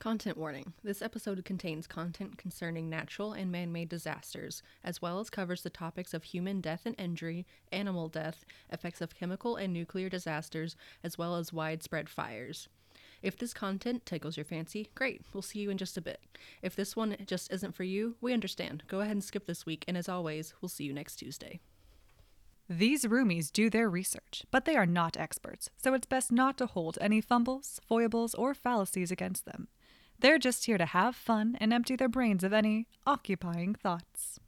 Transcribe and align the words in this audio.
Content 0.00 0.38
warning. 0.38 0.72
This 0.82 1.02
episode 1.02 1.44
contains 1.44 1.86
content 1.86 2.38
concerning 2.38 2.88
natural 2.88 3.34
and 3.34 3.52
man 3.52 3.70
made 3.70 3.90
disasters, 3.90 4.62
as 4.82 5.02
well 5.02 5.20
as 5.20 5.28
covers 5.28 5.60
the 5.60 5.68
topics 5.68 6.14
of 6.14 6.24
human 6.24 6.62
death 6.62 6.86
and 6.86 6.98
injury, 6.98 7.44
animal 7.70 8.08
death, 8.08 8.46
effects 8.72 9.02
of 9.02 9.14
chemical 9.14 9.56
and 9.56 9.74
nuclear 9.74 10.08
disasters, 10.08 10.74
as 11.04 11.18
well 11.18 11.36
as 11.36 11.52
widespread 11.52 12.08
fires. 12.08 12.66
If 13.20 13.36
this 13.36 13.52
content 13.52 14.06
tickles 14.06 14.38
your 14.38 14.46
fancy, 14.46 14.88
great, 14.94 15.20
we'll 15.34 15.42
see 15.42 15.58
you 15.58 15.68
in 15.68 15.76
just 15.76 15.98
a 15.98 16.00
bit. 16.00 16.22
If 16.62 16.74
this 16.74 16.96
one 16.96 17.14
just 17.26 17.52
isn't 17.52 17.74
for 17.74 17.84
you, 17.84 18.16
we 18.22 18.32
understand. 18.32 18.84
Go 18.88 19.00
ahead 19.00 19.12
and 19.12 19.22
skip 19.22 19.44
this 19.44 19.66
week, 19.66 19.84
and 19.86 19.98
as 19.98 20.08
always, 20.08 20.54
we'll 20.62 20.70
see 20.70 20.84
you 20.84 20.94
next 20.94 21.16
Tuesday. 21.16 21.60
These 22.70 23.04
roomies 23.04 23.52
do 23.52 23.68
their 23.68 23.90
research, 23.90 24.44
but 24.50 24.64
they 24.64 24.76
are 24.76 24.86
not 24.86 25.18
experts, 25.18 25.68
so 25.76 25.92
it's 25.92 26.06
best 26.06 26.32
not 26.32 26.56
to 26.56 26.64
hold 26.64 26.96
any 27.02 27.20
fumbles, 27.20 27.82
foibles, 27.86 28.34
or 28.34 28.54
fallacies 28.54 29.10
against 29.10 29.44
them. 29.44 29.68
They're 30.20 30.38
just 30.38 30.66
here 30.66 30.76
to 30.76 30.84
have 30.84 31.16
fun 31.16 31.56
and 31.60 31.72
empty 31.72 31.96
their 31.96 32.08
brains 32.08 32.44
of 32.44 32.52
any 32.52 32.86
occupying 33.06 33.74
thoughts. 33.74 34.38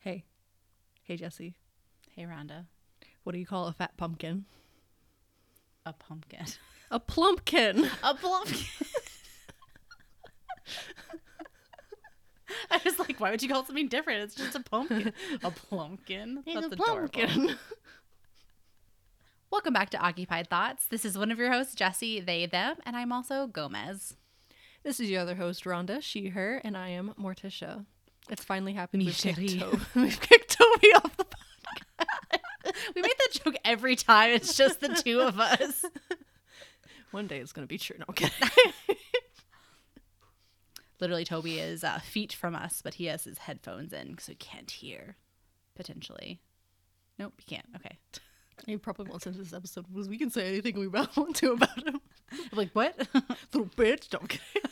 Hey. 0.00 0.24
Hey, 1.04 1.16
Jesse. 1.16 1.54
Hey, 2.10 2.24
Rhonda. 2.24 2.66
What 3.22 3.34
do 3.34 3.38
you 3.38 3.46
call 3.46 3.68
a 3.68 3.72
fat 3.72 3.96
pumpkin? 3.96 4.46
A 5.86 5.92
pumpkin. 5.92 6.46
A 6.90 6.98
plumpkin! 6.98 7.88
A 8.02 8.14
pumpkin. 8.14 8.56
Was 12.90 12.98
like, 13.08 13.20
why 13.20 13.30
would 13.30 13.42
you 13.42 13.48
call 13.48 13.60
it 13.60 13.66
something 13.66 13.88
different? 13.88 14.22
It's 14.24 14.34
just 14.34 14.56
a 14.56 14.60
pumpkin. 14.60 15.12
A 15.44 15.50
plumpkin. 15.50 16.42
It's 16.44 16.60
That's 16.60 16.74
a 16.74 16.76
plumpkin. 16.76 17.56
Welcome 19.50 19.72
back 19.72 19.90
to 19.90 19.98
Occupied 19.98 20.48
Thoughts. 20.48 20.86
This 20.86 21.04
is 21.04 21.16
one 21.16 21.30
of 21.30 21.38
your 21.38 21.52
hosts, 21.52 21.74
Jesse, 21.74 22.20
they, 22.20 22.46
them, 22.46 22.76
and 22.84 22.96
I'm 22.96 23.12
also 23.12 23.46
Gomez. 23.46 24.16
This 24.82 24.98
is 24.98 25.10
your 25.10 25.20
other 25.20 25.34
host, 25.36 25.64
Rhonda, 25.64 26.02
she, 26.02 26.28
her, 26.28 26.60
and 26.64 26.76
I 26.76 26.88
am 26.88 27.14
Morticia. 27.20 27.84
It's 28.28 28.44
finally 28.44 28.72
happened. 28.72 29.04
We've 29.04 29.16
kicked. 29.16 29.38
Toby. 29.38 29.80
We've 29.94 30.20
kicked 30.20 30.56
Toby 30.58 30.88
off 30.94 31.16
the 31.16 31.24
podcast. 31.24 32.72
We 32.94 33.02
made 33.02 33.12
that 33.18 33.40
joke 33.44 33.56
every 33.64 33.96
time. 33.96 34.30
It's 34.30 34.56
just 34.56 34.80
the 34.80 34.88
two 34.88 35.20
of 35.20 35.38
us. 35.38 35.84
One 37.10 37.26
day 37.26 37.38
it's 37.38 37.52
going 37.52 37.66
to 37.66 37.68
be 37.68 37.78
true. 37.78 37.96
No, 37.98 38.06
I'm 38.08 38.14
kidding. 38.14 38.32
Literally, 41.00 41.24
Toby 41.24 41.58
is 41.58 41.82
uh, 41.82 41.98
feet 41.98 42.32
from 42.32 42.54
us, 42.54 42.82
but 42.82 42.94
he 42.94 43.06
has 43.06 43.24
his 43.24 43.38
headphones 43.38 43.92
in, 43.92 44.18
so 44.18 44.32
he 44.32 44.36
can't 44.36 44.70
hear. 44.70 45.16
Potentially. 45.74 46.40
Nope, 47.18 47.34
he 47.38 47.54
can't. 47.54 47.66
Okay. 47.76 47.98
he 48.66 48.76
probably 48.76 49.04
won't 49.04 49.14
listen 49.14 49.32
to 49.32 49.38
this 49.38 49.54
episode 49.54 49.86
because 49.92 50.08
we 50.08 50.18
can 50.18 50.30
say 50.30 50.46
anything 50.48 50.78
we 50.78 50.88
want 51.16 51.36
to 51.36 51.52
about 51.52 51.86
him. 51.86 52.00
I'm 52.32 52.58
like, 52.58 52.70
what? 52.72 52.96
Little 53.52 53.70
bitch. 53.76 54.12
No, 54.12 54.20
I'm 54.20 54.26
kidding. 54.26 54.70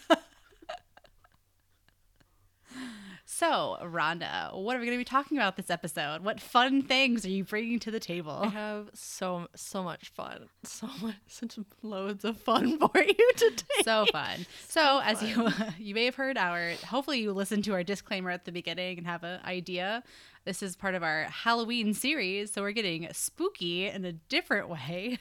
So, 3.39 3.79
Rhonda, 3.81 4.53
what 4.53 4.75
are 4.75 4.81
we 4.81 4.87
going 4.87 4.99
to 4.99 5.01
be 5.01 5.05
talking 5.05 5.39
about 5.39 5.57
this 5.57 5.71
episode? 5.71 6.25
What 6.25 6.41
fun 6.41 6.83
things 6.83 7.25
are 7.25 7.31
you 7.31 7.45
bringing 7.45 7.79
to 7.79 7.91
the 7.93 8.01
table? 8.01 8.41
I 8.43 8.49
have 8.49 8.91
so 8.95 9.47
so 9.55 9.85
much 9.85 10.09
fun. 10.09 10.49
So 10.65 10.89
much, 11.01 11.15
such 11.29 11.57
loads 11.81 12.25
of 12.25 12.37
fun 12.37 12.79
for 12.81 13.01
you 13.01 13.31
today. 13.37 13.65
So 13.85 14.07
fun. 14.07 14.45
So, 14.69 15.01
as 15.05 15.23
you 15.23 15.51
you 15.79 15.95
may 15.95 16.07
have 16.07 16.17
heard 16.17 16.37
our, 16.37 16.73
hopefully 16.85 17.21
you 17.21 17.33
listened 17.33 17.63
to 17.67 17.75
our 17.75 17.85
disclaimer 17.85 18.31
at 18.31 18.45
the 18.45 18.51
beginning 18.51 18.99
and 18.99 19.07
have 19.07 19.23
an 19.23 19.39
idea. 19.45 20.03
This 20.45 20.61
is 20.61 20.75
part 20.75 20.97
of 20.97 21.05
our 21.05 21.27
Halloween 21.27 21.95
series, 21.95 22.51
so 22.51 22.63
we're 22.63 22.73
getting 22.73 23.07
spooky 23.13 23.87
in 23.87 24.05
a 24.05 24.15
different 24.15 24.69
way. 24.69 25.19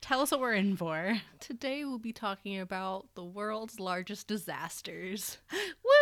Tell 0.00 0.20
us 0.22 0.30
what 0.30 0.40
we're 0.40 0.54
in 0.54 0.76
for. 0.76 1.20
Today 1.40 1.84
we'll 1.84 1.98
be 1.98 2.12
talking 2.12 2.58
about 2.58 3.06
the 3.14 3.24
world's 3.24 3.78
largest 3.78 4.26
disasters. 4.28 5.38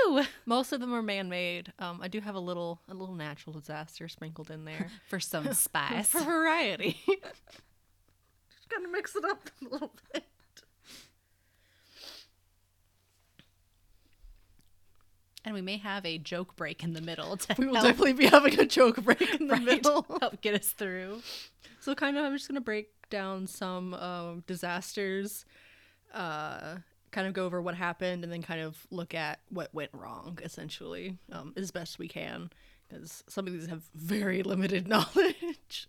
Woo! 0.06 0.22
Most 0.46 0.72
of 0.72 0.80
them 0.80 0.94
are 0.94 1.02
man-made. 1.02 1.72
Um, 1.78 2.00
I 2.02 2.08
do 2.08 2.20
have 2.20 2.34
a 2.34 2.40
little 2.40 2.80
a 2.88 2.94
little 2.94 3.14
natural 3.14 3.52
disaster 3.58 4.08
sprinkled 4.08 4.50
in 4.50 4.64
there. 4.64 4.88
For 5.08 5.20
some 5.20 5.52
spice. 5.52 6.08
for 6.10 6.20
variety. 6.22 6.96
Just 7.06 8.68
gotta 8.70 8.88
mix 8.88 9.14
it 9.16 9.24
up 9.24 9.50
a 9.60 9.68
little 9.72 9.92
bit. 10.12 10.24
And 15.44 15.54
we 15.54 15.62
may 15.62 15.78
have 15.78 16.04
a 16.04 16.18
joke 16.18 16.56
break 16.56 16.82
in 16.84 16.92
the 16.92 17.00
middle 17.00 17.36
to 17.36 17.54
We 17.58 17.66
will 17.66 17.74
help, 17.76 17.86
definitely 17.86 18.12
be 18.12 18.26
having 18.26 18.58
a 18.60 18.66
joke 18.66 19.02
break 19.02 19.22
in 19.40 19.46
the 19.48 19.54
right, 19.54 19.62
middle. 19.64 20.04
help 20.20 20.40
get 20.42 20.54
us 20.54 20.68
through. 20.72 21.22
So 21.80 21.94
kind 21.94 22.18
of, 22.18 22.24
I'm 22.24 22.34
just 22.36 22.48
gonna 22.48 22.60
break 22.60 22.88
down 23.10 23.46
some 23.46 23.94
um, 23.94 24.44
disasters, 24.46 25.44
uh, 26.12 26.76
kind 27.10 27.26
of 27.26 27.32
go 27.32 27.44
over 27.44 27.60
what 27.60 27.74
happened, 27.74 28.24
and 28.24 28.32
then 28.32 28.42
kind 28.42 28.60
of 28.60 28.86
look 28.90 29.14
at 29.14 29.40
what 29.48 29.72
went 29.74 29.90
wrong, 29.92 30.38
essentially, 30.42 31.18
um, 31.32 31.52
as 31.56 31.70
best 31.70 31.98
we 31.98 32.08
can, 32.08 32.50
because 32.88 33.24
some 33.28 33.46
of 33.46 33.52
these 33.52 33.66
have 33.66 33.82
very 33.94 34.42
limited 34.44 34.88
knowledge. 34.88 35.88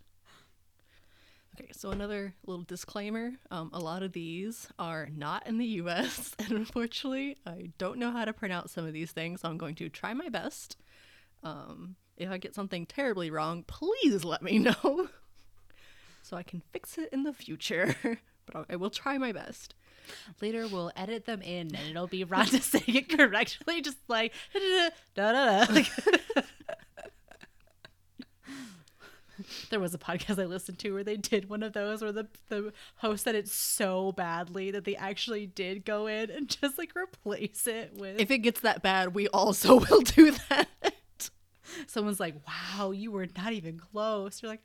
Okay, 1.59 1.71
so 1.73 1.91
another 1.91 2.33
little 2.45 2.63
disclaimer: 2.63 3.33
um, 3.51 3.69
a 3.73 3.79
lot 3.79 4.01
of 4.01 4.13
these 4.13 4.69
are 4.79 5.09
not 5.15 5.45
in 5.45 5.57
the 5.57 5.65
U.S., 5.65 6.35
and 6.39 6.51
unfortunately, 6.51 7.37
I 7.45 7.71
don't 7.77 7.99
know 7.99 8.11
how 8.11 8.25
to 8.25 8.33
pronounce 8.33 8.71
some 8.71 8.85
of 8.85 8.93
these 8.93 9.11
things. 9.11 9.41
So 9.41 9.49
I'm 9.49 9.57
going 9.57 9.75
to 9.75 9.89
try 9.89 10.13
my 10.13 10.29
best. 10.29 10.77
Um, 11.43 11.95
if 12.17 12.29
I 12.29 12.37
get 12.37 12.53
something 12.53 12.85
terribly 12.85 13.31
wrong, 13.31 13.63
please 13.63 14.23
let 14.23 14.41
me 14.41 14.59
know 14.83 15.09
so 16.29 16.37
I 16.37 16.43
can 16.43 16.61
fix 16.71 16.97
it 16.97 17.09
in 17.11 17.23
the 17.23 17.33
future. 17.33 17.95
but 18.45 18.55
I'll, 18.55 18.65
I 18.69 18.75
will 18.75 18.91
try 18.91 19.17
my 19.17 19.31
best. 19.31 19.73
Later, 20.41 20.67
we'll 20.67 20.91
edit 20.95 21.25
them 21.25 21.41
in, 21.41 21.75
and 21.75 21.89
it'll 21.89 22.07
be 22.07 22.25
Rhonda 22.25 22.61
saying 22.87 22.95
it 22.95 23.17
correctly, 23.17 23.81
just 23.81 23.97
like 24.07 24.33
da 24.53 24.59
da 24.59 24.89
da 25.15 25.65
da. 25.65 25.73
Like, 25.73 25.91
there 29.69 29.79
was 29.79 29.93
a 29.93 29.97
podcast 29.97 30.41
I 30.41 30.45
listened 30.45 30.79
to 30.79 30.91
where 30.91 31.03
they 31.03 31.17
did 31.17 31.49
one 31.49 31.63
of 31.63 31.73
those 31.73 32.01
where 32.01 32.11
the 32.11 32.27
the 32.49 32.73
host 32.97 33.23
said 33.23 33.35
it 33.35 33.47
so 33.47 34.11
badly 34.11 34.71
that 34.71 34.85
they 34.85 34.95
actually 34.95 35.45
did 35.47 35.85
go 35.85 36.07
in 36.07 36.29
and 36.29 36.49
just 36.61 36.77
like 36.77 36.95
replace 36.95 37.67
it 37.67 37.93
with. 37.95 38.19
If 38.19 38.31
it 38.31 38.39
gets 38.39 38.61
that 38.61 38.81
bad, 38.81 39.13
we 39.13 39.27
also 39.27 39.79
will 39.79 40.01
do 40.01 40.31
that. 40.49 40.67
someone's 41.87 42.19
like, 42.19 42.35
"Wow, 42.47 42.91
you 42.91 43.11
were 43.11 43.27
not 43.37 43.53
even 43.53 43.79
close," 43.79 44.41
you're 44.41 44.51
like, 44.51 44.63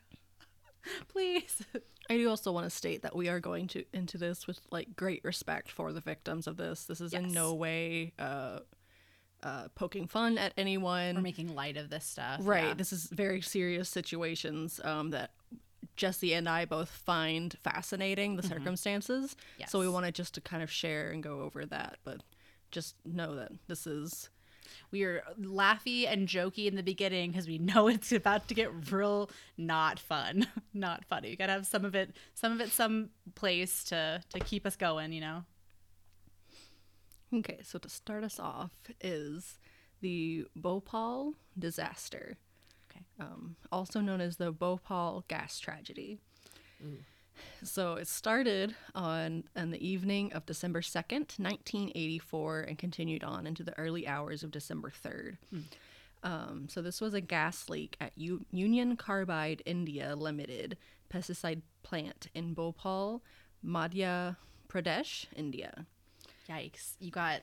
"Please." 1.08 1.62
I 2.10 2.18
do 2.18 2.28
also 2.28 2.52
want 2.52 2.66
to 2.66 2.70
state 2.70 3.02
that 3.02 3.16
we 3.16 3.28
are 3.30 3.40
going 3.40 3.66
to 3.68 3.84
into 3.94 4.18
this 4.18 4.46
with 4.46 4.60
like 4.70 4.94
great 4.94 5.24
respect 5.24 5.70
for 5.70 5.90
the 5.92 6.00
victims 6.00 6.46
of 6.46 6.58
this. 6.58 6.84
This 6.84 7.00
is 7.00 7.14
in 7.14 7.32
no 7.32 7.54
way 7.54 8.12
uh, 8.18 8.58
uh, 9.42 9.68
poking 9.74 10.06
fun 10.06 10.36
at 10.36 10.52
anyone. 10.58 11.14
We're 11.16 11.22
making 11.22 11.54
light 11.54 11.78
of 11.78 11.88
this 11.88 12.04
stuff, 12.04 12.40
Right. 12.42 12.64
yeah. 12.68 12.74
This 12.74 12.92
is 12.92 13.04
very 13.04 13.40
serious 13.40 13.88
situations 13.88 14.80
um, 14.84 15.10
that 15.10 15.30
Jesse 15.96 16.34
and 16.34 16.46
I 16.48 16.66
both 16.66 16.90
find 16.90 17.56
fascinating, 17.62 18.36
the 18.36 18.42
circumstances. 18.42 19.34
So 19.68 19.78
we 19.80 19.88
wanted 19.88 20.14
just 20.14 20.34
to 20.34 20.40
kind 20.42 20.62
of 20.62 20.70
share 20.70 21.10
and 21.10 21.22
go 21.22 21.40
over 21.40 21.64
that. 21.66 21.96
But 22.04 22.22
just 22.70 22.96
know 23.06 23.34
that 23.36 23.52
this 23.66 23.86
is. 23.86 24.28
We 24.90 25.02
are 25.02 25.22
laughy 25.40 26.06
and 26.10 26.28
jokey 26.28 26.66
in 26.66 26.76
the 26.76 26.82
beginning 26.82 27.30
because 27.30 27.46
we 27.46 27.58
know 27.58 27.88
it's 27.88 28.12
about 28.12 28.48
to 28.48 28.54
get 28.54 28.92
real 28.92 29.30
not 29.56 29.98
fun 29.98 30.46
not 30.74 31.04
funny 31.04 31.30
you 31.30 31.36
gotta 31.36 31.52
have 31.52 31.66
some 31.66 31.84
of 31.84 31.94
it 31.94 32.16
some 32.34 32.52
of 32.52 32.60
it 32.60 32.70
some 32.70 33.10
place 33.34 33.84
to 33.84 34.22
to 34.30 34.40
keep 34.40 34.66
us 34.66 34.76
going 34.76 35.12
you 35.12 35.20
know 35.20 35.44
Okay, 37.38 37.58
so 37.64 37.78
to 37.78 37.88
start 37.88 38.22
us 38.22 38.38
off 38.38 38.70
is 39.00 39.58
the 40.00 40.46
Bhopal 40.54 41.34
disaster. 41.58 42.36
Okay. 42.88 43.04
Um, 43.18 43.56
also 43.72 44.00
known 44.00 44.20
as 44.20 44.36
the 44.36 44.52
Bhopal 44.52 45.24
gas 45.26 45.58
tragedy. 45.58 46.20
So 47.62 47.94
it 47.94 48.08
started 48.08 48.74
on 48.94 49.44
on 49.56 49.70
the 49.70 49.86
evening 49.86 50.32
of 50.32 50.46
December 50.46 50.80
2nd, 50.80 51.38
1984, 51.38 52.60
and 52.62 52.78
continued 52.78 53.24
on 53.24 53.46
into 53.46 53.62
the 53.62 53.76
early 53.78 54.06
hours 54.06 54.42
of 54.42 54.50
December 54.50 54.90
3rd. 54.90 55.36
Um, 56.22 56.66
so 56.70 56.80
this 56.80 57.00
was 57.00 57.12
a 57.14 57.20
gas 57.20 57.68
leak 57.68 57.96
at 58.00 58.12
U- 58.16 58.46
Union 58.50 58.96
Carbide 58.96 59.62
India 59.66 60.16
Limited 60.16 60.78
pesticide 61.12 61.60
plant 61.82 62.28
in 62.34 62.54
Bhopal, 62.54 63.22
Madhya 63.64 64.36
Pradesh, 64.68 65.26
India. 65.36 65.86
yikes 66.48 66.94
you 66.98 67.10
got 67.10 67.42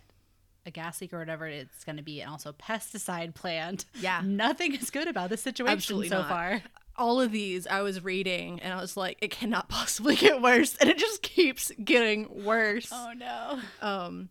a 0.65 0.71
gas 0.71 0.99
leak 1.01 1.11
or 1.13 1.17
whatever 1.19 1.47
it's 1.47 1.83
going 1.83 1.97
to 1.97 2.03
be 2.03 2.21
and 2.21 2.29
also 2.29 2.51
pesticide 2.53 3.33
plant 3.33 3.85
Yeah. 3.95 4.21
nothing 4.23 4.75
is 4.75 4.89
good 4.91 5.07
about 5.07 5.29
this 5.31 5.41
situation 5.41 5.75
Absolutely 5.77 6.09
so 6.09 6.19
not. 6.19 6.29
far 6.29 6.61
all 6.97 7.19
of 7.21 7.31
these 7.31 7.65
I 7.67 7.81
was 7.81 8.03
reading 8.03 8.59
and 8.59 8.73
I 8.73 8.81
was 8.81 8.95
like, 8.97 9.17
it 9.21 9.31
cannot 9.31 9.69
possibly 9.77 10.15
get 10.15 10.41
worse. 10.41 10.75
And 10.77 10.89
it 10.89 10.97
just 10.97 11.21
keeps 11.21 11.71
getting 11.83 12.43
worse. 12.43 12.89
oh 12.91 13.13
no 13.15 13.59
Um, 13.81 14.29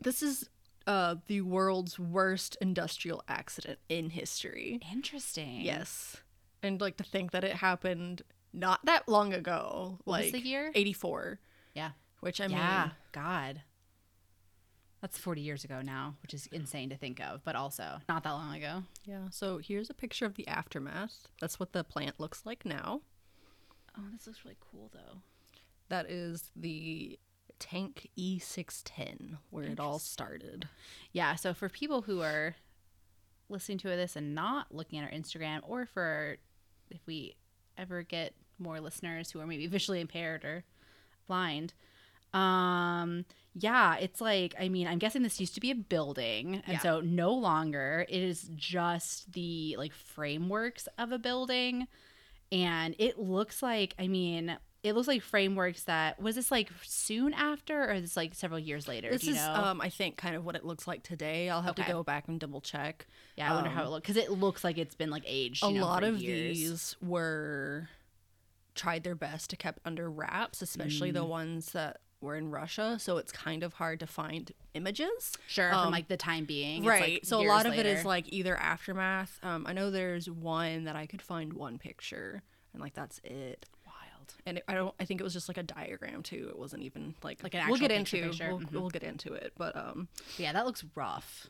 this 0.00 0.22
is 0.22 0.48
uh, 0.86 1.16
the 1.26 1.42
world's 1.42 1.98
worst 1.98 2.56
industrial 2.60 3.22
accident 3.28 3.78
in 3.88 4.10
history. 4.10 4.80
interesting 4.90 5.60
Yes. 5.60 6.16
and 6.62 6.80
like 6.80 6.96
to 6.96 7.04
think 7.04 7.32
that 7.32 7.44
it 7.44 7.52
happened 7.56 8.22
not 8.54 8.84
that 8.86 9.06
long 9.08 9.34
ago. 9.34 9.98
What 10.04 10.12
like 10.12 10.22
was 10.24 10.32
the 10.32 10.40
year? 10.48 10.72
84. 10.74 11.38
Yeah. 11.74 11.90
Which 12.20 12.40
I 12.40 12.46
yeah. 12.46 12.82
mean, 12.84 12.92
God. 13.12 13.62
That's 15.00 15.16
40 15.16 15.40
years 15.40 15.64
ago 15.64 15.80
now, 15.80 16.16
which 16.22 16.34
is 16.34 16.48
insane 16.50 16.90
to 16.90 16.96
think 16.96 17.20
of, 17.20 17.44
but 17.44 17.54
also 17.54 17.98
not 18.08 18.24
that 18.24 18.32
long 18.32 18.56
ago. 18.56 18.82
yeah. 19.04 19.28
So 19.30 19.58
here's 19.58 19.90
a 19.90 19.94
picture 19.94 20.26
of 20.26 20.34
the 20.34 20.46
aftermath. 20.48 21.28
That's 21.40 21.60
what 21.60 21.72
the 21.72 21.84
plant 21.84 22.18
looks 22.18 22.44
like 22.44 22.64
now. 22.64 23.02
Oh, 23.96 24.02
this 24.12 24.26
looks 24.26 24.44
really 24.44 24.56
cool 24.72 24.90
though. 24.92 25.18
That 25.88 26.10
is 26.10 26.50
the 26.56 27.18
tank 27.58 28.08
E610 28.18 29.38
where 29.50 29.64
it 29.64 29.80
all 29.80 29.98
started. 29.98 30.68
Yeah, 31.12 31.34
so 31.34 31.54
for 31.54 31.68
people 31.68 32.02
who 32.02 32.20
are 32.20 32.56
listening 33.48 33.78
to 33.78 33.88
this 33.88 34.16
and 34.16 34.34
not 34.34 34.74
looking 34.74 34.98
at 34.98 35.04
our 35.04 35.16
Instagram, 35.18 35.60
or 35.62 35.86
for 35.86 36.36
if 36.90 37.00
we 37.06 37.36
ever 37.76 38.02
get 38.02 38.34
more 38.58 38.80
listeners 38.80 39.30
who 39.30 39.40
are 39.40 39.46
maybe 39.46 39.66
visually 39.66 40.00
impaired 40.00 40.44
or 40.44 40.64
blind, 41.26 41.72
um, 42.34 43.24
yeah, 43.54 43.96
it's 43.96 44.20
like 44.20 44.54
I 44.58 44.68
mean, 44.68 44.86
I'm 44.86 44.98
guessing 44.98 45.22
this 45.22 45.40
used 45.40 45.54
to 45.54 45.60
be 45.60 45.70
a 45.70 45.74
building, 45.74 46.56
and 46.66 46.74
Yeah. 46.74 46.78
so 46.78 47.00
no 47.00 47.32
longer 47.32 48.06
it 48.08 48.22
is 48.22 48.50
just 48.54 49.32
the 49.32 49.74
like 49.78 49.92
frameworks 49.92 50.86
of 50.98 51.12
a 51.12 51.18
building, 51.18 51.86
and 52.52 52.94
it 52.98 53.18
looks 53.18 53.62
like 53.62 53.94
I 53.98 54.08
mean. 54.08 54.58
It 54.84 54.94
looks 54.94 55.08
like 55.08 55.22
frameworks 55.22 55.82
that 55.84 56.22
was 56.22 56.36
this 56.36 56.52
like 56.52 56.70
soon 56.84 57.34
after, 57.34 57.90
or 57.90 57.94
is 57.94 58.02
this 58.02 58.16
like 58.16 58.32
several 58.36 58.60
years 58.60 58.86
later? 58.86 59.10
This 59.10 59.26
is, 59.26 59.34
know? 59.34 59.52
um, 59.54 59.80
I 59.80 59.88
think, 59.88 60.16
kind 60.16 60.36
of 60.36 60.44
what 60.44 60.54
it 60.54 60.64
looks 60.64 60.86
like 60.86 61.02
today. 61.02 61.50
I'll 61.50 61.62
have 61.62 61.72
Okay. 61.72 61.82
to 61.82 61.92
go 61.92 62.04
back 62.04 62.28
and 62.28 62.38
double 62.38 62.60
check. 62.60 63.04
Yeah, 63.36 63.50
I 63.50 63.54
wonder 63.56 63.70
how 63.70 63.80
Um, 63.82 63.86
it 63.88 63.90
looks 63.90 64.02
because 64.06 64.16
it 64.22 64.30
looks 64.30 64.62
like 64.62 64.78
it's 64.78 64.94
been 64.94 65.10
like 65.10 65.24
aged. 65.26 65.64
a 65.64 65.66
you 65.66 65.80
know, 65.80 65.84
lot 65.84 66.04
of 66.04 66.22
years. 66.22 66.56
these 66.56 66.96
were 67.02 67.88
tried 68.76 69.02
their 69.02 69.16
best 69.16 69.50
to 69.50 69.56
kept 69.56 69.80
under 69.84 70.08
wraps, 70.08 70.62
especially 70.62 71.10
Mm. 71.10 71.14
the 71.14 71.24
ones 71.24 71.72
that 71.72 72.00
were 72.20 72.34
in 72.36 72.50
Russia. 72.50 72.98
So 73.00 73.16
it's 73.18 73.32
kind 73.32 73.62
of 73.62 73.74
hard 73.74 74.00
to 74.00 74.06
find 74.06 74.50
images. 74.74 75.32
sure 75.46 75.72
um, 75.72 75.84
from 75.84 75.92
like 75.92 76.08
the 76.08 76.16
time 76.16 76.44
being, 76.44 76.84
right. 76.84 77.14
like, 77.14 77.24
so 77.24 77.40
a 77.40 77.46
lot 77.46 77.66
of 77.66 77.74
it 77.74 77.86
is 77.86 78.04
like 78.04 78.26
either 78.32 78.56
aftermath. 78.56 79.38
Um, 79.42 79.64
I 79.66 79.72
know 79.72 79.90
there's 79.90 80.28
one 80.28 80.84
that 80.84 80.96
I 80.96 81.06
could 81.06 81.22
find 81.22 81.52
one 81.52 81.78
picture, 81.78 82.42
and 82.72 82.82
like 82.82 82.94
that's 82.94 83.20
it. 83.24 83.66
wild. 83.86 84.34
And 84.46 84.58
it, 84.58 84.64
I 84.68 84.74
don't. 84.74 84.94
I 85.00 85.04
think 85.04 85.20
it 85.20 85.24
was 85.24 85.32
just 85.32 85.48
like 85.48 85.58
a 85.58 85.62
diagram 85.62 86.22
too. 86.22 86.48
It 86.50 86.58
wasn't 86.58 86.82
even 86.82 87.14
like 87.22 87.42
Like 87.42 87.54
an 87.54 87.68
We'll 87.68 87.78
get 87.78 87.90
picture 87.90 88.16
into. 88.16 88.28
picture. 88.30 88.48
We'll, 88.54 88.60
Mhm. 88.66 88.72
we'll 88.72 88.90
get 88.90 89.02
into 89.02 89.32
it, 89.34 89.52
but 89.56 89.76
um, 89.76 90.08
Yeah, 90.38 90.52
that 90.52 90.66
looks 90.66 90.84
rough. 90.94 91.48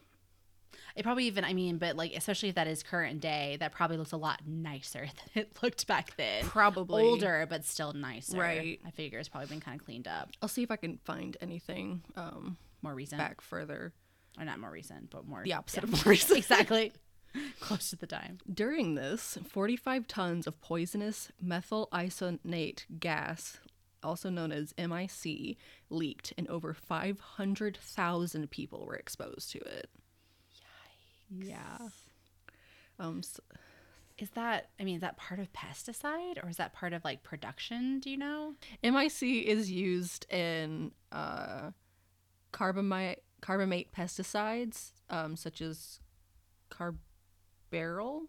It 0.96 1.02
probably 1.02 1.24
even, 1.26 1.44
I 1.44 1.54
mean, 1.54 1.78
but 1.78 1.96
like 1.96 2.12
especially 2.14 2.48
if 2.50 2.54
that 2.56 2.66
is 2.66 2.82
current 2.82 3.20
day, 3.20 3.56
that 3.60 3.72
probably 3.72 3.96
looks 3.96 4.12
a 4.12 4.16
lot 4.16 4.40
nicer 4.46 5.06
than 5.34 5.42
it 5.44 5.58
looked 5.62 5.86
back 5.86 6.16
then. 6.16 6.44
probably 6.44 7.02
older, 7.04 7.46
but 7.48 7.64
still 7.64 7.92
nicer. 7.92 8.38
Right. 8.38 8.80
I 8.86 8.90
figure 8.90 9.18
it's 9.18 9.28
probably 9.28 9.48
been 9.48 9.60
kind 9.60 9.80
of 9.80 9.84
cleaned 9.84 10.08
up. 10.08 10.30
I'll 10.42 10.48
see 10.48 10.62
if 10.62 10.70
I 10.70 10.76
can 10.76 10.98
find 11.04 11.36
anything 11.40 12.02
um 12.16 12.56
More 12.82 12.94
recent, 12.94 13.18
back 13.18 13.40
further. 13.40 13.92
or 14.38 14.44
not 14.44 14.58
more 14.60 14.70
recent, 14.70 15.10
but 15.10 15.26
more 15.26 15.42
The 15.44 15.52
opposite 15.54 15.84
yeah. 15.84 15.92
of 15.92 16.04
more 16.04 16.10
recent. 16.10 16.38
exactly. 16.44 16.92
Close 17.60 17.90
to 17.90 17.96
the 17.96 18.06
time. 18.06 18.38
During 18.52 18.94
this, 18.94 19.38
45 19.48 20.06
tons 20.08 20.46
of 20.46 20.60
poisonous 20.60 21.30
methyl 21.40 21.88
isonate 21.92 22.84
gas, 22.98 23.58
also 24.02 24.30
known 24.30 24.50
as 24.50 24.72
MIC, 24.78 25.56
leaked, 25.90 26.32
and 26.38 26.48
over 26.48 26.72
500,000 26.72 28.50
people 28.50 28.86
were 28.86 28.96
exposed 28.96 29.50
to 29.52 29.58
it. 29.58 29.90
Yeah. 31.30 31.78
Um, 32.98 33.18
s 33.18 33.40
Is 34.18 34.30
that? 34.30 34.70
I 34.80 34.84
mean, 34.84 34.96
is 34.96 35.00
that 35.02 35.16
part 35.16 35.40
of 35.40 35.52
pesticide 35.52 36.42
or 36.42 36.48
is 36.48 36.56
that 36.56 36.72
part 36.72 36.92
of 36.92 37.04
like 37.04 37.22
production? 37.22 38.00
Do 38.00 38.10
you 38.10 38.16
know? 38.16 38.54
MIC 38.82 39.22
is 39.22 39.70
used 39.70 40.30
in 40.32 40.92
uh, 41.12 41.70
carbamate, 42.52 43.18
carbamate 43.42 43.88
pesticides, 43.96 44.92
um, 45.10 45.36
such 45.36 45.60
as 45.60 46.00
carbaryl, 46.70 48.22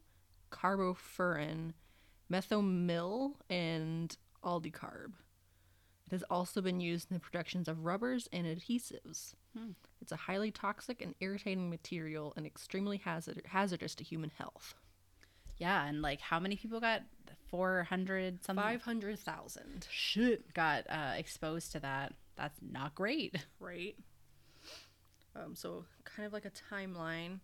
carbofuran, 0.52 1.74
methomyl, 2.32 3.34
and 3.50 4.16
aldicarb. 4.44 5.14
It 6.10 6.14
has 6.14 6.24
also 6.24 6.60
been 6.60 6.80
used 6.80 7.12
in 7.12 7.14
the 7.14 7.20
productions 7.20 7.68
of 7.68 7.86
rubbers 7.86 8.28
and 8.34 8.48
adhesives. 8.48 9.36
Hmm. 9.56 9.74
It's 10.02 10.12
a 10.12 10.16
highly 10.16 10.50
toxic 10.50 11.04
and 11.04 11.14
irritating 11.20 11.70
material 11.70 12.34
and 12.36 12.48
extremely 12.48 12.98
hazard- 12.98 13.44
hazardous 13.46 13.94
to 13.96 14.04
human 14.04 14.32
health. 14.36 14.74
Yeah, 15.58 15.86
and 15.86 16.02
like 16.02 16.20
how 16.20 16.40
many 16.40 16.56
people 16.56 16.80
got 16.80 17.04
four 17.52 17.84
hundred 17.84 18.44
something? 18.44 18.64
500,000. 18.64 19.88
shit 19.92 20.52
got 20.56 20.86
uh, 20.90 21.14
exposed 21.16 21.74
to 21.74 21.80
that. 21.82 22.14
That's 22.36 22.58
not 22.60 22.96
great. 22.96 23.36
right? 23.60 23.96
Um, 25.36 25.56
so, 25.56 25.86
kind 26.06 26.26
of 26.26 26.34
like 26.34 26.46
a 26.46 26.52
timeline 26.74 27.40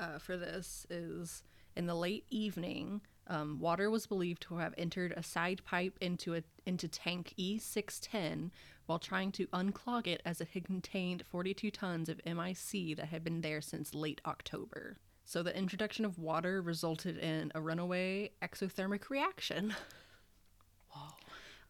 uh, 0.00 0.18
for 0.18 0.36
this 0.36 0.84
is 0.90 1.44
in 1.76 1.86
the 1.86 1.94
late 1.94 2.24
evening, 2.28 3.02
um, 3.26 3.58
water 3.58 3.90
was 3.90 4.06
believed 4.06 4.42
to 4.42 4.56
have 4.56 4.74
entered 4.76 5.12
a 5.16 5.22
side 5.22 5.62
pipe 5.64 5.96
into 6.00 6.34
a 6.34 6.42
into 6.66 6.88
tank 6.88 7.34
E610 7.38 8.50
while 8.86 8.98
trying 8.98 9.32
to 9.32 9.46
unclog 9.48 10.06
it, 10.06 10.20
as 10.24 10.40
it 10.40 10.48
had 10.52 10.64
contained 10.64 11.24
42 11.30 11.70
tons 11.70 12.08
of 12.08 12.20
MIC 12.26 12.96
that 12.96 13.08
had 13.10 13.24
been 13.24 13.40
there 13.40 13.60
since 13.60 13.94
late 13.94 14.20
October. 14.26 14.98
So, 15.24 15.42
the 15.42 15.56
introduction 15.56 16.04
of 16.04 16.18
water 16.18 16.60
resulted 16.60 17.16
in 17.16 17.50
a 17.54 17.60
runaway 17.60 18.32
exothermic 18.42 19.08
reaction. 19.08 19.74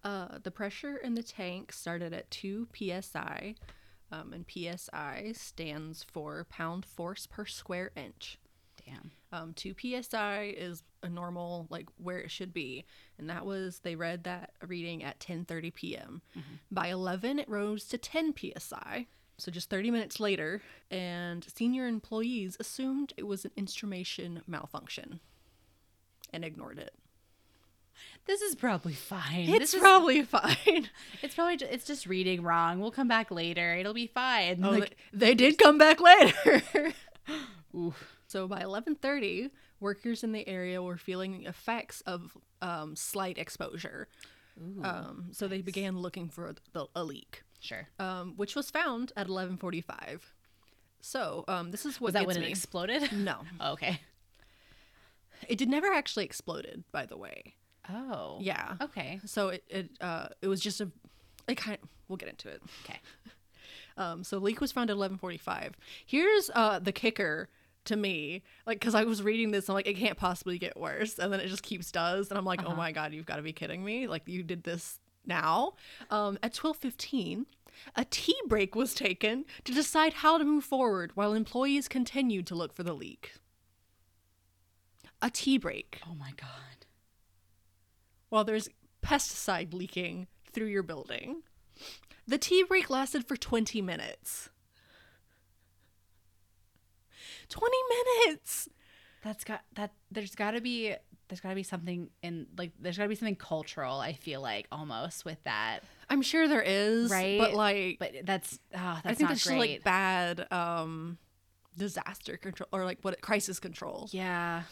Uh, 0.03 0.37
the 0.43 0.51
pressure 0.51 0.99
in 0.99 1.15
the 1.15 1.23
tank 1.23 1.73
started 1.73 2.13
at 2.13 2.31
2 2.31 2.69
psi, 2.75 3.55
um, 4.13 4.35
and 4.35 4.45
psi 4.47 5.33
stands 5.33 6.03
for 6.03 6.47
pound 6.51 6.85
force 6.85 7.27
per 7.27 7.47
square 7.47 7.91
inch. 7.97 8.39
Damn. 8.85 9.13
Um, 9.35 9.53
2 9.55 9.75
psi 10.03 10.55
is 10.57 10.85
a 11.03 11.09
normal, 11.09 11.67
like 11.69 11.89
where 11.97 12.19
it 12.19 12.31
should 12.31 12.53
be, 12.55 12.85
and 13.19 13.29
that 13.29 13.45
was 13.45 13.81
they 13.81 13.97
read 13.97 14.25
that 14.25 14.53
reading 14.67 15.03
at 15.03 15.19
10:30 15.19 15.75
p.m. 15.75 16.23
By 16.71 16.87
11, 16.89 17.41
it 17.41 17.49
rose 17.49 17.85
to 17.87 17.99
10 17.99 18.33
psi. 18.59 19.07
So 19.37 19.51
just 19.51 19.69
30 19.69 19.91
minutes 19.91 20.21
later, 20.21 20.63
and 20.91 21.45
senior 21.53 21.89
employees 21.89 22.57
assumed 22.61 23.13
it 23.17 23.27
was 23.27 23.45
an 23.45 23.51
instrumentation 23.57 24.43
malfunction 24.47 25.19
and 26.33 26.45
ignored 26.45 26.79
it. 26.79 26.95
This 28.27 28.41
is 28.41 28.55
probably 28.55 28.95
fine. 28.95 29.49
It's 29.49 29.59
this 29.59 29.75
is, 29.75 29.81
probably 29.81 30.23
fine. 30.37 30.89
it's 31.23 31.35
probably 31.35 31.57
ju- 31.57 31.67
it's 31.69 31.85
just 31.87 32.07
reading 32.07 32.43
wrong. 32.43 32.79
We'll 32.81 32.91
come 32.93 33.09
back 33.09 33.31
later. 33.33 33.75
It'll 33.75 33.95
be 33.95 34.07
fine. 34.07 34.65
Oh, 34.65 34.71
Like, 34.71 34.97
they, 35.13 35.27
they 35.31 35.35
did 35.35 35.59
come 35.59 35.79
back 35.79 36.01
later. 36.01 36.63
So 38.35 38.49
by 38.49 38.63
11:30, 38.63 39.51
workers 39.79 40.25
in 40.25 40.33
the 40.33 40.47
area 40.49 40.83
were 40.83 40.97
feeling 40.97 41.39
the 41.39 41.45
effects 41.49 42.01
of 42.01 42.37
um, 42.61 42.97
slight 42.97 43.39
exposure. 43.39 44.09
um, 44.83 45.29
so 45.31 45.47
they 45.47 45.63
began 45.63 45.97
looking 45.99 46.29
for 46.29 46.53
the, 46.73 46.87
a 46.97 47.05
leak, 47.05 47.45
sure. 47.61 47.87
um, 48.01 48.33
which 48.37 48.57
was 48.57 48.73
found 48.73 49.13
at 49.17 49.29
11:45. 49.29 50.33
So 51.01 51.45
um, 51.47 51.71
this 51.71 51.87
is 51.87 52.01
what 52.01 52.09
Was 52.09 52.15
that 52.15 52.27
when 52.27 52.37
it 52.37 52.49
exploded? 52.49 53.13
no, 53.31 53.43
Oh, 53.61 53.75
okay. 53.75 54.01
it 55.49 55.57
did 55.57 55.69
never 55.69 55.87
actually 55.93 56.25
exploded. 56.25 56.83
By 56.91 57.07
the 57.07 57.17
way, 57.17 57.55
Oh. 57.89 58.39
yeah. 58.41 58.75
Okay. 58.81 59.21
So 59.27 59.51
it 59.51 59.63
it 59.69 59.91
uh, 60.01 60.27
it 60.43 60.49
was 60.49 60.59
just 60.61 60.81
a 60.81 60.91
it 61.47 61.55
kind. 61.57 61.79
we'll 62.09 62.17
get 62.17 62.29
into 62.31 62.49
it. 62.49 62.61
Okay. 62.85 62.99
Um, 63.97 64.25
so 64.25 64.39
leak 64.39 64.61
was 64.61 64.73
found 64.73 64.91
at 64.91 64.97
11:45. 64.97 65.75
Here's 66.05 66.51
uh, 66.53 66.81
the 66.81 66.91
kicker 66.91 67.49
to 67.87 67.97
me, 67.97 68.43
like, 68.67 68.81
because 68.81 68.95
I 68.95 69.05
was 69.05 69.23
reading 69.23 69.51
this, 69.51 69.69
I'm 69.69 69.75
like, 69.75 69.87
it 69.87 69.97
can't 69.97 70.17
possibly 70.17 70.59
get 70.59 70.77
worse, 70.77 71.19
and 71.19 71.33
then 71.33 71.41
it 71.41 71.49
just 71.49 71.63
keeps 71.63 71.91
does, 71.93 72.29
and 72.31 72.39
I'm 72.39 72.45
like, 72.45 72.65
oh 72.65 72.75
my 72.75 72.93
god, 72.93 73.13
you've 73.13 73.27
got 73.27 73.37
to 73.37 73.43
be 73.43 73.53
kidding 73.53 73.85
me! 73.85 74.07
Like, 74.07 74.23
you 74.27 74.43
did 74.43 74.65
this 74.65 75.01
now. 75.27 75.75
Um, 76.11 76.39
at 76.43 76.55
12:15, 76.55 77.47
a 77.97 78.05
tea 78.05 78.37
break 78.47 78.75
was 78.75 78.95
taken 78.95 79.45
to 79.65 79.73
decide 79.75 80.15
how 80.15 80.39
to 80.39 80.45
move 80.45 80.65
forward 80.65 81.13
while 81.15 81.33
employees 81.35 81.89
continued 81.89 82.47
to 82.49 82.55
look 82.55 82.73
for 82.73 82.83
the 82.83 82.95
leak. 82.95 83.33
A 85.23 85.31
tea 85.31 85.59
break 85.59 86.01
Oh 86.07 86.15
my 86.15 86.33
god. 86.37 86.87
while 88.29 88.45
there's 88.45 88.69
pesticide 89.03 89.73
leaking 89.75 90.27
through 90.53 90.67
your 90.67 90.83
building. 90.83 91.43
The 92.27 92.39
tea 92.39 92.63
break 92.63 92.89
lasted 92.91 93.27
for 93.27 93.37
20 93.37 93.83
minutes. 93.83 94.51
20 97.49 97.77
minutes! 98.27 98.69
That's 99.23 99.45
got 99.45 99.63
that. 99.77 99.93
There's 100.11 100.35
got 100.35 100.53
to 100.53 100.61
be. 100.61 100.95
There's 101.29 101.41
got 101.41 101.49
to 101.51 101.55
be 101.55 101.63
something 101.63 102.11
in 102.23 102.47
like. 102.59 102.73
There's 102.79 102.99
got 102.99 103.05
to 103.05 103.09
be 103.09 103.15
something 103.15 103.37
cultural. 103.37 103.99
I 104.01 104.13
feel 104.13 104.41
like 104.43 104.67
almost 104.71 105.25
with 105.25 105.43
that. 105.45 105.81
I'm 106.11 106.21
sure 106.21 106.47
there 106.47 106.61
is, 106.63 107.11
Right, 107.11 107.39
But 107.39 107.55
like, 107.55 107.99
But 107.99 108.13
that's. 108.25 108.59
Oh, 108.75 109.01
that's 109.03 109.07
I 109.07 109.15
think 109.15 109.29
great. 109.31 109.39
just 109.39 109.51
like 109.51 109.85
bad 109.85 110.47
um, 110.53 111.17
disaster 111.79 112.37
control 112.37 112.69
or 112.73 112.85
like 112.85 112.99
what 113.03 113.19
crisis 113.23 113.59
control. 113.59 114.09
Yeah. 114.13 114.65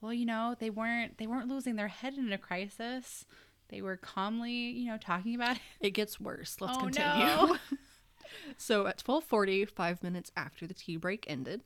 well, 0.00 0.12
you 0.12 0.24
know, 0.26 0.54
they 0.60 0.70
weren't 0.70 1.18
they 1.18 1.26
weren't 1.26 1.48
losing 1.48 1.74
their 1.76 1.88
head 1.88 2.14
in 2.14 2.32
a 2.32 2.38
crisis. 2.38 3.24
They 3.70 3.82
were 3.82 3.96
calmly, 3.96 4.52
you 4.52 4.86
know, 4.90 4.96
talking 4.98 5.34
about 5.34 5.56
it. 5.56 5.62
It 5.80 5.90
gets 5.90 6.20
worse. 6.20 6.56
Let's 6.60 6.76
Oh, 6.76 6.80
continue. 6.82 7.24
no. 7.26 7.56
so 8.56 8.86
at 8.86 8.98
12:40, 8.98 9.64
five 9.68 10.02
minutes 10.02 10.30
after 10.36 10.66
the 10.66 10.74
tea 10.74 10.96
break 10.96 11.24
ended, 11.28 11.62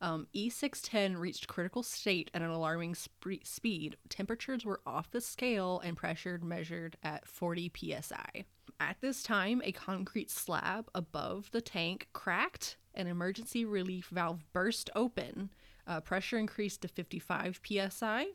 um, 0.00 0.26
E610 0.34 1.18
reached 1.18 1.48
critical 1.48 1.82
state 1.82 2.30
at 2.34 2.42
an 2.42 2.50
alarming 2.50 2.94
sp- 2.94 3.44
speed. 3.44 3.96
Temperatures 4.08 4.64
were 4.64 4.80
off 4.86 5.10
the 5.10 5.20
scale 5.20 5.80
and 5.84 5.96
pressure 5.96 6.38
measured 6.42 6.96
at 7.02 7.26
40 7.26 7.70
psi. 7.74 8.44
At 8.80 9.00
this 9.00 9.22
time, 9.22 9.62
a 9.64 9.72
concrete 9.72 10.30
slab 10.30 10.88
above 10.94 11.50
the 11.52 11.60
tank 11.60 12.08
cracked. 12.12 12.76
An 12.94 13.06
emergency 13.06 13.64
relief 13.64 14.08
valve 14.08 14.44
burst 14.52 14.90
open. 14.94 15.50
Uh, 15.86 16.00
pressure 16.00 16.38
increased 16.38 16.82
to 16.82 16.88
55 16.88 17.60
psi 17.64 18.26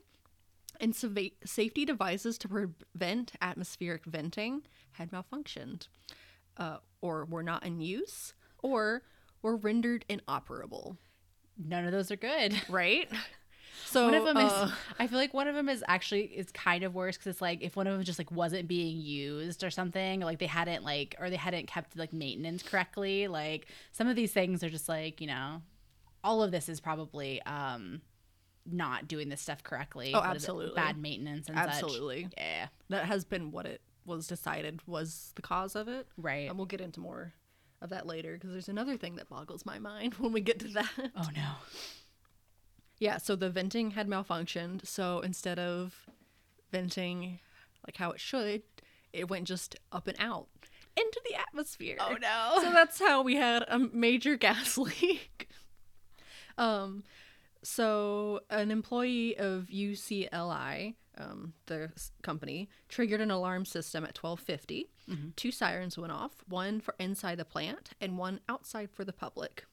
and 0.80 0.94
safety 1.44 1.84
devices 1.84 2.38
to 2.38 2.48
prevent 2.48 3.32
atmospheric 3.40 4.04
venting 4.04 4.62
had 4.92 5.10
malfunctioned 5.10 5.88
uh, 6.60 6.76
or 7.00 7.24
were 7.24 7.42
not 7.42 7.64
in 7.66 7.80
use 7.80 8.34
or 8.62 9.02
were 9.42 9.56
rendered 9.56 10.04
inoperable 10.08 10.96
None 11.62 11.84
of 11.84 11.92
those 11.92 12.10
are 12.10 12.16
good. 12.16 12.54
right 12.68 13.08
so 13.86 14.04
one 14.04 14.14
of 14.14 14.24
them 14.24 14.36
uh, 14.36 14.66
is 14.66 14.72
I 14.98 15.06
feel 15.06 15.18
like 15.18 15.34
one 15.34 15.48
of 15.48 15.54
them 15.54 15.68
is 15.68 15.82
actually 15.88 16.22
is 16.22 16.50
kind 16.52 16.84
of 16.84 16.94
worse 16.94 17.16
because 17.16 17.28
it's 17.32 17.40
like 17.40 17.62
if 17.62 17.76
one 17.76 17.86
of 17.86 17.94
them 17.94 18.04
just 18.04 18.18
like 18.18 18.30
wasn't 18.30 18.68
being 18.68 19.00
used 19.00 19.64
or 19.64 19.70
something, 19.70 20.22
or 20.22 20.26
like 20.26 20.38
they 20.38 20.46
hadn't 20.46 20.84
like 20.84 21.16
or 21.18 21.28
they 21.30 21.36
hadn't 21.36 21.66
kept 21.66 21.96
like 21.98 22.12
maintenance 22.12 22.62
correctly. 22.62 23.26
Like 23.26 23.66
some 23.92 24.06
of 24.06 24.16
these 24.16 24.32
things 24.32 24.62
are 24.62 24.70
just 24.70 24.88
like 24.88 25.20
you 25.20 25.26
know, 25.26 25.62
all 26.22 26.42
of 26.42 26.50
this 26.50 26.68
is 26.68 26.80
probably 26.80 27.42
um 27.42 28.00
not 28.70 29.08
doing 29.08 29.28
this 29.28 29.40
stuff 29.40 29.62
correctly. 29.64 30.12
Oh, 30.14 30.20
What 30.20 30.36
is 30.36 30.44
it? 30.44 30.46
absolutely. 30.46 30.76
bad 30.76 30.98
maintenance 30.98 31.48
and 31.48 31.58
such. 31.58 31.68
absolutely 31.68 32.28
Yeah, 32.36 32.68
that 32.90 33.06
has 33.06 33.24
been 33.24 33.50
what 33.50 33.66
it 33.66 33.80
was 34.04 34.26
decided 34.26 34.80
was 34.86 35.32
the 35.34 35.42
cause 35.42 35.76
of 35.76 35.88
it 35.88 36.06
right. 36.16 36.48
and 36.48 36.56
we'll 36.56 36.66
get 36.66 36.80
into 36.80 37.00
more 37.00 37.32
of 37.82 37.90
that 37.90 38.06
later 38.06 38.34
because 38.34 38.50
there's 38.50 38.68
another 38.68 38.96
thing 38.96 39.16
that 39.16 39.28
boggles 39.28 39.64
my 39.64 39.78
mind 39.78 40.14
when 40.18 40.32
we 40.32 40.40
get 40.40 40.58
to 40.58 40.68
that 40.68 40.90
oh 41.16 41.28
no. 41.34 41.52
Yeah, 43.00 43.16
so 43.16 43.34
the 43.34 43.48
venting 43.48 43.92
had 43.92 44.06
malfunctioned. 44.06 44.86
So 44.86 45.20
instead 45.20 45.58
of 45.58 46.06
venting 46.70 47.40
like 47.86 47.96
how 47.96 48.10
it 48.12 48.20
should, 48.20 48.62
it 49.12 49.28
went 49.28 49.48
just 49.48 49.74
up 49.90 50.06
and 50.06 50.16
out 50.20 50.48
into 50.96 51.20
the 51.28 51.34
atmosphere. 51.34 51.96
Oh 51.98 52.16
no. 52.20 52.62
So 52.62 52.70
that's 52.70 53.00
how 53.00 53.22
we 53.22 53.36
had 53.36 53.64
a 53.66 53.78
major 53.78 54.36
gas 54.36 54.76
leak. 55.00 55.48
um, 56.58 57.02
so 57.62 58.40
an 58.50 58.70
employee 58.70 59.36
of 59.38 59.68
UCLI, 59.72 60.94
um, 61.20 61.54
the 61.66 61.90
company, 62.22 62.68
triggered 62.88 63.20
an 63.20 63.30
alarm 63.30 63.64
system 63.64 64.04
at 64.04 64.14
12:50. 64.14 64.88
Two 65.36 65.50
sirens 65.50 65.98
went 65.98 66.12
off, 66.12 66.44
one 66.48 66.80
for 66.80 66.94
inside 67.00 67.38
the 67.38 67.44
plant 67.44 67.90
and 68.00 68.16
one 68.16 68.40
outside 68.48 68.90
for 68.92 69.04
the 69.04 69.12
public. 69.12 69.64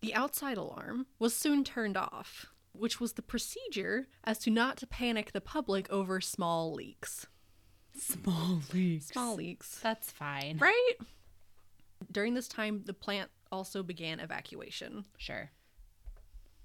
The 0.00 0.14
outside 0.14 0.56
alarm 0.58 1.06
was 1.20 1.34
soon 1.34 1.62
turned 1.62 1.96
off, 1.96 2.46
which 2.72 3.00
was 3.00 3.12
the 3.12 3.22
procedure 3.22 4.08
as 4.24 4.38
to 4.40 4.50
not 4.50 4.76
to 4.78 4.86
panic 4.86 5.30
the 5.30 5.40
public 5.40 5.88
over 5.90 6.20
small 6.20 6.72
leaks. 6.72 7.26
Small 7.96 8.62
leaks. 8.72 9.06
Small 9.06 9.36
leaks. 9.36 9.78
That's 9.80 10.10
fine. 10.10 10.58
Right? 10.58 10.94
During 12.10 12.34
this 12.34 12.48
time, 12.48 12.82
the 12.84 12.94
plant 12.94 13.30
also 13.52 13.82
began 13.82 14.18
evacuation. 14.18 15.04
Sure. 15.18 15.50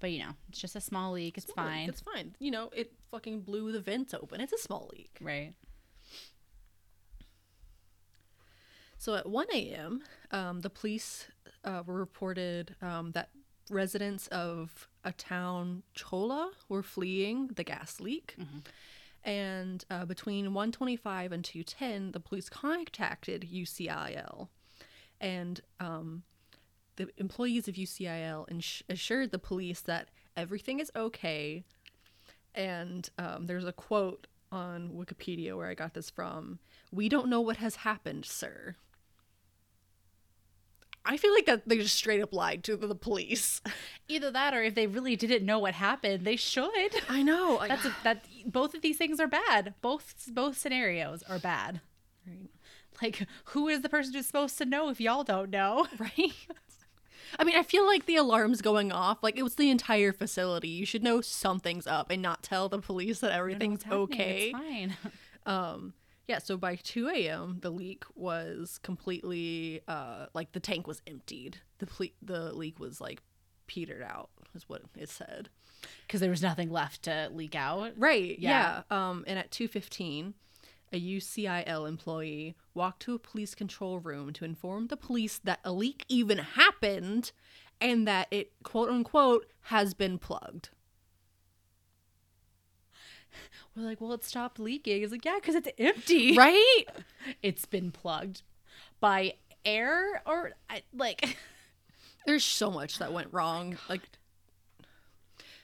But 0.00 0.12
you 0.12 0.20
know, 0.20 0.30
it's 0.48 0.60
just 0.60 0.76
a 0.76 0.80
small 0.80 1.12
leak. 1.12 1.36
It's 1.38 1.52
Small 1.52 1.66
leak, 1.66 1.74
fine. 1.74 1.88
It's 1.88 2.00
fine. 2.00 2.36
You 2.38 2.50
know, 2.50 2.70
it 2.74 2.92
fucking 3.10 3.40
blew 3.40 3.72
the 3.72 3.80
vents 3.80 4.14
open. 4.14 4.40
It's 4.40 4.52
a 4.52 4.58
small 4.58 4.90
leak. 4.92 5.18
Right. 5.20 5.54
So 8.98 9.14
at 9.14 9.28
1 9.28 9.46
a.m., 9.52 10.02
um, 10.32 10.60
the 10.60 10.70
police 10.70 11.28
uh, 11.64 11.82
were 11.86 11.94
reported 11.94 12.74
um, 12.82 13.12
that 13.12 13.28
residents 13.70 14.26
of 14.28 14.88
a 15.04 15.12
town, 15.12 15.84
Chola, 15.94 16.50
were 16.68 16.82
fleeing 16.82 17.48
the 17.54 17.62
gas 17.62 18.00
leak. 18.00 18.36
And 19.24 19.84
uh, 19.90 20.04
between 20.04 20.52
125 20.54 21.32
and 21.32 21.44
210, 21.44 22.12
the 22.12 22.20
police 22.20 22.48
contacted 22.48 23.48
UCIL. 23.52 24.48
And 25.20 25.60
um, 25.78 26.22
the 26.98 27.08
employees 27.16 27.68
of 27.68 27.76
UCIL 27.76 28.50
ins- 28.50 28.82
assured 28.88 29.30
the 29.30 29.38
police 29.38 29.80
that 29.80 30.08
everything 30.36 30.80
is 30.80 30.92
okay. 30.94 31.64
And 32.54 33.08
um, 33.18 33.46
there's 33.46 33.64
a 33.64 33.72
quote 33.72 34.26
on 34.50 34.90
Wikipedia 34.90 35.56
where 35.56 35.68
I 35.68 35.74
got 35.74 35.94
this 35.94 36.10
from 36.10 36.58
We 36.92 37.08
don't 37.08 37.28
know 37.28 37.40
what 37.40 37.58
has 37.58 37.76
happened, 37.76 38.26
sir. 38.26 38.76
I 41.04 41.16
feel 41.16 41.32
like 41.32 41.46
that 41.46 41.66
they 41.66 41.78
just 41.78 41.96
straight 41.96 42.20
up 42.20 42.34
lied 42.34 42.62
to 42.64 42.76
the 42.76 42.94
police. 42.94 43.62
Either 44.08 44.30
that, 44.30 44.52
or 44.52 44.62
if 44.62 44.74
they 44.74 44.86
really 44.86 45.16
didn't 45.16 45.46
know 45.46 45.58
what 45.58 45.74
happened, 45.74 46.24
they 46.24 46.36
should. 46.36 46.90
I 47.08 47.22
know. 47.22 47.64
That's 47.66 47.86
a, 47.86 47.96
that. 48.04 48.24
Both 48.44 48.74
of 48.74 48.82
these 48.82 48.98
things 48.98 49.18
are 49.20 49.28
bad. 49.28 49.74
Both 49.80 50.28
both 50.32 50.58
scenarios 50.58 51.22
are 51.22 51.38
bad. 51.38 51.80
right. 52.26 52.50
Like, 53.00 53.26
who 53.46 53.68
is 53.68 53.82
the 53.82 53.88
person 53.88 54.12
who's 54.12 54.26
supposed 54.26 54.58
to 54.58 54.64
know 54.64 54.88
if 54.88 55.00
y'all 55.00 55.22
don't 55.24 55.50
know? 55.50 55.86
right? 55.98 56.32
I 57.38 57.44
mean, 57.44 57.56
I 57.56 57.62
feel 57.62 57.86
like 57.86 58.06
the 58.06 58.16
alarm's 58.16 58.62
going 58.62 58.92
off. 58.92 59.18
Like 59.22 59.36
it 59.36 59.42
was 59.42 59.56
the 59.56 59.70
entire 59.70 60.12
facility. 60.12 60.68
You 60.68 60.86
should 60.86 61.02
know 61.02 61.20
something's 61.20 61.86
up 61.86 62.10
and 62.10 62.22
not 62.22 62.42
tell 62.42 62.68
the 62.68 62.78
police 62.78 63.20
that 63.20 63.32
I 63.32 63.36
don't 63.38 63.38
know 63.38 63.52
everything's 63.54 63.84
okay. 63.90 64.52
It's 64.54 64.58
fine. 64.58 64.96
Um, 65.46 65.94
yeah. 66.26 66.38
So 66.40 66.58
by 66.58 66.74
two 66.76 67.08
a.m., 67.08 67.58
the 67.62 67.70
leak 67.70 68.04
was 68.14 68.78
completely 68.82 69.80
uh 69.88 70.26
like 70.34 70.52
the 70.52 70.60
tank 70.60 70.86
was 70.86 71.00
emptied. 71.06 71.58
The 71.78 71.86
ple- 71.86 72.08
the 72.20 72.52
leak 72.52 72.78
was 72.78 73.00
like 73.00 73.22
petered 73.66 74.02
out, 74.02 74.28
is 74.54 74.68
what 74.68 74.82
it 74.94 75.08
said. 75.08 75.48
Because 76.06 76.20
there 76.20 76.28
was 76.28 76.42
nothing 76.42 76.70
left 76.70 77.04
to 77.04 77.30
leak 77.32 77.54
out. 77.54 77.92
Right. 77.96 78.38
Yeah. 78.38 78.82
Yeah. 78.90 79.08
Um, 79.08 79.24
and 79.26 79.38
at 79.38 79.50
2:15, 79.50 80.34
a 80.92 81.00
UCIL 81.00 81.88
employee 81.88 82.56
walked 82.74 83.02
to 83.02 83.14
a 83.14 83.18
police 83.18 83.54
control 83.54 83.98
room 83.98 84.32
to 84.34 84.44
inform 84.44 84.86
the 84.86 84.96
police 84.96 85.38
that 85.44 85.60
a 85.64 85.72
leak 85.72 86.04
even 86.08 86.38
happened 86.38 87.32
and 87.80 88.06
that 88.06 88.28
it 88.30 88.52
quote 88.62 88.88
unquote 88.88 89.46
has 89.62 89.94
been 89.94 90.18
plugged. 90.18 90.70
We're 93.76 93.84
like, 93.84 94.00
well, 94.00 94.12
it 94.12 94.24
stopped 94.24 94.58
leaking. 94.58 95.02
It's 95.02 95.12
like, 95.12 95.24
yeah, 95.24 95.36
because 95.36 95.54
it's 95.54 95.68
empty. 95.78 96.36
Right? 96.36 96.84
It's 97.42 97.66
been 97.66 97.90
plugged 97.90 98.42
by 99.00 99.34
air 99.64 100.22
or 100.24 100.52
I, 100.70 100.82
like. 100.94 101.36
There's 102.26 102.44
so 102.44 102.70
much 102.70 102.98
that 102.98 103.12
went 103.12 103.28
wrong. 103.32 103.76
Like 103.88 104.02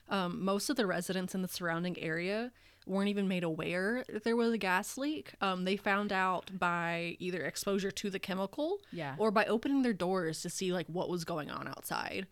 um, 0.09 0.45
most 0.45 0.69
of 0.69 0.76
the 0.76 0.87
residents 0.87 1.35
in 1.35 1.43
the 1.43 1.49
surrounding 1.49 1.99
area 1.99 2.52
weren't 2.87 3.09
even 3.09 3.26
made 3.29 3.45
aware 3.45 4.05
that 4.12 4.25
there 4.25 4.37
was 4.37 4.53
a 4.53 4.59
gas 4.59 4.99
leak. 4.99 5.33
Um, 5.41 5.64
they 5.64 5.76
found 5.76 6.12
out 6.12 6.50
by 6.59 7.17
either 7.19 7.43
exposure 7.43 7.91
to 7.91 8.11
the 8.11 8.19
chemical 8.19 8.79
Yeah. 8.93 9.14
or 9.19 9.31
by 9.31 9.47
opening 9.47 9.83
their 9.83 9.93
doors 9.95 10.43
to 10.43 10.50
see 10.50 10.73
like 10.73 10.87
what 10.88 11.09
was 11.09 11.25
going 11.25 11.50
on 11.50 11.67
outside. 11.67 12.26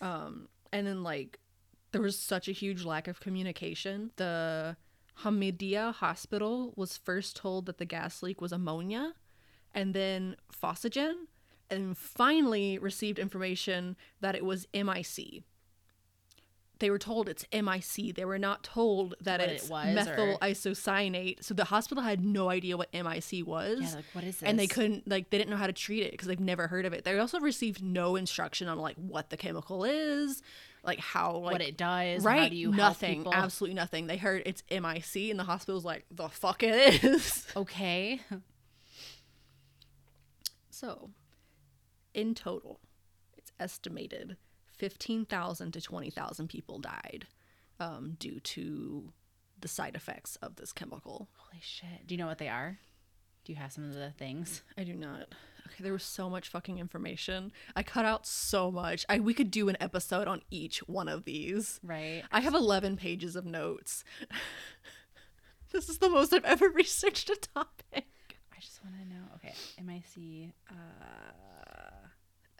Um, 0.00 0.48
and 0.72 0.86
then 0.86 1.02
like 1.02 1.38
there 1.92 2.00
was 2.02 2.18
such 2.18 2.48
a 2.48 2.52
huge 2.52 2.84
lack 2.84 3.06
of 3.08 3.20
communication. 3.20 4.10
The 4.16 4.76
Hamidia 5.18 5.92
Hospital 5.94 6.72
was 6.76 6.96
first 6.96 7.36
told 7.36 7.66
that 7.66 7.78
the 7.78 7.84
gas 7.84 8.22
leak 8.22 8.40
was 8.40 8.52
ammonia, 8.52 9.12
and 9.74 9.92
then 9.94 10.36
phosphagen, 10.52 11.26
and 11.68 11.96
finally 11.96 12.78
received 12.78 13.18
information 13.18 13.96
that 14.20 14.34
it 14.34 14.44
was 14.44 14.66
MIC. 14.72 15.42
They 16.80 16.90
were 16.90 16.98
told 16.98 17.28
it's 17.28 17.44
MIC. 17.52 18.14
They 18.16 18.24
were 18.24 18.38
not 18.38 18.64
told 18.64 19.14
that 19.20 19.38
What 19.40 19.48
it 19.48 19.52
it's 19.52 19.68
was, 19.68 19.94
methyl 19.94 20.32
or- 20.32 20.38
isocyanate. 20.38 21.44
So 21.44 21.54
the 21.54 21.66
hospital 21.66 22.02
had 22.02 22.24
no 22.24 22.50
idea 22.50 22.76
what 22.76 22.92
MIC 22.92 23.46
was 23.46 23.80
Yeah, 23.80 23.94
like 23.96 24.04
what 24.12 24.24
is 24.24 24.38
this? 24.40 24.48
and 24.48 24.58
they 24.58 24.66
couldn't 24.66 25.06
like 25.08 25.30
they 25.30 25.38
didn't 25.38 25.50
know 25.50 25.56
how 25.56 25.66
to 25.68 25.72
treat 25.72 26.02
it 26.02 26.10
because 26.12 26.26
they've 26.26 26.40
never 26.40 26.66
heard 26.66 26.86
of 26.86 26.92
it. 26.92 27.04
They 27.04 27.16
also 27.18 27.38
received 27.38 27.82
no 27.82 28.16
instruction 28.16 28.66
on 28.66 28.78
like 28.78 28.96
what 28.96 29.30
the 29.30 29.36
chemical 29.36 29.84
is, 29.84 30.42
like 30.82 30.98
how 30.98 31.36
like 31.36 31.52
what 31.52 31.60
it 31.62 31.76
does. 31.76 32.24
right 32.24 32.42
How 32.44 32.48
do 32.48 32.56
you 32.56 32.72
nothing, 32.72 33.26
absolutely 33.30 33.74
nothing. 33.74 34.06
They 34.06 34.16
heard 34.16 34.42
it's 34.46 34.62
MIC 34.70 35.30
and 35.30 35.38
the 35.38 35.44
hospital's 35.44 35.84
like 35.84 36.06
the 36.10 36.28
fuck 36.28 36.62
it 36.62 37.04
is. 37.04 37.46
Okay. 37.56 38.20
so, 40.70 41.10
in 42.14 42.34
total, 42.34 42.80
it's 43.36 43.52
estimated 43.60 44.36
fifteen 44.80 45.26
thousand 45.26 45.72
to 45.72 45.80
twenty 45.80 46.08
thousand 46.08 46.48
people 46.48 46.78
died 46.78 47.26
um, 47.78 48.16
due 48.18 48.40
to 48.40 49.12
the 49.60 49.68
side 49.68 49.94
effects 49.94 50.36
of 50.36 50.56
this 50.56 50.72
chemical. 50.72 51.28
Holy 51.36 51.60
shit. 51.60 52.06
Do 52.06 52.14
you 52.14 52.18
know 52.18 52.26
what 52.26 52.38
they 52.38 52.48
are? 52.48 52.78
Do 53.44 53.52
you 53.52 53.58
have 53.58 53.72
some 53.72 53.84
of 53.84 53.94
the 53.94 54.10
things? 54.12 54.62
I 54.78 54.84
do 54.84 54.94
not. 54.94 55.28
Okay, 55.66 55.84
there 55.84 55.92
was 55.92 56.02
so 56.02 56.30
much 56.30 56.48
fucking 56.48 56.78
information. 56.78 57.52
I 57.76 57.82
cut 57.82 58.06
out 58.06 58.26
so 58.26 58.70
much. 58.70 59.04
I 59.08 59.20
we 59.20 59.34
could 59.34 59.50
do 59.50 59.68
an 59.68 59.76
episode 59.80 60.26
on 60.26 60.40
each 60.50 60.78
one 60.88 61.08
of 61.08 61.24
these. 61.24 61.78
Right. 61.82 62.22
I 62.32 62.40
have 62.40 62.54
11 62.54 62.96
pages 62.96 63.36
of 63.36 63.44
notes. 63.44 64.02
this 65.72 65.90
is 65.90 65.98
the 65.98 66.08
most 66.08 66.32
I've 66.32 66.44
ever 66.46 66.68
researched 66.74 67.28
a 67.28 67.36
topic. 67.36 68.06
I 68.50 68.60
just 68.60 68.82
want 68.82 68.96
to 68.96 69.08
know. 69.08 69.24
Okay, 69.36 69.54
MIC. 69.84 70.52
Uh, 70.70 71.79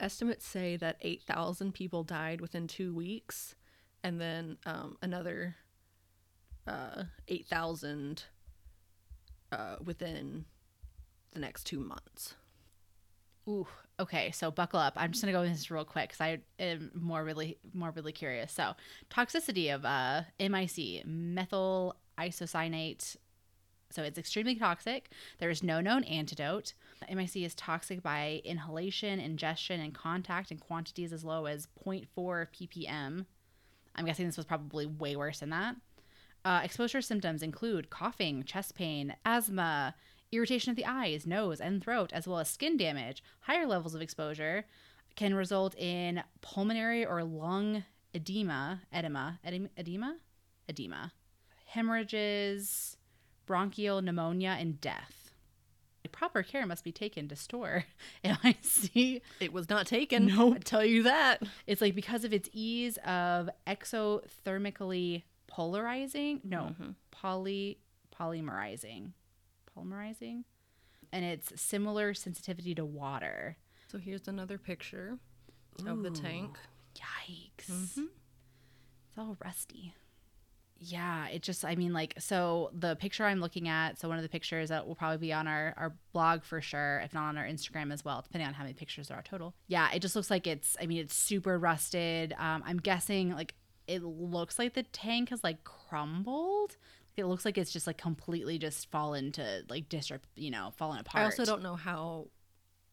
Estimates 0.01 0.47
say 0.47 0.77
that 0.77 0.97
8,000 1.01 1.73
people 1.73 2.03
died 2.05 2.41
within 2.41 2.67
two 2.67 2.95
weeks, 2.95 3.55
and 4.03 4.21
then 4.21 4.57
um, 4.67 4.97
another 5.03 5.57
uh, 6.67 7.05
8,000 7.29 8.25
uh, 9.53 9.77
within 9.85 10.47
the 11.33 11.41
next 11.41 11.65
two 11.65 11.81
months. 11.81 12.35
ooh. 13.49 13.67
Okay, 13.99 14.31
so 14.31 14.51
buckle 14.51 14.81
up. 14.81 14.95
I'm 14.97 15.13
just 15.13 15.23
gonna 15.23 15.33
go 15.33 15.43
into 15.43 15.55
this 15.55 15.71
real 15.71 15.85
quick 15.85 16.09
because 16.09 16.23
I 16.23 16.39
am 16.59 16.91
more 16.95 17.23
really 17.23 17.59
more 17.75 17.91
really 17.91 18.13
curious. 18.13 18.51
So, 18.51 18.73
toxicity 19.11 19.75
of 19.75 19.85
uh, 19.85 20.23
MIC 20.39 21.05
methyl 21.07 21.97
isocyanate. 22.19 23.17
So 23.91 24.03
it's 24.03 24.19
extremely 24.19 24.55
toxic. 24.55 25.11
There 25.39 25.51
is 25.51 25.63
no 25.63 25.81
known 25.81 26.05
antidote. 26.05 26.75
MIC 27.13 27.37
is 27.37 27.55
toxic 27.55 28.03
by 28.03 28.41
inhalation, 28.45 29.19
ingestion, 29.19 29.81
and 29.81 29.95
contact 29.95 30.51
in 30.51 30.59
quantities 30.59 31.13
as 31.13 31.25
low 31.25 31.47
as 31.47 31.67
0.4 31.85 32.07
ppm. 32.17 33.27
I'm 33.97 34.05
guessing 34.07 34.27
this 34.27 34.37
was 34.37 34.47
probably 34.47 34.87
way 34.87 35.17
worse 35.17 35.41
than 35.41 35.51
that. 35.51 35.77
Uh, 36.45 36.61
exposure 36.63 37.03
symptoms 37.03 37.43
include 37.43 37.91
coughing, 37.91 38.45
chest 38.45 38.75
pain, 38.75 39.15
asthma, 39.25 39.95
irritation 40.33 40.71
of 40.71 40.77
the 40.77 40.87
eyes, 40.87 41.27
nose, 41.27 41.61
and 41.61 41.83
throat, 41.83 42.13
as 42.13 42.27
well 42.27 42.39
as 42.39 42.49
skin 42.49 42.77
damage. 42.77 43.23
Higher 43.41 43.67
levels 43.67 43.95
of 43.95 44.01
exposure 44.01 44.65
can 45.17 45.35
result 45.35 45.75
in 45.77 46.23
pulmonary 46.41 47.05
or 47.05 47.23
lung 47.25 47.85
edema, 48.15 48.83
edema, 48.93 49.39
edema, 49.45 49.69
edema, 49.77 50.17
edema, 50.69 51.13
hemorrhages, 51.67 52.97
bronchial 53.51 54.01
pneumonia, 54.01 54.57
and 54.61 54.81
death. 54.81 55.33
Proper 56.13 56.45
care 56.45 56.67
must 56.67 56.85
be 56.85 56.93
taken 56.93 57.27
to 57.27 57.35
store 57.35 57.85
MIC 58.25 59.23
It 59.41 59.53
was 59.53 59.69
not 59.69 59.89
taken. 59.89 60.27
Nope. 60.27 60.55
I 60.55 60.59
tell 60.61 60.85
you 60.85 61.03
that. 61.03 61.43
it's 61.67 61.81
like 61.81 61.97
because 61.97 62.23
of 62.23 62.33
its 62.33 62.49
ease 62.53 62.97
of 62.99 63.51
exothermically 63.67 65.25
polarizing, 65.49 66.41
no, 66.45 66.59
mm-hmm. 66.59 66.91
poly 67.11 67.79
polymerizing, 68.17 69.11
polymerizing, 69.77 70.45
and 71.13 71.25
it's 71.25 71.61
similar 71.61 72.15
sensitivity 72.15 72.73
to 72.77 72.85
water. 72.85 73.57
So 73.91 73.99
here's 73.99 74.29
another 74.29 74.59
picture 74.59 75.19
of 75.85 76.05
the 76.05 76.11
tank. 76.11 76.57
Yikes! 76.95 77.69
Mm-hmm. 77.69 78.05
It's 79.09 79.19
all 79.19 79.37
rusty. 79.45 79.95
Yeah, 80.83 81.29
it 81.29 81.43
just, 81.43 81.63
I 81.63 81.75
mean, 81.75 81.93
like, 81.93 82.15
so 82.19 82.71
the 82.73 82.97
picture 82.97 83.27
I'm 83.27 83.39
looking 83.39 83.69
at, 83.69 84.01
so 84.01 84.09
one 84.09 84.17
of 84.17 84.23
the 84.23 84.31
pictures 84.31 84.71
that 84.71 84.87
will 84.89 84.95
probably 84.95 85.19
be 85.19 85.31
on 85.31 85.47
our, 85.47 85.75
our 85.77 85.95
blog 86.15 86.43
for 86.43 86.63
sure, 86.63 87.03
if 87.05 87.13
not 87.13 87.29
on 87.29 87.37
our 87.37 87.45
Instagram 87.45 87.93
as 87.93 88.03
well, 88.03 88.23
depending 88.23 88.49
on 88.49 88.55
how 88.55 88.63
many 88.63 88.73
pictures 88.73 89.09
there 89.09 89.19
are 89.19 89.23
total. 89.23 89.55
Yeah, 89.69 89.91
it 89.93 90.01
just 90.01 90.17
looks 90.17 90.31
like 90.31 90.47
it's, 90.47 90.79
I 90.81 90.87
mean, 90.87 91.01
it's 91.01 91.15
super 91.15 91.59
rusted. 91.59 92.33
Um, 92.39 92.63
I'm 92.65 92.79
guessing, 92.79 93.35
like, 93.35 93.55
it 93.87 94.03
looks 94.03 94.59
like 94.59 94.73
the 94.73 94.85
tank 94.85 95.29
has, 95.29 95.45
like, 95.45 95.65
crumbled. 95.65 96.79
It 97.15 97.27
looks 97.27 97.45
like 97.45 97.59
it's 97.59 97.73
just, 97.73 97.87
like, 97.87 97.99
completely 97.99 98.59
just 98.59 98.91
fallen 98.91 99.33
to, 99.33 99.65
like, 99.69 99.91
disrupt, 99.91 100.29
you 100.35 100.51
know, 100.51 100.73
fallen 100.79 100.99
apart. 100.99 101.21
I 101.21 101.25
also 101.27 101.45
don't 101.45 101.63
know 101.63 101.77
how 101.77 102.29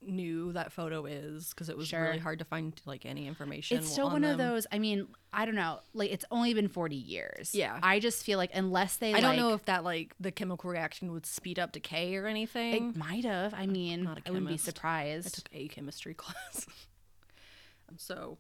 new 0.01 0.53
that 0.53 0.71
photo 0.71 1.05
is 1.05 1.49
because 1.49 1.69
it 1.69 1.77
was 1.77 1.87
Sure. 1.87 2.01
really 2.03 2.19
hard 2.19 2.39
to 2.39 2.45
find 2.45 2.79
like 2.85 3.05
any 3.05 3.27
information. 3.27 3.77
It's 3.79 3.91
still 3.91 4.07
on 4.07 4.13
one 4.13 4.23
of 4.23 4.37
those, 4.37 4.67
I 4.71 4.79
mean, 4.79 5.07
I 5.33 5.45
don't 5.45 5.55
know, 5.55 5.79
like, 5.93 6.11
it's 6.11 6.23
only 6.31 6.53
been 6.53 6.67
40 6.67 6.95
years. 6.95 7.53
Yeah. 7.53 7.79
I 7.81 7.99
just 7.99 8.23
feel 8.23 8.37
like, 8.37 8.51
unless 8.53 8.97
they, 8.97 9.13
I 9.13 9.19
don't 9.19 9.35
know 9.37 9.53
if 9.53 9.65
that 9.65 9.83
like 9.83 10.13
the 10.19 10.31
chemical 10.31 10.69
reaction 10.69 11.11
would 11.11 11.25
speed 11.25 11.57
up 11.59 11.71
decay 11.71 12.15
or 12.15 12.27
anything. 12.27 12.89
It 12.89 12.95
might 12.95 13.25
have. 13.25 13.53
I 13.53 13.65
mean, 13.65 14.03
not 14.03 14.19
a 14.19 14.27
I 14.27 14.31
wouldn't 14.31 14.49
be 14.49 14.57
surprised. 14.57 15.27
I 15.27 15.29
took 15.29 15.49
a 15.53 15.67
chemistry 15.67 16.13
class. 16.15 16.67
and 17.89 17.99
so 17.99 18.38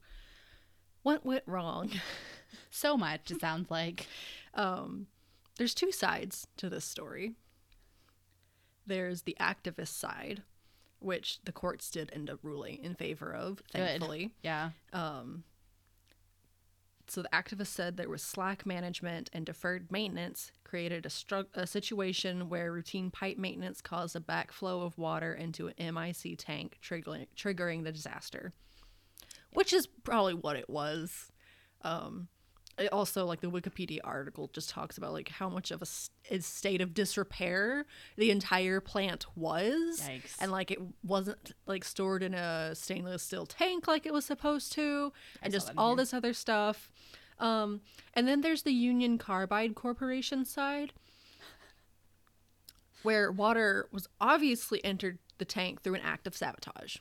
what 1.03 1.25
went 1.25 1.43
wrong? 1.47 1.89
so 2.69 2.95
much, 2.97 3.31
it 3.31 3.41
sounds 3.41 3.71
like. 3.71 4.05
Um, 4.53 5.07
there's 5.57 5.73
two 5.73 5.91
sides 5.91 6.47
to 6.57 6.69
this 6.69 6.85
story. 6.85 7.33
There's 8.85 9.23
the 9.23 9.35
activist 9.39 9.89
side, 9.99 10.43
which 10.99 11.39
the 11.43 11.51
courts 11.51 11.89
did 11.91 12.09
end 12.13 12.29
up 12.29 12.39
ruling 12.43 12.83
in 12.83 12.95
favor 12.95 13.33
of, 13.33 13.61
thankfully. 13.71 14.31
Yeah. 14.43 14.71
Um, 14.93 15.43
So 17.09 17.21
the 17.21 17.29
activist 17.31 17.67
said 17.67 17.95
there 17.95 18.09
was 18.09 18.21
slack 18.21 18.65
management 18.65 19.29
and 19.31 19.45
deferred 19.45 19.91
maintenance 19.91 20.51
created 20.65 21.05
a, 21.05 21.09
stru- 21.09 21.47
a 21.53 21.65
situation 21.65 22.49
where 22.49 22.71
routine 22.73 23.09
pipe 23.09 23.37
maintenance 23.37 23.79
caused 23.79 24.15
a 24.15 24.19
backflow 24.19 24.85
of 24.85 24.97
water 24.97 25.33
into 25.33 25.69
an 25.69 25.93
MIC 25.93 26.37
tank, 26.37 26.77
triggering, 26.83 27.27
triggering 27.37 27.85
the 27.85 27.93
disaster. 27.93 28.51
Which 29.53 29.71
is 29.71 29.87
probably 29.87 30.33
what 30.33 30.57
it 30.57 30.69
was. 30.69 31.31
Um, 31.83 32.27
it 32.77 32.93
also, 32.93 33.25
like 33.25 33.41
the 33.41 33.49
Wikipedia 33.49 33.99
article, 34.03 34.49
just 34.53 34.69
talks 34.69 34.97
about 34.97 35.13
like 35.13 35.29
how 35.29 35.49
much 35.49 35.71
of 35.71 35.81
a, 35.81 35.83
s- 35.83 36.09
a 36.29 36.39
state 36.41 36.79
of 36.81 36.93
disrepair 36.93 37.85
the 38.17 38.29
entire 38.31 38.79
plant 38.79 39.25
was, 39.35 40.01
Yikes. 40.01 40.35
and 40.39 40.51
like 40.51 40.69
it 40.71 40.79
wasn't 41.03 41.53
like 41.65 41.83
stored 41.83 42.21
in 42.23 42.33
a 42.33 42.75
stainless 42.75 43.23
steel 43.23 43.45
tank 43.45 43.87
like 43.87 44.05
it 44.05 44.13
was 44.13 44.25
supposed 44.25 44.71
to, 44.73 45.11
and 45.41 45.51
just 45.51 45.71
all 45.77 45.89
here. 45.91 45.97
this 45.97 46.13
other 46.13 46.33
stuff. 46.33 46.89
Um, 47.39 47.81
and 48.13 48.27
then 48.27 48.41
there's 48.41 48.63
the 48.63 48.71
Union 48.73 49.17
Carbide 49.17 49.75
Corporation 49.75 50.43
side, 50.45 50.93
where 53.03 53.31
water 53.31 53.87
was 53.91 54.07
obviously 54.19 54.83
entered 54.83 55.19
the 55.37 55.45
tank 55.45 55.81
through 55.81 55.95
an 55.95 56.01
act 56.03 56.25
of 56.27 56.35
sabotage. 56.35 56.97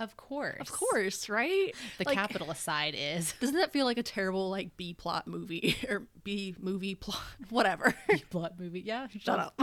Of 0.00 0.16
course. 0.16 0.56
Of 0.60 0.72
course, 0.72 1.28
right? 1.28 1.72
The 1.98 2.04
Like, 2.04 2.14
capitalist 2.16 2.62
side 2.64 2.94
is 2.98 3.32
Doesn't 3.40 3.56
that 3.56 3.72
feel 3.72 3.84
like 3.86 3.98
a 3.98 4.02
terrible 4.02 4.50
like 4.50 4.76
B 4.76 4.92
plot 4.94 5.26
movie 5.28 5.76
or 5.88 6.06
B 6.24 6.54
movie 6.58 6.94
plot, 6.96 7.22
whatever? 7.50 7.94
B 8.08 8.24
plot 8.28 8.58
movie. 8.58 8.80
Yeah. 8.80 9.06
Shut 9.18 9.38
up. 9.38 9.60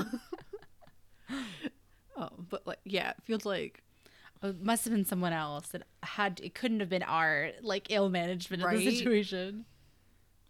oh, 2.18 2.30
but 2.50 2.66
like, 2.66 2.80
yeah, 2.86 3.10
it 3.12 3.18
feels 3.24 3.46
like 3.46 3.84
It 4.44 4.64
must 4.64 4.86
have 4.86 4.94
been 4.94 5.06
someone 5.06 5.34
else 5.34 5.68
that 5.70 5.84
had. 6.04 6.40
It 6.44 6.54
couldn't 6.56 6.80
have 6.80 6.90
been 6.90 7.04
our 7.04 7.52
like 7.62 7.88
ill 7.92 8.10
management 8.10 8.64
of 8.64 8.72
the 8.72 8.92
situation. 8.92 9.66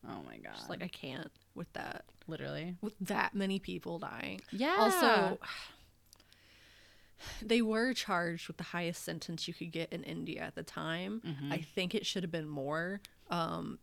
Oh 0.07 0.21
my 0.27 0.37
god! 0.37 0.55
just 0.55 0.69
like 0.69 0.83
I 0.83 0.87
can't 0.87 1.31
with 1.55 1.71
that, 1.73 2.05
literally. 2.27 2.75
with 2.81 2.93
that 3.01 3.35
many 3.35 3.59
people 3.59 3.99
dying. 3.99 4.41
Yeah. 4.51 4.75
Also, 4.79 5.37
they 7.41 7.61
were 7.61 7.93
charged 7.93 8.47
with 8.47 8.57
the 8.57 8.63
highest 8.63 9.03
sentence 9.03 9.47
you 9.47 9.53
could 9.53 9.71
get 9.71 9.91
in 9.93 10.03
India 10.03 10.41
at 10.41 10.55
the 10.55 10.63
time. 10.63 11.21
I 11.51 11.57
think 11.59 11.93
it 11.95 12.05
should 12.05 12.23
have 12.23 12.31
been 12.31 12.47
more. 12.49 13.01
Um, 13.29 13.79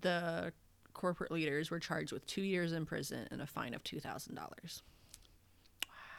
the 0.00 0.52
corporate 0.94 1.30
leaders 1.32 1.70
were 1.70 1.80
charged 1.80 2.12
with 2.12 2.26
two 2.26 2.42
years 2.42 2.72
in 2.72 2.84
prison 2.86 3.26
and 3.30 3.40
a 3.40 3.46
fine 3.46 3.74
of 3.74 3.82
two 3.84 4.00
thousand 4.00 4.34
dollars, 4.34 4.82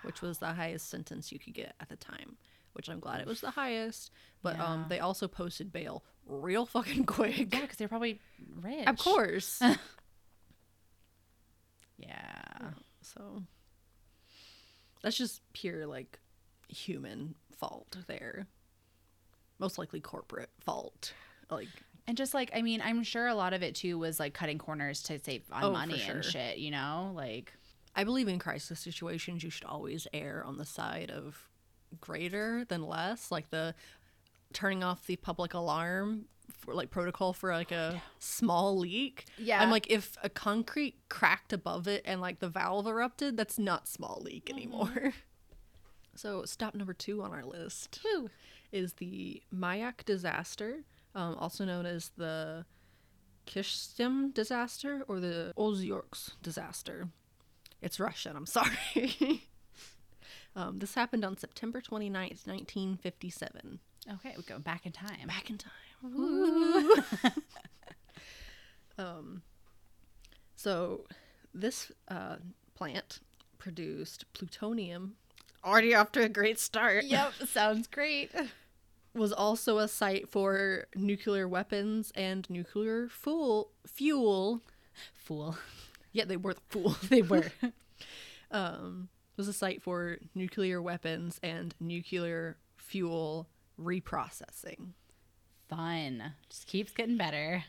which 0.04 0.22
was 0.22 0.40
the 0.40 0.54
highest 0.54 0.90
sentence 0.90 1.32
you 1.32 1.40
could 1.40 1.54
get 1.54 1.76
at 1.80 1.90
the 1.90 1.96
time. 1.96 2.38
Which 2.74 2.90
I'm 2.90 3.00
glad 3.00 3.22
it 3.22 3.28
was 3.28 3.40
the 3.42 3.52
highest, 3.52 4.10
but 4.42 4.60
um, 4.60 4.86
they 4.90 5.00
also 5.00 5.28
posted 5.28 5.72
bail 5.72 6.04
real 6.26 6.66
fucking 6.66 7.06
quick. 7.08 7.38
yeah, 7.54 7.62
because 7.62 7.78
they're 7.78 7.88
probably 7.88 8.20
rich. 8.62 8.88
Of 8.88 8.98
course. 8.98 9.62
Yeah. 11.98 12.72
So 13.02 13.44
that's 15.02 15.18
just 15.18 15.42
pure 15.54 15.86
like 15.86 16.20
human 16.67 17.36
fault 17.58 17.97
there. 18.08 18.47
Most 19.60 19.78
likely 19.78 19.99
corporate 19.99 20.49
fault. 20.60 21.13
Like 21.49 21.67
And 22.08 22.17
just 22.17 22.34
like 22.34 22.52
I 22.56 22.62
mean, 22.62 22.82
I'm 22.82 23.04
sure 23.04 23.28
a 23.28 23.36
lot 23.36 23.54
of 23.54 23.62
it 23.63 23.76
too 23.76 23.97
was 23.97 24.19
like 24.19 24.34
cutting 24.34 24.58
corners 24.58 25.04
to 25.04 25.19
save 25.19 25.43
on 25.52 25.63
Oh, 25.63 25.71
money 25.71 25.97
sure. 25.99 26.15
and 26.15 26.26
shit. 26.26 26.58
You 26.58 26.71
know, 26.71 27.12
like 27.15 27.54
I 27.95 28.04
believe 28.04 28.28
in 28.28 28.39
crisis 28.39 28.80
situations 28.80 29.43
you 29.43 29.49
should 29.49 29.65
always 29.65 30.08
err 30.13 30.43
on 30.45 30.58
the 30.58 30.65
side 30.65 31.12
of 31.12 31.49
greater 32.02 32.65
than 32.65 32.82
less. 32.88 33.32
Like 33.32 33.49
the 33.52 33.76
turning 34.52 34.84
off 34.84 35.06
the 35.06 35.15
public 35.15 35.54
alarm 35.54 36.26
for 36.52 36.73
like 36.73 36.89
protocol 36.89 37.34
for 37.34 37.54
like 37.54 37.71
a 37.71 38.02
small 38.19 38.78
leak. 38.78 39.26
Yeah. 39.38 39.62
I'm 39.62 39.69
like 39.71 39.89
if 39.89 40.17
a 40.23 40.30
concrete 40.30 40.95
cracked 41.10 41.54
above 41.54 41.88
it 41.88 42.02
and 42.06 42.19
like 42.19 42.39
the 42.39 42.49
valve 42.49 42.88
erupted, 42.88 43.38
that's 43.38 43.58
not 43.60 43.88
small 43.88 44.21
leak 44.23 44.49
anymore. 44.49 44.88
Mm-hmm. 44.88 45.10
So 46.15 46.45
stop 46.45 46.76
number 46.76 46.93
two 46.93 47.21
on 47.21 47.32
our 47.32 47.43
list. 47.43 47.99
Woo. 48.04 48.30
is 48.71 48.93
the 48.93 49.41
Mayak 49.54 50.04
disaster, 50.06 50.84
um, 51.15 51.36
also 51.36 51.65
known 51.65 51.86
as 51.86 52.12
the 52.17 52.65
Kyshtym 53.47 54.34
disaster 54.34 55.04
or 55.08 55.19
the 55.19 55.54
Ozyorsk 55.58 56.41
disaster. 56.41 57.10
It's 57.82 57.99
Russian, 57.99 58.36
I'm 58.36 58.45
sorry. 58.45 59.43
Um, 60.56 60.80
this 60.80 60.93
happened 60.93 61.26
on 61.26 61.38
September 61.38 61.82
29th, 61.82 62.45
1957. 62.45 63.80
Okay, 64.13 64.34
we're 64.36 64.43
going 64.43 64.62
back 64.62 64.86
in 64.86 64.91
time. 64.91 65.28
Back 65.28 65.49
in 65.49 65.58
time. 65.58 65.71
um, 68.97 69.41
so 70.56 71.06
this 71.54 71.91
uh, 72.08 72.36
plant 72.76 73.19
produced 73.58 74.32
plutonium. 74.34 75.15
Already 75.63 75.95
off 75.95 76.12
to 76.13 76.23
a 76.23 76.30
great 76.30 76.60
start. 76.60 77.06
Yep, 77.06 77.34
sounds 77.47 77.88
great. 77.88 78.32
Was 79.13 79.32
also 79.32 79.78
a 79.78 79.88
site 79.88 80.28
for 80.28 80.88
nuclear 80.95 81.47
weapons 81.47 82.12
and 82.15 82.49
nuclear 82.49 83.08
fuel. 83.10 83.69
Fuel. 83.88 84.62
Fool. 85.13 85.58
Yeah, 86.12 86.26
they 86.26 86.38
were 86.38 86.54
the 86.54 86.62
fool. 86.69 86.95
They 87.10 87.21
were. 87.21 87.52
um, 88.52 89.10
was 89.38 89.47
a 89.47 89.54
site 89.54 89.82
for 89.82 90.17
nuclear 90.36 90.82
weapons 90.82 91.39
and 91.41 91.73
nuclear 91.80 92.58
fuel 92.78 93.47
reprocessing. 93.80 94.89
Fun. 95.69 96.34
Just 96.49 96.67
keeps 96.67 96.91
getting 96.91 97.17
better. 97.17 97.63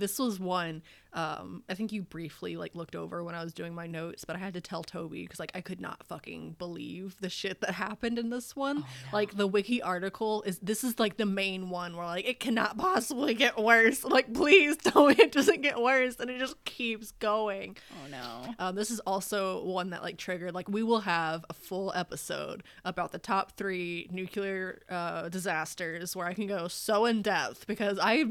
This 0.00 0.18
was 0.18 0.40
one 0.40 0.82
um, 1.12 1.64
I 1.68 1.74
think 1.74 1.92
you 1.92 2.02
briefly 2.02 2.56
like 2.56 2.74
looked 2.74 2.94
over 2.94 3.24
when 3.24 3.34
I 3.34 3.42
was 3.42 3.52
doing 3.52 3.74
my 3.74 3.86
notes, 3.86 4.24
but 4.24 4.36
I 4.36 4.38
had 4.38 4.54
to 4.54 4.60
tell 4.60 4.84
Toby 4.84 5.22
because 5.22 5.40
like 5.40 5.50
I 5.54 5.60
could 5.60 5.80
not 5.80 6.04
fucking 6.04 6.54
believe 6.58 7.16
the 7.20 7.28
shit 7.28 7.60
that 7.62 7.72
happened 7.72 8.18
in 8.18 8.30
this 8.30 8.54
one. 8.54 8.84
Like 9.12 9.36
the 9.36 9.46
wiki 9.46 9.82
article 9.82 10.42
is 10.42 10.58
this 10.60 10.84
is 10.84 11.00
like 11.00 11.16
the 11.16 11.26
main 11.26 11.68
one 11.68 11.96
where 11.96 12.06
like 12.06 12.28
it 12.28 12.38
cannot 12.38 12.78
possibly 12.78 13.34
get 13.34 13.58
worse. 13.58 14.04
Like 14.04 14.32
please 14.32 14.76
tell 14.84 15.06
me 15.06 15.16
it 15.18 15.32
doesn't 15.32 15.62
get 15.62 15.80
worse, 15.80 16.20
and 16.20 16.30
it 16.30 16.38
just 16.38 16.64
keeps 16.64 17.10
going. 17.12 17.76
Oh 17.92 18.08
no. 18.08 18.54
Um, 18.58 18.76
this 18.76 18.90
is 18.90 19.00
also 19.00 19.64
one 19.64 19.90
that 19.90 20.02
like 20.02 20.16
triggered 20.16 20.54
like 20.54 20.68
we 20.68 20.84
will 20.84 21.00
have 21.00 21.44
a 21.50 21.54
full 21.54 21.92
episode 21.94 22.62
about 22.84 23.10
the 23.10 23.18
top 23.18 23.56
three 23.56 24.08
nuclear 24.12 24.80
uh, 24.88 25.28
disasters 25.28 26.14
where 26.14 26.26
I 26.26 26.34
can 26.34 26.46
go 26.46 26.68
so 26.68 27.06
in 27.06 27.22
depth 27.22 27.66
because 27.66 27.98
I 28.00 28.26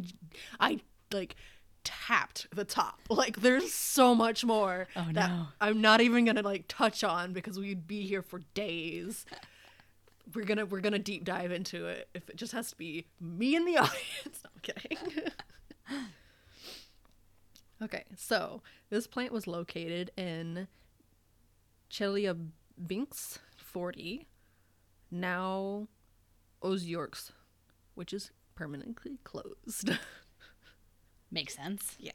I 0.61 0.79
like 1.11 1.35
tapped 1.83 2.47
the 2.55 2.65
top. 2.65 2.99
Like 3.09 3.41
there's 3.41 3.73
so 3.73 4.13
much 4.15 4.43
more 4.45 4.87
Oh, 4.95 5.07
that 5.13 5.29
no. 5.29 5.47
I'm 5.61 5.81
not 5.81 6.01
even 6.01 6.25
gonna 6.25 6.41
like 6.41 6.65
touch 6.67 7.03
on 7.03 7.33
because 7.33 7.59
we'd 7.59 7.87
be 7.87 8.05
here 8.05 8.21
for 8.21 8.39
days. 8.53 9.25
We're 10.35 10.45
gonna 10.45 10.65
we're 10.67 10.81
gonna 10.81 10.99
deep 10.99 11.23
dive 11.25 11.51
into 11.51 11.87
it 11.87 12.07
if 12.13 12.29
it 12.29 12.35
just 12.35 12.53
has 12.53 12.69
to 12.69 12.75
be 12.75 13.07
me 13.19 13.55
in 13.55 13.65
the 13.65 13.77
audience. 13.77 14.43
No, 14.43 14.49
I'm 14.53 14.61
kidding. 14.61 14.97
okay, 17.83 18.03
so 18.15 18.61
this 18.91 19.07
plant 19.07 19.31
was 19.31 19.47
located 19.47 20.11
in 20.17 20.67
Chelyabinsk 21.89 23.39
40, 23.57 24.27
now 25.11 25.87
Ozyorsk, 26.61 27.31
which 27.95 28.13
is 28.13 28.29
permanently 28.55 29.17
closed. 29.23 29.91
Makes 31.31 31.55
sense. 31.55 31.95
yeah. 31.99 32.11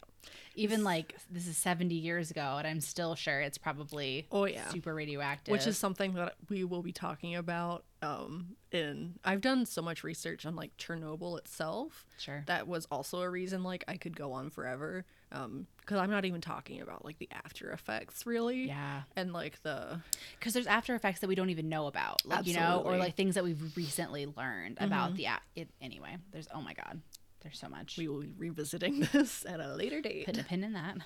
Even 0.57 0.85
like 0.85 1.15
this 1.31 1.47
is 1.47 1.57
70 1.59 1.95
years 1.95 2.31
ago, 2.31 2.57
and 2.59 2.67
I'm 2.67 2.81
still 2.81 3.15
sure 3.15 3.41
it's 3.41 3.59
probably 3.59 4.27
Oh 4.33 4.45
yeah. 4.47 4.69
super 4.69 4.95
radioactive. 4.95 5.53
which 5.53 5.67
is 5.67 5.77
something 5.77 6.15
that 6.15 6.35
we 6.49 6.65
will 6.65 6.83
be 6.83 6.93
talking 6.93 7.35
about 7.37 7.85
um 8.03 8.57
in 8.71 9.15
I've 9.25 9.41
done 9.41 9.67
so 9.67 9.83
much 9.83 10.03
research 10.05 10.47
on 10.47 10.55
like 10.57 10.77
Chernobyl 10.77 11.39
itself 11.39 12.05
sure. 12.19 12.43
that 12.47 12.67
was 12.69 12.87
also 12.91 13.21
a 13.23 13.29
reason 13.31 13.63
like 13.65 13.85
I 13.89 13.97
could 13.97 14.17
go 14.17 14.33
on 14.33 14.51
forever 14.51 15.05
um 15.33 15.67
cuz 15.87 15.99
I'm 15.99 16.11
not 16.11 16.25
even 16.25 16.41
talking 16.41 16.81
about 16.81 17.05
like 17.05 17.19
the 17.19 17.29
after 17.33 17.71
effects 17.73 18.25
really 18.27 18.67
Yeah. 18.69 19.03
and 19.17 19.33
like 19.33 19.63
the 19.63 20.01
because 20.39 20.53
there's 20.55 20.67
after 20.67 20.95
effects 20.95 21.21
that 21.21 21.29
we 21.29 21.35
don't 21.35 21.51
even 21.51 21.69
know 21.69 21.87
about 21.87 22.25
like 22.27 22.47
you 22.47 22.55
know 22.55 22.83
or 22.85 22.93
Mm-hmm. 22.93 23.01
like 23.01 23.15
things 23.17 23.35
that 23.37 23.45
we've 23.45 23.77
recently 23.77 24.27
learned 24.27 24.79
about 24.81 25.15
the 25.17 25.25
a- 25.27 25.41
it 25.57 25.69
anyway 25.81 26.17
there's 26.33 26.49
oh 26.55 26.61
my 26.61 26.75
god 26.75 27.01
there's 27.45 27.59
so 27.59 27.69
much 27.69 27.97
we 27.97 28.09
will 28.09 28.23
be 28.23 28.35
revisiting 28.37 29.07
this 29.13 29.45
at 29.47 29.61
a 29.61 29.75
later 29.75 30.01
date 30.01 30.27
putting 30.27 30.41
a 30.41 30.45
pin 30.45 30.65
in 30.65 30.73
that 30.73 30.97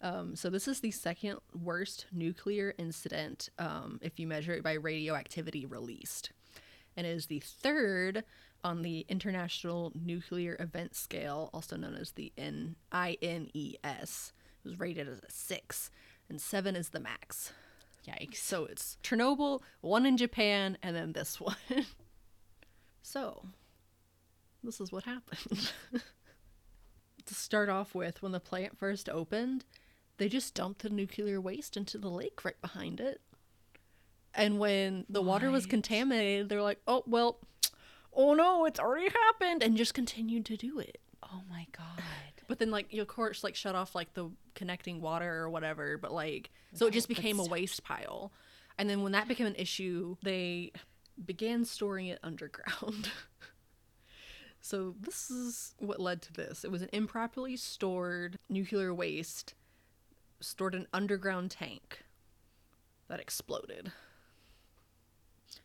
Um, 0.00 0.36
so 0.36 0.48
this 0.48 0.68
is 0.68 0.78
the 0.80 0.92
second 0.92 1.38
worst 1.52 2.06
nuclear 2.12 2.72
incident 2.78 3.48
um, 3.58 3.98
if 4.00 4.18
you 4.20 4.26
measure 4.28 4.52
it 4.52 4.62
by 4.62 4.74
radioactivity 4.74 5.66
released, 5.66 6.30
and 6.96 7.04
it 7.04 7.10
is 7.10 7.26
the 7.26 7.40
third 7.40 8.22
on 8.62 8.82
the 8.82 9.04
International 9.08 9.90
Nuclear 9.94 10.56
Event 10.60 10.94
Scale, 10.94 11.50
also 11.52 11.76
known 11.76 11.96
as 11.96 12.12
the 12.12 12.32
N- 12.38 12.76
INES. 12.92 14.32
It 14.64 14.68
was 14.68 14.78
rated 14.78 15.08
as 15.08 15.18
a 15.18 15.30
six, 15.30 15.90
and 16.28 16.40
seven 16.40 16.76
is 16.76 16.90
the 16.90 17.00
max. 17.00 17.52
yikes 18.06 18.36
So 18.36 18.66
it's 18.66 18.98
Chernobyl, 19.02 19.62
one 19.80 20.06
in 20.06 20.16
Japan, 20.16 20.78
and 20.80 20.94
then 20.94 21.12
this 21.12 21.40
one. 21.40 21.56
so, 23.02 23.44
this 24.62 24.80
is 24.80 24.92
what 24.92 25.04
happened. 25.04 25.72
to 27.26 27.34
start 27.34 27.68
off 27.68 27.94
with, 27.94 28.22
when 28.22 28.32
the 28.32 28.40
plant 28.40 28.78
first 28.78 29.08
opened, 29.08 29.64
they 30.16 30.28
just 30.28 30.54
dumped 30.54 30.82
the 30.82 30.90
nuclear 30.90 31.40
waste 31.40 31.76
into 31.76 31.98
the 31.98 32.08
lake 32.10 32.44
right 32.44 32.60
behind 32.60 33.00
it. 33.00 33.20
And 34.34 34.58
when 34.58 35.04
the 35.08 35.22
water 35.22 35.50
was 35.50 35.66
contaminated, 35.66 36.48
they're 36.48 36.62
like, 36.62 36.80
oh, 36.86 37.02
well, 37.06 37.38
oh 38.12 38.34
no, 38.34 38.64
it's 38.66 38.78
already 38.80 39.08
happened, 39.26 39.62
and 39.62 39.76
just 39.76 39.94
continued 39.94 40.44
to 40.46 40.56
do 40.56 40.78
it. 40.78 40.98
oh 41.22 41.42
my 41.48 41.66
god 41.76 42.02
But 42.46 42.58
then, 42.58 42.70
like, 42.70 42.92
of 42.94 43.06
course, 43.08 43.44
like, 43.44 43.54
shut 43.54 43.74
off, 43.74 43.94
like, 43.94 44.14
the 44.14 44.30
connecting 44.54 45.00
water 45.00 45.34
or 45.42 45.50
whatever. 45.50 45.98
But, 45.98 46.12
like, 46.12 46.50
so 46.72 46.86
it 46.86 46.94
just 46.94 47.08
became 47.08 47.38
a 47.38 47.44
waste 47.44 47.84
pile. 47.84 48.32
And 48.78 48.88
then 48.88 49.02
when 49.02 49.12
that 49.12 49.28
became 49.28 49.46
an 49.46 49.56
issue, 49.56 50.16
they 50.22 50.72
began 51.24 51.64
storing 51.64 52.06
it 52.06 52.18
underground. 52.22 53.10
so 54.60 54.94
this 55.00 55.30
is 55.30 55.74
what 55.78 56.00
led 56.00 56.20
to 56.22 56.32
this. 56.32 56.64
It 56.64 56.70
was 56.70 56.82
an 56.82 56.88
improperly 56.92 57.56
stored 57.56 58.38
nuclear 58.48 58.92
waste 58.94 59.54
stored 60.40 60.74
in 60.74 60.82
an 60.82 60.86
underground 60.92 61.50
tank 61.50 62.04
that 63.08 63.18
exploded. 63.20 63.90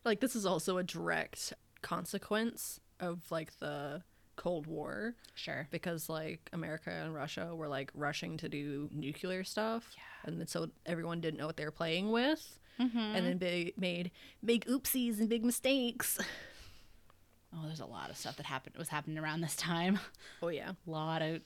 Like, 0.06 0.20
this 0.20 0.36
is 0.36 0.46
also 0.46 0.78
a 0.78 0.84
direct 0.84 1.54
consequence 1.82 2.80
of, 3.00 3.30
like, 3.30 3.58
the 3.60 4.04
Cold 4.36 4.66
War 4.66 5.14
sure 5.36 5.68
because 5.70 6.10
like 6.10 6.50
America 6.54 6.90
and 6.90 7.14
Russia 7.14 7.54
were 7.56 7.68
like 7.68 7.92
rushing 7.94 8.36
to 8.38 8.50
do 8.50 8.90
nuclear 8.92 9.44
stuff, 9.44 9.92
and 10.26 10.40
then 10.40 10.48
so 10.48 10.70
everyone 10.88 11.22
didn't 11.22 11.38
know 11.38 11.46
what 11.46 11.56
they 11.56 11.66
were 11.66 11.72
playing 11.72 12.12
with, 12.12 12.60
Mm-hmm. 12.80 12.98
and 12.98 13.28
then 13.28 13.38
they 13.38 13.74
made 13.78 14.10
big 14.44 14.66
oopsies 14.66 15.20
and 15.20 15.30
big 15.30 15.46
mistakes. 15.46 16.18
oh 17.54 17.66
there's 17.68 17.80
a 17.80 17.86
lot 17.86 18.10
of 18.10 18.18
stuff 18.18 18.36
that 18.38 18.46
happened 18.46 18.76
was 18.78 18.90
happening 18.90 19.18
around 19.18 19.42
this 19.42 19.56
time 19.56 20.00
Oh 20.42 20.48
yeah. 20.50 20.72
a 20.88 20.90
lot 20.90 21.22
of 21.22 21.42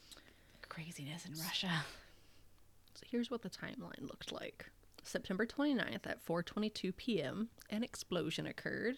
craziness 0.70 1.26
in 1.26 1.34
russia 1.34 1.70
So 2.96 3.04
here's 3.10 3.30
what 3.32 3.42
the 3.42 3.50
timeline 3.50 4.02
looked 4.02 4.32
like. 4.32 4.66
September 5.04 5.46
29th 5.46 6.06
at 6.06 6.26
4:22 6.26 6.96
p.m. 6.98 7.50
an 7.70 7.84
explosion 7.84 8.46
occurred 8.48 8.98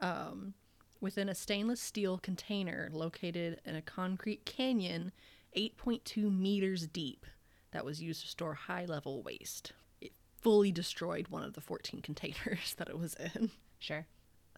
um, 0.00 0.54
within 1.00 1.28
a 1.28 1.34
stainless 1.34 1.80
steel 1.80 2.18
container 2.18 2.88
located 2.92 3.60
in 3.64 3.76
a 3.76 3.82
concrete 3.82 4.44
canyon 4.44 5.12
8.2 5.56 6.36
meters 6.36 6.86
deep 6.86 7.24
that 7.70 7.84
was 7.84 8.02
used 8.02 8.22
to 8.22 8.28
store 8.28 8.54
high-level 8.54 9.22
waste. 9.22 9.72
It 10.00 10.12
fully 10.42 10.70
destroyed 10.72 11.28
one 11.28 11.44
of 11.44 11.54
the 11.54 11.60
14 11.60 12.00
containers 12.02 12.74
that 12.74 12.88
it 12.88 12.98
was 12.98 13.14
in. 13.34 13.50
sure 13.78 14.06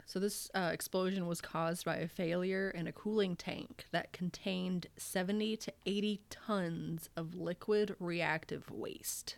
So 0.09 0.19
this 0.19 0.51
uh, 0.55 0.71
explosion 0.73 1.27
was 1.27 1.43
caused 1.43 1.85
by 1.85 1.97
a 1.97 2.09
failure 2.09 2.71
in 2.71 2.87
a 2.87 2.93
cooling 2.93 3.37
tank 3.37 3.85
that 3.93 4.11
contained 4.11 4.87
70 4.97 5.59
to 5.59 5.73
80 5.85 6.23
tons 6.31 7.11
of 7.15 7.35
liquid 7.35 7.95
reactive 8.01 8.71
waste. 8.71 9.37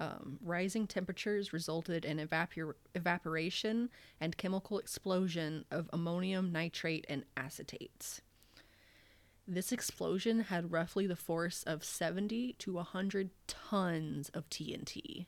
Um, 0.00 0.40
rising 0.42 0.88
temperatures 0.88 1.52
resulted 1.52 2.04
in 2.04 2.18
evapor- 2.18 2.74
evaporation 2.96 3.88
and 4.20 4.36
chemical 4.36 4.80
explosion 4.80 5.64
of 5.70 5.88
ammonium 5.92 6.50
nitrate 6.50 7.06
and 7.08 7.24
acetates. 7.36 8.18
This 9.46 9.70
explosion 9.70 10.40
had 10.40 10.72
roughly 10.72 11.06
the 11.06 11.14
force 11.14 11.62
of 11.62 11.84
70 11.84 12.54
to 12.54 12.72
100 12.72 13.30
tons 13.46 14.28
of 14.30 14.50
TNT 14.50 15.26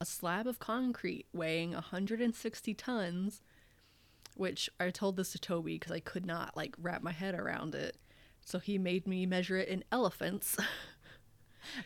a 0.00 0.04
slab 0.04 0.46
of 0.46 0.58
concrete 0.58 1.26
weighing 1.32 1.72
160 1.72 2.74
tons 2.74 3.40
which 4.34 4.68
i 4.78 4.90
told 4.90 5.16
this 5.16 5.32
to 5.32 5.38
toby 5.38 5.74
because 5.78 5.92
i 5.92 6.00
could 6.00 6.26
not 6.26 6.56
like 6.56 6.74
wrap 6.78 7.02
my 7.02 7.12
head 7.12 7.34
around 7.34 7.74
it. 7.74 7.96
So 8.44 8.60
he 8.60 8.78
made 8.78 9.08
me 9.08 9.26
measure 9.26 9.56
it 9.56 9.68
in 9.68 9.84
elephants. 9.92 10.56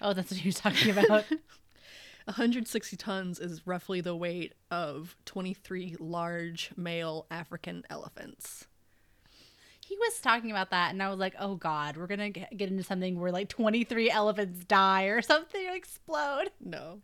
Oh 0.03 0.13
that's 0.13 0.31
what 0.31 0.41
he 0.41 0.49
was 0.49 0.57
talking 0.57 0.91
about. 0.91 1.25
160 2.27 2.97
tons 2.99 3.41
is 3.41 3.67
roughly 3.67 4.03
the 4.03 4.15
weight 4.15 4.53
of 4.71 5.17
23 5.25 5.97
large 5.99 6.71
male 6.77 7.27
african 7.31 7.83
elephants 7.89 8.67
he 9.91 9.97
was 9.97 10.21
talking 10.21 10.53
about 10.53 10.71
that, 10.71 10.93
and 10.93 11.03
I 11.03 11.11
was 11.11 11.19
like, 11.19 11.35
"Oh 11.41 11.57
God, 11.57 11.97
we're 11.97 12.07
gonna 12.07 12.31
get 12.31 12.57
get 12.57 12.69
into 12.69 12.85
something 12.85 13.19
where 13.19 13.33
like 13.33 13.49
23 13.49 14.09
elephants 14.09 14.65
die 14.65 15.07
or 15.07 15.21
something 15.33 15.67
or 15.67 15.75
explode." 15.75 16.53
No. 16.65 17.01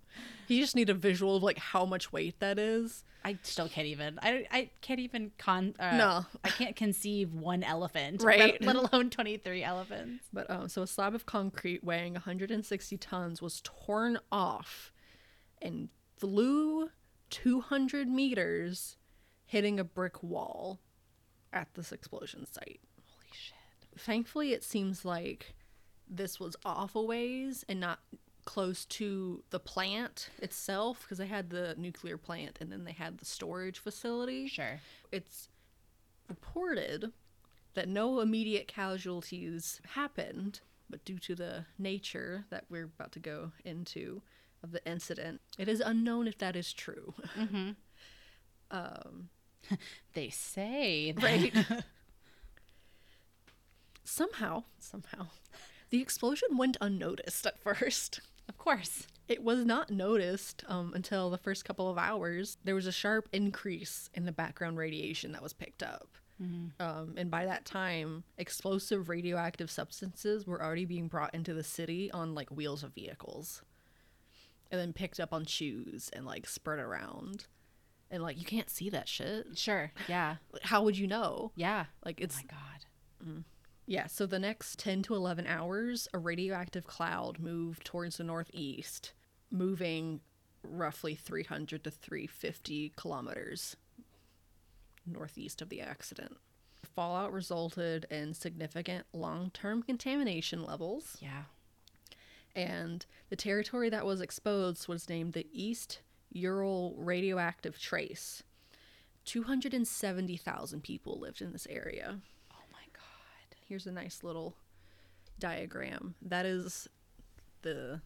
You 0.46 0.60
just 0.60 0.76
need 0.76 0.88
a 0.88 0.94
visual 0.94 1.34
of 1.34 1.42
like 1.42 1.58
how 1.58 1.84
much 1.84 2.12
weight 2.12 2.38
that 2.38 2.60
is. 2.60 3.02
I 3.24 3.38
still 3.42 3.68
can't 3.68 3.88
even. 3.88 4.20
I, 4.22 4.46
I 4.52 4.70
can't 4.82 5.00
even 5.00 5.32
con. 5.36 5.74
Uh, 5.80 5.96
No. 5.96 6.26
I 6.44 6.48
can't 6.50 6.76
conceive 6.76 7.34
one 7.34 7.64
elephant, 7.64 8.22
Right. 8.24 8.56
Let, 8.62 8.76
let 8.76 8.92
alone 8.92 9.10
23 9.10 9.64
elephants. 9.64 10.24
But 10.32 10.48
um, 10.48 10.68
so 10.68 10.82
a 10.82 10.86
slab 10.86 11.12
of 11.12 11.26
concrete 11.26 11.82
weighing 11.82 12.12
160 12.12 12.96
tons 12.98 13.42
was 13.42 13.60
torn 13.64 14.20
off 14.30 14.92
and 15.60 15.88
flew 16.16 16.90
200 17.30 18.06
meters, 18.06 18.96
hitting 19.44 19.80
a 19.80 19.84
brick 19.84 20.22
wall 20.22 20.78
at 21.56 21.74
this 21.74 21.92
explosion 21.92 22.46
site. 22.46 22.80
Holy 23.10 23.30
shit! 23.32 23.56
Thankfully, 23.98 24.52
it 24.52 24.62
seems 24.62 25.04
like 25.04 25.54
this 26.08 26.38
was 26.38 26.56
off 26.64 26.94
a 26.94 27.02
ways 27.02 27.64
and 27.68 27.80
not 27.80 28.00
close 28.44 28.84
to 28.84 29.42
the 29.50 29.58
plant 29.58 30.30
itself 30.38 31.02
because 31.02 31.18
they 31.18 31.26
had 31.26 31.50
the 31.50 31.74
nuclear 31.76 32.16
plant 32.16 32.58
and 32.60 32.70
then 32.70 32.84
they 32.84 32.92
had 32.92 33.18
the 33.18 33.24
storage 33.24 33.78
facility. 33.78 34.46
Sure. 34.46 34.80
It's 35.10 35.48
reported 36.28 37.12
that 37.74 37.88
no 37.88 38.20
immediate 38.20 38.68
casualties 38.68 39.80
happened, 39.90 40.60
but 40.88 41.04
due 41.04 41.18
to 41.18 41.34
the 41.34 41.66
nature 41.78 42.44
that 42.50 42.64
we're 42.70 42.84
about 42.84 43.12
to 43.12 43.18
go 43.18 43.52
into 43.64 44.22
of 44.62 44.72
the 44.72 44.84
incident, 44.88 45.40
it 45.58 45.68
is 45.68 45.82
unknown 45.84 46.26
if 46.28 46.38
that 46.38 46.56
is 46.56 46.72
true. 46.72 47.14
Mm-hmm. 47.36 47.70
Um, 48.68 49.28
They 50.14 50.30
say 50.30 51.12
that. 51.12 51.22
right? 51.22 51.66
somehow, 54.04 54.64
somehow, 54.78 55.26
the 55.90 56.00
explosion 56.00 56.56
went 56.56 56.78
unnoticed 56.80 57.46
at 57.46 57.60
first. 57.60 58.20
Of 58.48 58.56
course. 58.56 59.06
It 59.28 59.42
was 59.42 59.66
not 59.66 59.90
noticed 59.90 60.64
um, 60.68 60.92
until 60.94 61.28
the 61.28 61.36
first 61.36 61.64
couple 61.66 61.90
of 61.90 61.98
hours. 61.98 62.56
There 62.64 62.74
was 62.74 62.86
a 62.86 62.92
sharp 62.92 63.28
increase 63.32 64.08
in 64.14 64.24
the 64.24 64.32
background 64.32 64.78
radiation 64.78 65.32
that 65.32 65.42
was 65.42 65.52
picked 65.52 65.82
up. 65.82 66.16
Um, 66.80 67.14
and 67.16 67.30
by 67.30 67.46
that 67.46 67.64
time, 67.64 68.24
explosive 68.36 69.08
radioactive 69.08 69.70
substances 69.70 70.46
were 70.46 70.62
already 70.62 70.84
being 70.84 71.08
brought 71.08 71.34
into 71.34 71.54
the 71.54 71.64
city 71.64 72.10
on 72.10 72.34
like 72.34 72.50
wheels 72.50 72.82
of 72.82 72.94
vehicles 72.94 73.62
and 74.70 74.80
then 74.80 74.92
picked 74.92 75.20
up 75.20 75.32
on 75.32 75.44
shoes 75.46 76.10
and 76.12 76.26
like 76.26 76.46
spread 76.46 76.78
around. 76.78 77.46
And 78.10 78.22
like, 78.22 78.38
you 78.38 78.44
can't 78.44 78.70
see 78.70 78.88
that 78.90 79.08
shit. 79.08 79.58
Sure. 79.58 79.90
Yeah. 80.08 80.36
How 80.62 80.82
would 80.82 80.96
you 80.96 81.06
know? 81.06 81.50
Yeah. 81.56 81.86
Like, 82.04 82.20
it's. 82.20 82.36
Oh 82.36 82.40
it's 82.44 82.52
my 82.52 82.58
God. 82.58 83.28
Mm. 83.28 83.44
yeah, 83.86 84.06
so 84.06 84.26
the 84.26 84.38
next 84.38 84.78
10 84.78 85.02
to 85.04 85.14
11 85.14 85.46
hours, 85.46 86.06
a 86.12 86.18
radioactive 86.18 86.86
cloud 86.86 87.38
moved 87.38 87.84
towards 87.84 88.18
the 88.18 88.24
northeast, 88.24 89.12
moving 89.50 90.20
roughly 90.62 91.14
300 91.14 91.82
to 91.84 91.90
350 91.90 92.92
kilometers 92.96 93.76
northeast 95.06 95.62
of 95.62 95.68
the 95.68 95.80
accident. 95.80 96.36
Fallout 96.94 97.32
resulted 97.32 98.06
in 98.10 98.34
significant 98.34 99.06
long 99.12 99.50
term 99.50 99.82
contamination 99.82 100.64
levels, 100.64 101.16
Yeah. 101.20 101.44
and 102.54 103.04
the 103.30 103.36
territory 103.36 103.88
that 103.90 104.06
was 104.06 104.20
exposed 104.20 104.88
was 104.88 105.08
named 105.08 105.32
the 105.32 105.46
East 105.52 106.00
Ural 106.36 106.94
Radioactive 106.98 107.78
Trace. 107.78 108.42
270,000 109.24 110.82
people 110.82 111.18
lived 111.18 111.42
in 111.42 111.52
this 111.52 111.66
area. 111.68 112.20
Oh 112.52 112.64
my 112.72 112.84
God. 112.92 113.56
Here's 113.68 113.86
a 113.86 113.92
nice 113.92 114.22
little 114.22 114.54
diagram. 115.38 116.14
That 116.22 116.46
is 116.46 116.88
the 117.62 118.00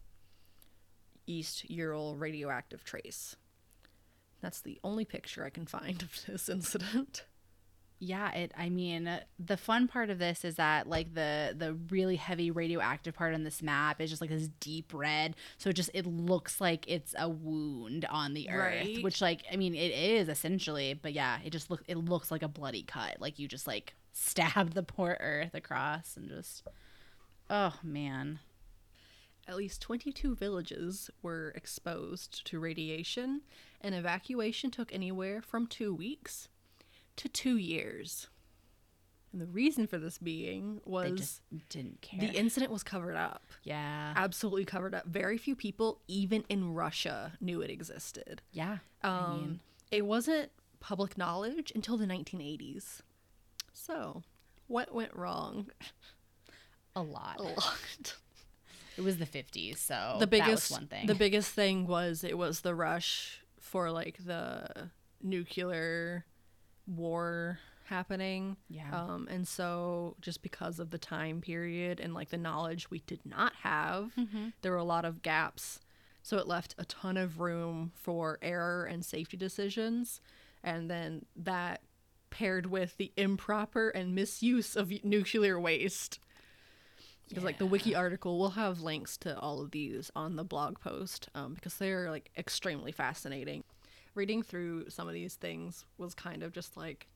East 1.27 1.69
Ural 1.71 2.17
radioactive 2.17 2.85
trace. 2.85 3.37
That's 4.41 4.63
the 4.63 4.81
only 4.83 5.05
picture 5.05 5.45
I 5.45 5.51
can 5.51 5.67
find 5.67 6.03
of 6.03 6.25
this 6.27 6.49
incident. 6.49 7.25
Yeah, 8.03 8.31
it 8.33 8.53
I 8.57 8.71
mean, 8.71 9.11
the 9.39 9.59
fun 9.59 9.87
part 9.87 10.09
of 10.09 10.19
this 10.19 10.43
is 10.43 10.55
that 10.55 10.87
like 10.89 11.13
the 11.15 11.55
the 11.55 11.75
really 11.91 12.17
heavy 12.17 12.51
radioactive 12.51 13.15
part 13.15 13.35
on 13.35 13.45
this 13.45 13.63
map 13.63 14.01
is 14.01 14.09
just 14.09 14.23
like 14.23 14.31
this 14.31 14.49
deep 14.59 14.95
red. 14.95 15.37
So 15.59 15.69
it 15.69 15.75
just 15.75 15.91
it 15.93 16.07
looks 16.07 16.63
like 16.63 16.87
it's 16.89 17.15
a 17.19 17.29
wound 17.29 18.07
on 18.07 18.33
the 18.33 18.49
earth, 18.49 18.75
Right. 18.87 19.03
which 19.05 19.21
like 19.21 19.43
I 19.53 19.57
mean, 19.57 19.75
it 19.75 19.93
is 19.93 20.31
essentially, 20.31 20.95
but 20.95 21.13
yeah, 21.13 21.41
it 21.45 21.51
just 21.51 21.71
look 21.71 21.83
it 21.89 21.99
looks 21.99 22.31
like 22.31 22.43
a 22.43 22.49
bloody 22.49 22.83
cut. 22.83 23.21
Like 23.21 23.39
you 23.39 23.47
just 23.47 23.67
like 23.67 23.95
stabbed 24.13 24.73
the 24.73 24.83
poor 24.83 25.19
earth 25.21 25.55
across 25.55 26.17
and 26.17 26.27
just 26.29 26.67
Oh 27.51 27.75
man. 27.83 28.39
At 29.47 29.57
least 29.57 29.83
22 29.83 30.37
villages 30.37 31.11
were 31.23 31.53
exposed 31.57 32.47
to 32.47 32.61
radiation, 32.61 33.41
and 33.81 33.95
evacuation 33.97 34.71
took 34.71 34.93
anywhere 34.95 35.43
from 35.43 35.67
two 35.67 35.93
weeks 35.93 36.49
to 37.17 37.29
two 37.29 37.57
years. 37.57 38.29
And 39.33 39.41
the 39.41 39.47
reason 39.47 39.87
for 39.87 39.97
this 39.99 40.19
being 40.19 40.81
They 40.85 40.91
was 40.91 41.13
just 41.21 41.43
didn't 41.69 42.01
care. 42.01 42.19
the 42.21 42.33
incident 42.37 42.73
was 42.73 42.83
covered 42.83 43.15
up. 43.17 43.45
yeah. 43.63 44.13
Absolutely 44.17 44.65
covered 44.65 44.95
up. 44.95 45.07
Very 45.07 45.39
few 45.39 45.55
people, 45.55 46.01
even 46.09 46.45
in 46.49 46.75
Russia, 46.75 47.33
knew 47.41 47.61
it 47.61 47.71
existed. 47.71 48.43
yeah. 48.53 48.79
Um, 49.03 49.13
I 49.15 49.35
mean, 49.37 49.61
it 49.93 50.07
wasn't 50.07 50.51
public 50.81 51.17
knowledge 51.17 51.71
until 51.75 51.97
the 51.97 52.07
1980s. 52.07 53.03
So, 53.73 54.23
what 54.67 54.93
went 54.93 55.15
wrong? 55.15 55.69
a 56.97 57.03
lot. 57.03 57.39
A 57.39 57.43
lot. 57.45 58.17
It 58.97 59.03
was 59.03 59.19
the 59.19 59.27
50s, 59.27 59.79
so 59.79 60.17
the 60.19 60.27
biggest 60.27 60.49
that 60.69 60.75
was 60.75 60.81
one 60.81 60.87
thing. 60.89 61.07
the 61.07 61.15
biggest 61.15 61.53
thing 61.53 61.87
was 61.87 62.25
it 62.25 62.37
was 62.37 62.61
the 62.63 62.75
rush 62.75 63.41
for 63.61 63.91
like 63.93 64.19
the 64.25 64.91
nuclear 65.23 66.27
war 66.87 67.59
happening. 67.85 68.57
Yeah. 68.69 68.91
Um, 68.93 69.27
and 69.31 69.47
so 69.49 70.17
just 70.21 70.43
because 70.43 70.79
of 70.79 70.91
the 70.91 70.99
time 70.99 71.41
period 71.41 71.99
and 72.01 72.15
like 72.15 72.31
the 72.31 72.37
knowledge 72.39 72.91
we 72.91 73.01
did 73.07 73.21
not 73.25 73.53
have, 73.63 74.13
Mm-hmm. 74.19 74.49
there 74.63 74.73
were 74.73 74.79
a 74.79 74.85
lot 74.85 75.05
of 75.05 75.23
gaps. 75.23 75.81
So 76.23 76.37
it 76.39 76.47
left 76.47 76.75
a 76.79 76.85
ton 76.85 77.17
of 77.17 77.41
room 77.41 77.93
for 77.95 78.39
error 78.43 78.85
and 78.85 79.05
safety 79.05 79.37
decisions. 79.37 80.21
And 80.63 80.91
then 80.91 81.25
that 81.35 81.81
paired 82.29 82.67
with 82.67 82.97
the 82.99 83.11
improper 83.17 83.89
and 83.89 84.15
misuse 84.15 84.77
of 84.77 84.93
nuclear 85.03 85.59
waste. 85.59 86.21
Because 87.29 87.45
like 87.45 87.59
the 87.59 87.67
wiki 87.67 87.95
article, 87.95 88.39
we'll 88.39 88.51
have 88.51 88.81
links 88.83 89.17
to 89.19 89.39
all 89.39 89.61
of 89.63 89.71
these 89.71 90.11
on 90.15 90.37
the 90.37 90.45
blog 90.45 90.79
post 90.81 91.29
um, 91.35 91.55
because 91.55 91.77
they're 91.77 92.11
like 92.11 92.31
extremely 92.37 92.93
fascinating. 92.93 93.63
Reading 94.15 94.43
through 94.43 94.91
some 94.91 95.09
of 95.09 95.15
these 95.15 95.35
things 95.35 95.85
was 95.99 96.15
kind 96.15 96.43
of 96.43 96.53
just 96.53 96.77
like 96.77 97.09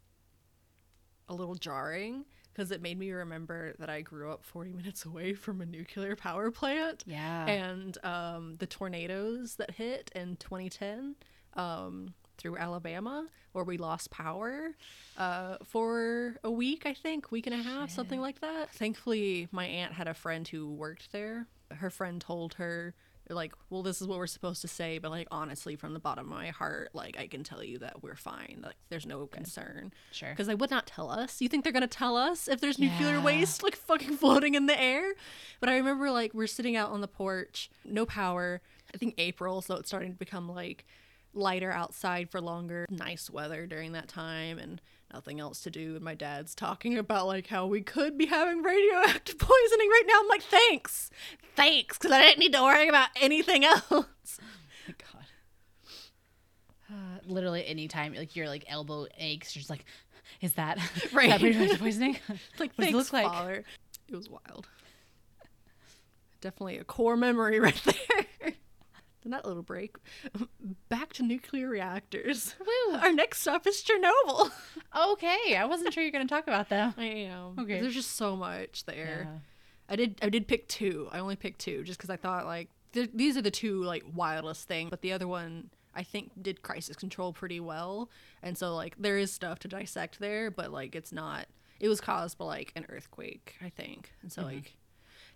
a 1.29 1.35
little 1.35 1.55
jarring 1.55 2.25
because 2.53 2.71
it 2.71 2.81
made 2.81 2.99
me 2.99 3.11
remember 3.11 3.75
that 3.79 3.91
I 3.91 4.01
grew 4.01 4.31
up 4.31 4.45
40 4.45 4.73
minutes 4.73 5.05
away 5.05 5.35
from 5.35 5.61
a 5.61 5.67
nuclear 5.67 6.15
power 6.15 6.51
plant 6.51 7.03
yeah. 7.07 7.47
and 7.47 7.99
um, 8.05 8.55
the 8.59 8.67
tornadoes 8.67 9.57
that 9.57 9.73
hit 9.73 10.11
in 10.15 10.37
2010 10.37 11.17
um, 11.55 12.15
through 12.39 12.57
Alabama, 12.57 13.27
where 13.53 13.65
we 13.65 13.77
lost 13.77 14.11
power 14.11 14.71
uh, 15.19 15.57
for 15.65 16.37
a 16.45 16.51
week, 16.51 16.85
I 16.87 16.95
think, 16.95 17.31
week 17.31 17.47
and 17.47 17.55
a 17.55 17.63
half, 17.63 17.91
something 17.91 18.21
like 18.21 18.41
that. 18.41 18.71
Thankfully, 18.71 19.49
my 19.53 19.67
aunt 19.67 19.93
had 19.93 20.09
a 20.09 20.15
friend 20.15 20.47
who 20.47 20.73
worked 20.73 21.13
there. 21.13 21.47
Her 21.71 21.91
friend 21.91 22.21
told 22.21 22.55
her, 22.55 22.95
like, 23.31 23.53
well, 23.71 23.83
this 23.83 24.01
is 24.03 24.07
what 24.07 24.19
we're 24.19 24.27
supposed 24.27 24.61
to 24.63 24.69
say, 24.69 24.99
but 24.99 25.11
like, 25.11 25.27
honestly, 25.31 25.77
from 25.77 25.95
the 25.95 25.99
bottom 26.01 26.27
of 26.31 26.31
my 26.39 26.49
heart, 26.49 26.91
like, 26.93 27.19
I 27.19 27.27
can 27.27 27.43
tell 27.43 27.63
you 27.65 27.79
that 27.79 28.03
we're 28.03 28.17
fine. 28.17 28.61
Like, 28.63 28.77
there's 28.91 29.07
no 29.07 29.27
concern. 29.27 29.93
Sure. 30.13 30.31
Because 30.31 30.47
they 30.47 30.55
would 30.55 30.71
not 30.71 30.87
tell 30.87 31.11
us. 31.11 31.41
You 31.41 31.49
think 31.49 31.65
they're 31.65 31.73
gonna 31.73 31.87
tell 31.87 32.17
us 32.17 32.49
if 32.49 32.61
there's 32.61 32.79
nuclear 32.79 33.15
Yeah. 33.15 33.23
waste 33.23 33.63
like 33.63 33.77
fucking 33.77 34.17
floating 34.19 34.55
in 34.55 34.67
the 34.67 34.79
air? 34.81 35.15
But 35.61 35.69
I 35.71 35.77
remember 35.77 36.11
like 36.11 36.35
we're 36.35 36.47
sitting 36.47 36.77
out 36.77 36.91
on 36.91 37.01
the 37.01 37.09
porch, 37.09 37.71
no 37.85 38.05
power. 38.05 38.61
I 38.93 38.99
think 38.99 39.15
April, 39.19 39.63
so 39.63 39.77
it's 39.77 39.89
starting 39.89 40.13
to 40.13 40.19
become 40.19 40.49
like 40.49 40.85
lighter 41.33 41.73
outside 41.73 42.31
for 42.31 42.41
longer. 42.41 42.87
Nice 42.91 43.29
weather 43.31 43.67
during 43.67 43.93
that 43.93 44.07
time 44.09 44.59
and 44.59 44.81
nothing 45.15 45.39
else 45.41 45.61
to 45.61 45.71
do. 45.71 45.95
And 45.95 46.03
my 46.05 46.15
dad's 46.15 46.55
talking 46.55 46.99
about 46.99 47.27
like 47.27 47.47
how 47.47 47.67
we 47.67 47.81
could 47.83 48.19
be 48.19 48.27
having 48.27 48.63
radioactive 48.63 49.39
poisoning 49.39 49.89
right 49.89 50.03
now. 50.07 50.21
I'm 50.21 50.29
like, 50.29 50.43
thanks, 50.43 51.11
thanks, 51.57 51.97
because 51.97 52.11
I 52.13 52.21
didn't 52.23 52.41
need 52.41 52.53
to 52.53 52.63
worry 52.63 52.89
about 52.89 53.09
anything 53.21 53.65
else. 53.65 53.85
my 53.91 54.95
god. 54.99 55.27
Uh, 56.91 57.19
literally 57.27 57.65
anytime 57.67 58.15
like 58.15 58.35
your 58.37 58.49
like 58.49 58.65
elbow 58.69 59.07
aches, 59.19 59.55
you're 59.55 59.61
just 59.61 59.71
like, 59.71 59.85
is 60.41 60.55
that 60.55 60.79
Right. 61.13 61.27
Is 61.31 61.31
that 61.31 61.43
radioactive 61.43 61.79
poisoning? 61.79 62.17
Like, 62.59 62.73
What 62.77 62.77
does 62.77 62.89
it 62.89 62.93
thanks, 62.93 62.95
look 62.95 63.13
like? 63.13 63.27
Father. 63.27 63.65
It 64.09 64.17
was 64.17 64.29
wild. 64.29 64.69
Definitely 66.41 66.79
a 66.79 66.85
core 66.85 67.17
memory 67.17 67.59
right 67.61 67.81
there. 67.85 68.27
That 69.31 69.45
little 69.47 69.63
break, 69.63 69.97
back 70.89 71.13
to 71.15 71.23
nuclear 71.23 71.69
reactors. 71.69 72.55
Woo. 72.61 72.95
Our 73.03 73.13
next 73.13 73.41
stop 73.41 73.67
is 73.67 73.83
Chernobyl. 73.83 74.51
Okay, 74.97 75.57
I 75.57 75.65
wasn't 75.65 75.93
sure 75.93 76.05
you 76.05 76.09
were 76.09 76.13
going 76.13 76.29
to 76.29 76.33
talk 76.33 76.45
about 76.45 76.69
that. 76.69 76.95
I 76.97 77.05
am. 77.05 77.59
Okay. 77.59 77.81
There's 77.81 77.97
just 77.97 78.15
so 78.15 78.37
much 78.37 78.85
there. 78.85 79.27
Yeah. 79.29 79.39
I 79.89 79.97
did. 79.97 80.21
I 80.23 80.29
did 80.29 80.47
pick 80.47 80.69
two. 80.69 81.09
I 81.11 81.19
only 81.19 81.35
picked 81.35 81.59
two 81.59 81.83
just 81.83 81.99
because 81.99 82.11
I 82.11 82.17
thought 82.17 82.47
like 82.47 82.69
th- 82.93 83.11
these 83.13 83.37
are 83.37 83.43
the 83.43 83.51
two 83.51 83.83
like 83.83 84.05
wildest 84.15 84.69
thing. 84.69 84.91
But 84.91 85.01
the 85.01 85.13
other 85.13 85.27
one 85.27 85.71
I 85.97 86.05
think 86.05 86.31
did 86.41 86.63
crisis 86.63 86.97
control 86.97 87.33
pretty 87.33 87.59
well, 87.59 88.09
and 88.41 88.57
so 88.57 88.75
like 88.77 88.95
there 88.97 89.19
is 89.19 89.33
stuff 89.33 89.59
to 89.61 89.69
dissect 89.69 90.21
there, 90.21 90.49
but 90.49 90.73
like 90.73 90.95
it's 90.95 91.13
not. 91.13 91.47
It 91.81 91.89
was 91.89 92.01
caused 92.01 92.39
by 92.39 92.45
like 92.45 92.73
an 92.77 92.87
earthquake, 92.89 93.57
I 93.61 93.69
think, 93.69 94.13
and 94.23 94.31
so 94.31 94.43
mm-hmm. 94.43 94.55
like 94.55 94.77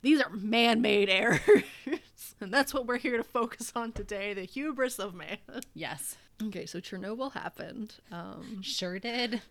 these 0.03 0.21
are 0.21 0.31
man-made 0.31 1.09
errors, 1.09 1.41
and 2.41 2.53
that's 2.53 2.73
what 2.75 2.87
we're 2.87 2.99
here 2.99 3.17
to 3.17 3.25
focus 3.25 3.73
on 3.77 3.93
today: 3.93 4.35
the 4.35 4.43
hubris 4.45 4.99
of 4.99 5.15
man. 5.15 5.39
Yes. 5.75 6.17
Okay, 6.43 6.67
so 6.67 6.79
Chernobyl 6.81 7.33
happened. 7.33 7.95
Um, 8.13 8.63
Sure 8.63 8.99
did. 8.99 9.43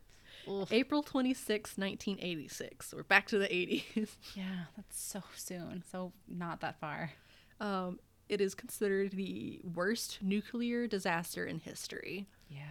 April 0.72 1.04
26, 1.04 1.78
1986. 1.78 2.94
We're 2.96 3.04
back 3.04 3.28
to 3.28 3.38
the 3.38 3.48
80s. 3.48 4.10
Yeah, 4.36 4.66
that's 4.78 4.98
so 5.00 5.22
soon. 5.36 5.84
So 5.92 6.14
not 6.30 6.62
that 6.62 6.80
far. 6.80 7.12
Um, 7.60 8.00
it 8.30 8.40
is 8.40 8.56
considered 8.56 9.12
the 9.12 9.60
worst 9.76 10.20
nuclear 10.22 10.88
disaster 10.88 11.46
in 11.46 11.60
history. 11.60 12.28
Yeah. 12.50 12.62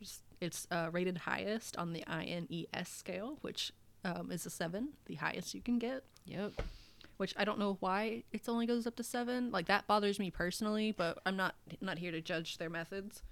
It's- 0.00 0.20
It's 0.40 0.66
uh, 0.70 0.90
rated 0.92 1.18
highest 1.18 1.76
on 1.76 1.92
the 1.92 2.04
INES 2.06 2.86
scale, 2.88 3.38
which 3.40 3.72
um, 4.04 4.30
is 4.30 4.46
a 4.46 4.50
seven, 4.50 4.90
the 5.06 5.16
highest 5.16 5.54
you 5.54 5.60
can 5.62 5.78
get. 5.80 6.04
Yep. 6.26 6.52
Which 7.16 7.34
I 7.36 7.44
don't 7.44 7.58
know 7.58 7.76
why 7.80 8.24
it 8.32 8.48
only 8.48 8.66
goes 8.66 8.86
up 8.86 8.96
to 8.96 9.02
seven. 9.02 9.50
Like 9.50 9.66
that 9.66 9.86
bothers 9.86 10.18
me 10.18 10.30
personally, 10.30 10.92
but 10.92 11.18
I'm 11.24 11.36
not 11.36 11.54
not 11.80 11.98
here 11.98 12.12
to 12.12 12.20
judge 12.20 12.58
their 12.58 12.70
methods. 12.70 13.22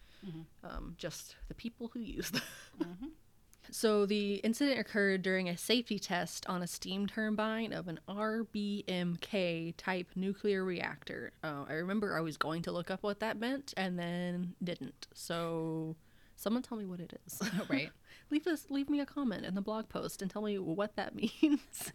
Um, 0.63 0.95
just 0.97 1.37
the 1.49 1.55
people 1.55 1.91
who 1.93 2.01
use 2.01 2.31
them. 2.31 2.43
So 3.71 4.07
the 4.07 4.35
incident 4.37 4.79
occurred 4.79 5.23
during 5.23 5.49
a 5.49 5.57
safety 5.57 5.99
test 5.99 6.47
on 6.49 6.63
a 6.63 6.67
steam 6.67 7.07
turbine 7.07 7.73
of 7.73 7.89
an 7.89 7.99
RBMK 8.09 9.75
type 9.77 10.09
nuclear 10.15 10.65
reactor. 10.65 11.33
Uh, 11.43 11.65
I 11.69 11.73
remember 11.75 12.17
I 12.17 12.21
was 12.21 12.37
going 12.37 12.63
to 12.63 12.73
look 12.73 12.91
up 12.91 13.03
what 13.03 13.21
that 13.21 13.39
meant 13.39 13.73
and 13.77 13.99
then 13.99 14.55
didn't. 14.63 15.07
So 15.15 15.97
someone 16.37 16.63
tell 16.63 16.79
me 16.79 16.85
what 16.85 17.01
it 17.01 17.19
is. 17.27 17.41
Right. 17.69 17.91
leave 18.31 18.47
us 18.47 18.67
leave 18.69 18.89
me 18.89 19.01
a 19.01 19.07
comment 19.07 19.45
in 19.45 19.55
the 19.55 19.61
blog 19.61 19.89
post 19.89 20.23
and 20.23 20.31
tell 20.31 20.43
me 20.43 20.59
what 20.59 20.97
that 20.97 21.15
means. 21.43 21.93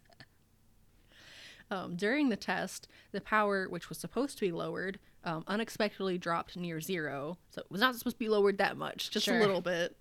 Um, 1.71 1.95
during 1.95 2.29
the 2.29 2.35
test, 2.35 2.87
the 3.11 3.21
power, 3.21 3.67
which 3.69 3.89
was 3.89 3.97
supposed 3.97 4.37
to 4.37 4.45
be 4.45 4.51
lowered, 4.51 4.99
um, 5.23 5.43
unexpectedly 5.47 6.17
dropped 6.17 6.55
near 6.57 6.81
zero. 6.81 7.37
So 7.51 7.61
it 7.61 7.71
was 7.71 7.81
not 7.81 7.95
supposed 7.95 8.15
to 8.15 8.19
be 8.19 8.29
lowered 8.29 8.57
that 8.57 8.77
much, 8.77 9.11
just 9.11 9.25
Sure. 9.25 9.37
a 9.37 9.39
little 9.39 9.61
bit. 9.61 9.97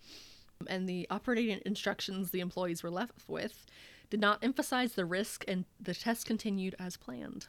And 0.66 0.88
the 0.88 1.06
operating 1.10 1.60
instructions 1.64 2.30
the 2.30 2.40
employees 2.40 2.82
were 2.82 2.90
left 2.90 3.28
with 3.28 3.66
did 4.10 4.20
not 4.20 4.42
emphasize 4.42 4.94
the 4.94 5.04
risk, 5.04 5.44
and 5.46 5.64
the 5.78 5.94
test 5.94 6.26
continued 6.26 6.74
as 6.78 6.96
planned. 6.96 7.46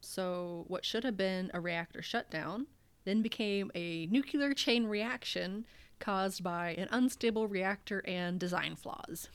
So, 0.00 0.64
what 0.68 0.84
should 0.84 1.02
have 1.02 1.16
been 1.16 1.50
a 1.52 1.60
reactor 1.60 2.00
shutdown 2.00 2.68
then 3.04 3.22
became 3.22 3.70
a 3.74 4.06
nuclear 4.06 4.52
chain 4.54 4.86
reaction 4.86 5.64
caused 5.98 6.42
by 6.42 6.70
an 6.70 6.88
unstable 6.90 7.48
reactor 7.48 8.04
and 8.06 8.38
design 8.38 8.76
flaws. 8.76 9.28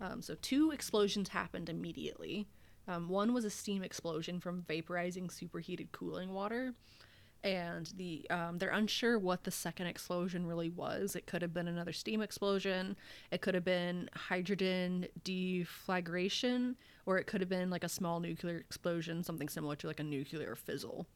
Um, 0.00 0.22
so, 0.22 0.36
two 0.40 0.70
explosions 0.70 1.30
happened 1.30 1.68
immediately. 1.68 2.46
Um, 2.86 3.08
one 3.08 3.34
was 3.34 3.44
a 3.44 3.50
steam 3.50 3.82
explosion 3.82 4.40
from 4.40 4.62
vaporizing 4.62 5.30
superheated 5.30 5.92
cooling 5.92 6.32
water, 6.32 6.72
and 7.44 7.92
the 7.96 8.26
um, 8.30 8.58
they're 8.58 8.70
unsure 8.70 9.18
what 9.18 9.44
the 9.44 9.50
second 9.50 9.86
explosion 9.86 10.46
really 10.46 10.70
was. 10.70 11.14
It 11.14 11.26
could 11.26 11.42
have 11.42 11.52
been 11.52 11.68
another 11.68 11.92
steam 11.92 12.22
explosion. 12.22 12.96
It 13.30 13.42
could 13.42 13.54
have 13.54 13.64
been 13.64 14.08
hydrogen 14.14 15.06
deflagration, 15.24 16.76
or 17.06 17.18
it 17.18 17.26
could 17.26 17.40
have 17.40 17.50
been 17.50 17.70
like 17.70 17.84
a 17.84 17.88
small 17.88 18.20
nuclear 18.20 18.56
explosion, 18.56 19.22
something 19.22 19.48
similar 19.48 19.76
to 19.76 19.86
like 19.86 20.00
a 20.00 20.04
nuclear 20.04 20.56
fizzle. 20.56 21.06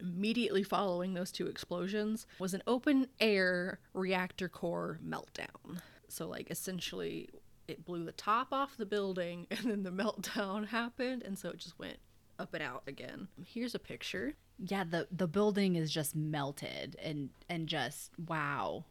Immediately 0.00 0.64
following 0.64 1.14
those 1.14 1.30
two 1.30 1.46
explosions 1.46 2.26
was 2.40 2.52
an 2.52 2.62
open 2.66 3.06
air 3.20 3.78
reactor 3.94 4.48
core 4.48 4.98
meltdown. 5.06 5.80
So, 6.08 6.28
like, 6.28 6.50
essentially, 6.50 7.28
it 7.68 7.84
blew 7.84 8.04
the 8.04 8.12
top 8.12 8.48
off 8.52 8.76
the 8.76 8.86
building 8.86 9.46
and 9.50 9.70
then 9.70 9.82
the 9.82 9.90
meltdown 9.90 10.68
happened, 10.68 11.22
and 11.22 11.38
so 11.38 11.50
it 11.50 11.58
just 11.58 11.78
went 11.78 11.98
up 12.38 12.54
and 12.54 12.62
out 12.62 12.82
again. 12.86 13.28
Here's 13.44 13.74
a 13.74 13.78
picture. 13.78 14.34
Yeah, 14.58 14.84
the 14.84 15.08
the 15.10 15.26
building 15.26 15.76
is 15.76 15.90
just 15.90 16.14
melted 16.14 16.96
and 17.02 17.30
and 17.48 17.66
just 17.66 18.10
wow. 18.28 18.84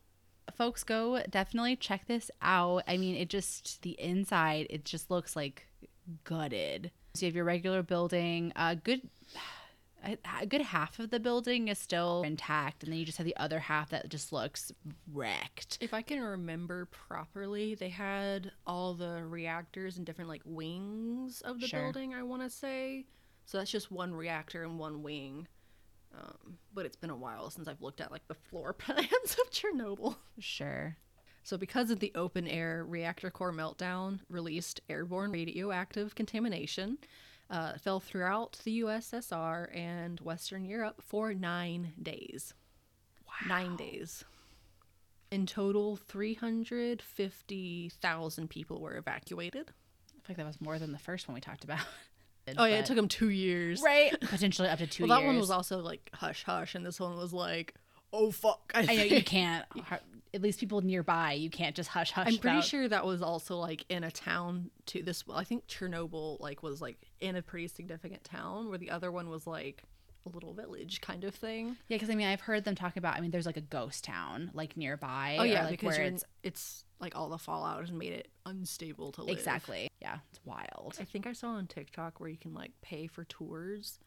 Folks 0.55 0.83
go 0.83 1.23
definitely 1.29 1.77
check 1.77 2.05
this 2.07 2.29
out. 2.41 2.83
I 2.88 2.97
mean, 2.97 3.15
it 3.15 3.29
just 3.29 3.81
the 3.81 3.91
inside 3.99 4.67
it 4.69 4.86
just 4.86 5.09
looks 5.09 5.36
like 5.36 5.67
gutted. 6.23 6.91
So 7.13 7.25
you 7.25 7.29
have 7.29 7.36
your 7.36 7.45
regular 7.45 7.83
building, 7.83 8.51
a 8.55 8.75
good 8.75 9.01
a 10.03 10.17
a 10.41 10.45
good 10.45 10.61
half 10.61 10.99
of 10.99 11.09
the 11.09 11.19
building 11.19 11.67
is 11.67 11.79
still 11.79 12.23
intact 12.23 12.83
and 12.83 12.91
then 12.91 12.99
you 12.99 13.05
just 13.05 13.17
have 13.17 13.25
the 13.25 13.35
other 13.37 13.59
half 13.59 13.89
that 13.91 14.09
just 14.09 14.31
looks 14.33 14.71
wrecked. 15.11 15.77
If 15.81 15.93
I 15.93 16.01
can 16.01 16.19
remember 16.21 16.85
properly, 16.87 17.75
they 17.75 17.89
had 17.89 18.51
all 18.67 18.93
the 18.93 19.23
reactors 19.23 19.97
in 19.97 20.03
different 20.03 20.29
like 20.29 20.41
wings 20.45 21.41
of 21.41 21.59
the 21.59 21.67
Sure. 21.67 21.81
building, 21.83 22.13
I 22.13 22.23
want 22.23 22.41
to 22.41 22.49
say. 22.49 23.05
So 23.45 23.57
that's 23.57 23.71
just 23.71 23.91
one 23.91 24.13
reactor 24.13 24.63
and 24.63 24.79
one 24.79 25.03
wing. 25.03 25.47
Um, 26.15 26.57
but 26.73 26.85
it's 26.85 26.95
been 26.95 27.09
a 27.09 27.15
while 27.15 27.49
since 27.49 27.67
I've 27.67 27.81
looked 27.81 27.99
at 27.99 28.11
like 28.11 28.27
the 28.27 28.35
floor 28.35 28.73
plans 28.77 29.07
of 29.41 29.51
Chernobyl. 29.51 30.15
Sure. 30.39 30.97
So, 31.45 31.57
because 31.57 31.91
of 31.91 31.99
the 31.99 32.11
open 32.15 32.47
air 32.47 32.85
reactor 32.85 33.29
core 33.29 33.51
meltdown 33.51 34.19
released 34.29 34.79
airborne 34.87 35.31
radioactive 35.31 36.15
contamination, 36.15 36.97
uh, 37.53 37.77
fell 37.77 38.01
throughout 38.01 38.59
the 38.65 38.81
USSR 38.81 39.73
and 39.77 40.19
Western 40.19 40.65
Europe 40.65 41.01
for 41.01 41.33
nine 41.33 41.93
days. 42.01 42.53
Wow. 43.25 43.47
Nine 43.47 43.77
days. 43.77 44.25
In 45.31 45.45
total, 45.45 45.95
350,000 45.95 48.49
people 48.49 48.81
were 48.81 48.97
evacuated. 48.97 49.69
I 49.69 50.11
feel 50.13 50.21
like 50.29 50.37
that 50.37 50.45
was 50.45 50.61
more 50.61 50.77
than 50.79 50.91
the 50.91 50.99
first 50.99 51.27
one 51.27 51.35
we 51.35 51.41
talked 51.41 51.63
about. 51.63 51.79
Oh, 52.57 52.65
yeah, 52.65 52.79
it 52.79 52.85
took 52.85 52.97
them 52.97 53.07
two 53.07 53.29
years. 53.29 53.81
right 53.81 54.19
potentially 54.29 54.67
up 54.67 54.77
to 54.79 54.85
two 54.85 55.03
Well, 55.07 55.17
years. 55.17 55.21
that 55.21 55.25
one 55.27 55.39
was 55.39 55.49
also 55.49 55.79
like 55.79 56.09
hush 56.13 56.43
hush, 56.43 56.75
and 56.75 56.85
this 56.85 56.99
one 56.99 57.15
was 57.15 57.31
like, 57.31 57.73
oh 58.11 58.31
fuck. 58.31 58.69
I, 58.75 58.81
I 58.81 58.85
know 58.97 59.03
you 59.03 59.23
can't. 59.23 59.63
At 60.33 60.41
least 60.41 60.59
people 60.59 60.81
nearby, 60.81 61.33
you 61.33 61.49
can't 61.49 61.75
just 61.75 61.89
hush 61.89 62.11
hush. 62.11 62.27
I'm 62.27 62.37
pretty 62.37 62.57
about- 62.57 62.65
sure 62.65 62.87
that 62.87 63.05
was 63.05 63.21
also 63.21 63.57
like 63.57 63.85
in 63.89 64.03
a 64.03 64.11
town 64.11 64.71
to 64.87 65.03
this. 65.03 65.27
Well, 65.27 65.37
I 65.37 65.43
think 65.43 65.67
Chernobyl 65.67 66.39
like 66.39 66.63
was 66.63 66.81
like 66.81 66.97
in 67.19 67.35
a 67.35 67.41
pretty 67.41 67.67
significant 67.67 68.23
town, 68.23 68.69
where 68.69 68.77
the 68.77 68.89
other 68.89 69.11
one 69.11 69.29
was 69.29 69.45
like 69.45 69.83
a 70.25 70.29
little 70.29 70.53
village 70.53 71.01
kind 71.01 71.23
of 71.23 71.35
thing. 71.35 71.77
Yeah, 71.87 71.97
because 71.97 72.09
I 72.09 72.15
mean, 72.15 72.27
I've 72.27 72.41
heard 72.41 72.63
them 72.63 72.75
talk 72.75 72.97
about. 72.97 73.15
I 73.15 73.21
mean, 73.21 73.31
there's 73.31 73.45
like 73.45 73.57
a 73.57 73.61
ghost 73.61 74.03
town 74.03 74.51
like 74.53 74.75
nearby. 74.77 75.35
Oh 75.37 75.43
or, 75.43 75.45
yeah, 75.45 75.63
like, 75.63 75.71
because 75.71 75.97
where 75.97 76.07
it's 76.07 76.23
it's 76.41 76.85
like 76.99 77.15
all 77.15 77.29
the 77.29 77.37
fallout 77.37 77.81
has 77.81 77.91
made 77.91 78.13
it 78.13 78.29
unstable 78.45 79.11
to 79.13 79.23
live. 79.23 79.37
exactly. 79.37 79.89
Yeah, 80.01 80.19
it's 80.31 80.39
wild. 80.45 80.97
I 80.99 81.03
think 81.03 81.27
I 81.27 81.33
saw 81.33 81.49
on 81.49 81.67
TikTok 81.67 82.19
where 82.19 82.29
you 82.29 82.37
can 82.37 82.53
like 82.53 82.71
pay 82.81 83.07
for 83.07 83.23
tours 83.25 83.99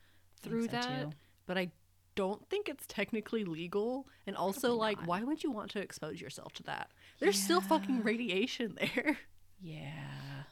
through 0.42 0.66
so, 0.66 0.72
that, 0.72 1.02
too. 1.02 1.10
but 1.46 1.56
I 1.58 1.70
don't 2.16 2.48
think 2.50 2.68
it's 2.68 2.84
technically 2.88 3.44
legal. 3.44 4.08
And 4.26 4.34
also, 4.36 4.68
Probably 4.68 4.78
like, 4.78 4.98
not. 4.98 5.06
why 5.06 5.22
would 5.22 5.44
you 5.44 5.52
want 5.52 5.70
to 5.72 5.78
expose 5.80 6.20
yourself 6.20 6.52
to 6.54 6.62
that? 6.64 6.90
There's 7.20 7.38
still 7.40 7.60
fucking 7.60 8.02
radiation 8.02 8.76
there. 8.80 9.18
Yeah. 9.62 10.42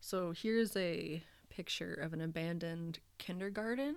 So 0.00 0.32
here's 0.32 0.76
a 0.76 1.22
picture 1.50 1.94
of 1.94 2.12
an 2.12 2.20
abandoned 2.20 3.00
kindergarten. 3.18 3.96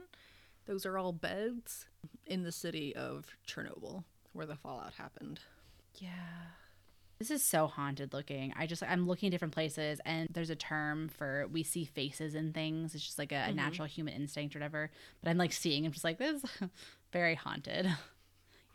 Those 0.66 0.86
are 0.86 0.98
all 0.98 1.12
beds 1.14 1.86
in 2.26 2.44
the 2.44 2.52
city 2.52 2.96
of 2.96 3.26
Chernobyl 3.48 4.04
where 4.34 4.46
the 4.46 4.56
fallout 4.56 4.94
happened. 4.96 5.40
Yeah. 5.96 6.10
This 7.24 7.32
is 7.40 7.42
so 7.42 7.68
haunted 7.68 8.12
looking. 8.12 8.54
I 8.58 8.68
just 8.68 8.84
I'm 8.84 9.08
looking 9.08 9.28
at 9.28 9.32
different 9.32 9.54
places 9.54 10.02
and 10.06 10.28
there's 10.34 10.50
a 10.50 10.58
term 10.58 11.08
for 11.08 11.48
we 11.50 11.64
see 11.64 11.86
faces 11.86 12.36
in 12.36 12.52
things. 12.52 12.94
It's 12.94 13.06
just 13.06 13.18
like 13.18 13.32
a, 13.32 13.36
a 13.36 13.38
mm-hmm. 13.38 13.56
natural 13.56 13.88
human 13.88 14.14
instinct 14.14 14.54
or 14.54 14.60
whatever. 14.60 14.92
But 15.22 15.30
I'm 15.30 15.38
like 15.38 15.54
seeing 15.54 15.86
I'm 15.86 15.94
just 15.94 16.04
like 16.04 16.18
this 16.18 16.44
is 16.44 16.50
very 17.14 17.36
haunted. 17.36 17.90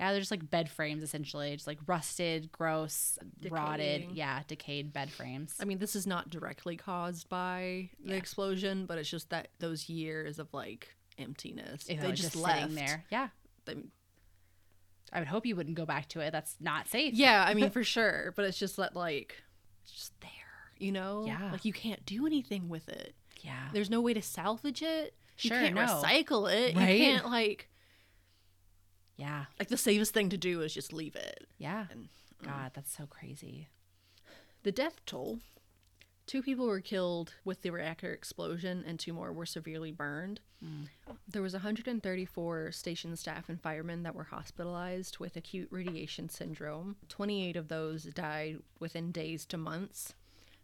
Yeah, 0.00 0.12
they're 0.12 0.20
just 0.20 0.30
like 0.30 0.48
bed 0.48 0.70
frames 0.70 1.02
essentially, 1.02 1.56
just 1.56 1.66
like 1.66 1.80
rusted, 1.88 2.52
gross, 2.52 3.18
rotted, 3.50 4.12
yeah, 4.12 4.42
decayed 4.46 4.92
bed 4.92 5.10
frames. 5.10 5.56
I 5.60 5.64
mean, 5.64 5.78
this 5.78 5.96
is 5.96 6.06
not 6.06 6.30
directly 6.30 6.76
caused 6.76 7.28
by 7.28 7.90
the 7.98 8.12
Yeah. 8.12 8.18
explosion, 8.18 8.86
but 8.86 8.98
it's 8.98 9.10
just 9.10 9.30
that 9.30 9.48
those 9.58 9.88
years 9.88 10.38
of 10.38 10.54
like 10.54 10.94
emptiness. 11.18 11.86
If 11.88 12.00
they 12.00 12.10
just, 12.12 12.22
just 12.22 12.36
left 12.36 12.76
there. 12.76 13.06
Yeah. 13.10 13.30
They- 13.64 13.82
I 15.12 15.18
would 15.20 15.28
hope 15.28 15.46
you 15.46 15.56
wouldn't 15.56 15.76
go 15.76 15.86
back 15.86 16.08
to 16.10 16.20
it. 16.20 16.30
That's 16.32 16.56
not 16.60 16.88
safe. 16.88 17.14
yeah, 17.14 17.44
I 17.46 17.54
mean 17.54 17.70
for 17.78 17.84
sure, 17.84 18.32
but 18.36 18.44
it's 18.44 18.58
just 18.58 18.76
that 18.76 18.94
like 18.96 19.42
it's 19.82 19.92
just 19.92 20.20
there, 20.20 20.30
you 20.78 20.92
know? 20.92 21.24
Yeah. 21.26 21.50
Like 21.52 21.64
you 21.64 21.72
can't 21.72 22.04
do 22.04 22.26
anything 22.26 22.68
with 22.68 22.88
it. 22.88 23.14
Yeah. 23.40 23.68
There's 23.72 23.90
no 23.90 24.00
way 24.00 24.14
to 24.14 24.22
salvage 24.22 24.82
it. 24.82 25.14
Sure, 25.36 25.56
you 25.56 25.62
can't 25.64 25.74
no. 25.76 25.82
recycle 25.82 26.52
it. 26.52 26.76
Right? 26.76 26.98
You 26.98 27.04
can't 27.04 27.26
like 27.26 27.68
Yeah. 29.16 29.46
like 29.58 29.68
the 29.68 29.76
safest 29.76 30.12
thing 30.14 30.28
to 30.30 30.36
do 30.36 30.60
is 30.62 30.74
just 30.74 30.92
leave 30.92 31.16
it. 31.16 31.46
Yeah. 31.58 31.86
And- 31.90 32.08
mm. 32.42 32.46
God, 32.46 32.72
that's 32.74 32.94
so 32.96 33.06
crazy. 33.06 33.68
The 34.62 34.72
death 34.72 35.00
toll. 35.06 35.38
Two 36.28 36.42
people 36.42 36.66
were 36.66 36.82
killed 36.82 37.32
with 37.42 37.62
the 37.62 37.70
reactor 37.70 38.12
explosion, 38.12 38.84
and 38.86 39.00
two 39.00 39.14
more 39.14 39.32
were 39.32 39.46
severely 39.46 39.90
burned. 39.90 40.40
There 41.26 41.40
was 41.40 41.54
134 41.54 42.70
station 42.70 43.16
staff 43.16 43.48
and 43.48 43.58
firemen 43.58 44.02
that 44.02 44.14
were 44.14 44.24
hospitalized 44.24 45.18
with 45.18 45.36
acute 45.36 45.68
radiation 45.70 46.28
syndrome. 46.28 46.96
28 47.08 47.56
of 47.56 47.68
those 47.68 48.04
died 48.04 48.58
within 48.78 49.10
days 49.10 49.46
to 49.46 49.56
months. 49.56 50.14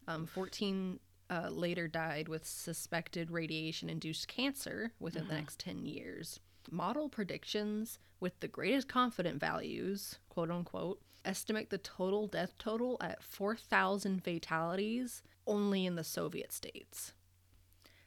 Um, 0.07 0.27
14 0.27 1.01
uh, 1.31 1.49
later 1.49 1.89
died 1.89 2.29
with 2.29 2.47
suspected 2.47 3.31
radiation-induced 3.31 4.29
cancer 4.29 4.93
within 5.01 5.29
the 5.29 5.35
next 5.35 5.61
10 5.61 5.87
years. 5.87 6.41
Model 6.71 7.09
predictions 7.09 7.99
with 8.21 8.39
the 8.41 8.49
greatest 8.49 8.87
confident 8.87 9.41
values, 9.41 10.19
quote 10.29 10.51
unquote, 10.51 11.01
estimate 11.25 11.71
the 11.71 11.79
total 11.79 12.27
death 12.27 12.53
total 12.59 12.97
at 13.01 13.23
4,000 13.23 14.23
fatalities 14.23 15.23
only 15.47 15.87
in 15.87 15.95
the 15.97 16.05
Soviet 16.05 16.53
states. 16.53 17.13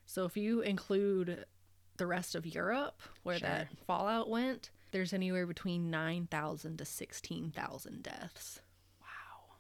So 0.06 0.26
if 0.26 0.38
you 0.38 0.62
include 0.62 1.46
the 1.98 2.08
rest 2.08 2.36
of 2.36 2.46
Europe, 2.46 3.02
where 3.24 3.40
Sure. 3.40 3.48
that 3.50 3.78
fallout 3.86 4.30
went, 4.30 4.70
there's 4.92 5.14
anywhere 5.14 5.46
between 5.46 5.90
9,000 5.90 6.78
to 6.78 6.86
16,000 6.86 8.04
deaths. 8.04 8.62
Wow. 9.02 9.56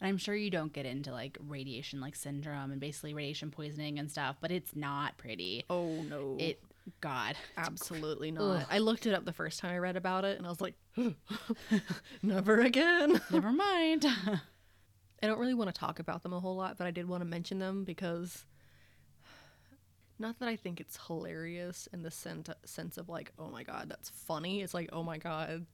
And 0.00 0.08
I'm 0.08 0.18
sure 0.18 0.34
you 0.36 0.50
don't 0.50 0.72
get 0.72 0.86
into 0.86 1.10
like 1.12 1.36
radiation 1.40 2.00
like 2.00 2.14
syndrome 2.14 2.70
and 2.70 2.80
basically 2.80 3.12
radiation 3.14 3.50
poisoning 3.50 3.98
and 3.98 4.10
stuff, 4.10 4.36
but 4.40 4.50
it's 4.50 4.76
not 4.76 5.16
pretty. 5.18 5.64
Oh 5.68 6.02
no. 6.02 6.36
It 6.38 6.62
God. 7.00 7.36
Absolutely 7.56 8.30
not. 8.30 8.66
I 8.70 8.78
looked 8.78 9.06
it 9.06 9.14
up 9.14 9.24
the 9.24 9.32
first 9.32 9.60
time 9.60 9.72
I 9.72 9.78
read 9.78 9.96
about 9.96 10.24
it 10.24 10.38
and 10.38 10.46
I 10.46 10.50
was 10.50 10.60
like, 10.60 10.74
never 12.22 12.60
again. 12.60 13.20
Never 13.30 13.52
mind. 13.52 14.04
I 15.22 15.26
don't 15.26 15.38
really 15.38 15.54
want 15.54 15.72
to 15.72 15.78
talk 15.78 15.98
about 15.98 16.22
them 16.22 16.32
a 16.32 16.40
whole 16.40 16.56
lot, 16.56 16.78
but 16.78 16.86
I 16.86 16.90
did 16.90 17.08
want 17.08 17.20
to 17.20 17.28
mention 17.28 17.58
them 17.58 17.84
because 17.84 18.44
not 20.18 20.38
that 20.38 20.48
I 20.48 20.56
think 20.56 20.80
it's 20.80 20.98
hilarious 21.06 21.88
in 21.92 22.02
the 22.02 22.10
sense 22.10 22.48
sense 22.64 22.98
of 22.98 23.08
like, 23.08 23.32
oh 23.38 23.48
my 23.48 23.62
god, 23.62 23.88
that's 23.88 24.10
funny. 24.10 24.62
It's 24.62 24.74
like, 24.74 24.90
oh 24.92 25.02
my 25.02 25.18
god, 25.18 25.66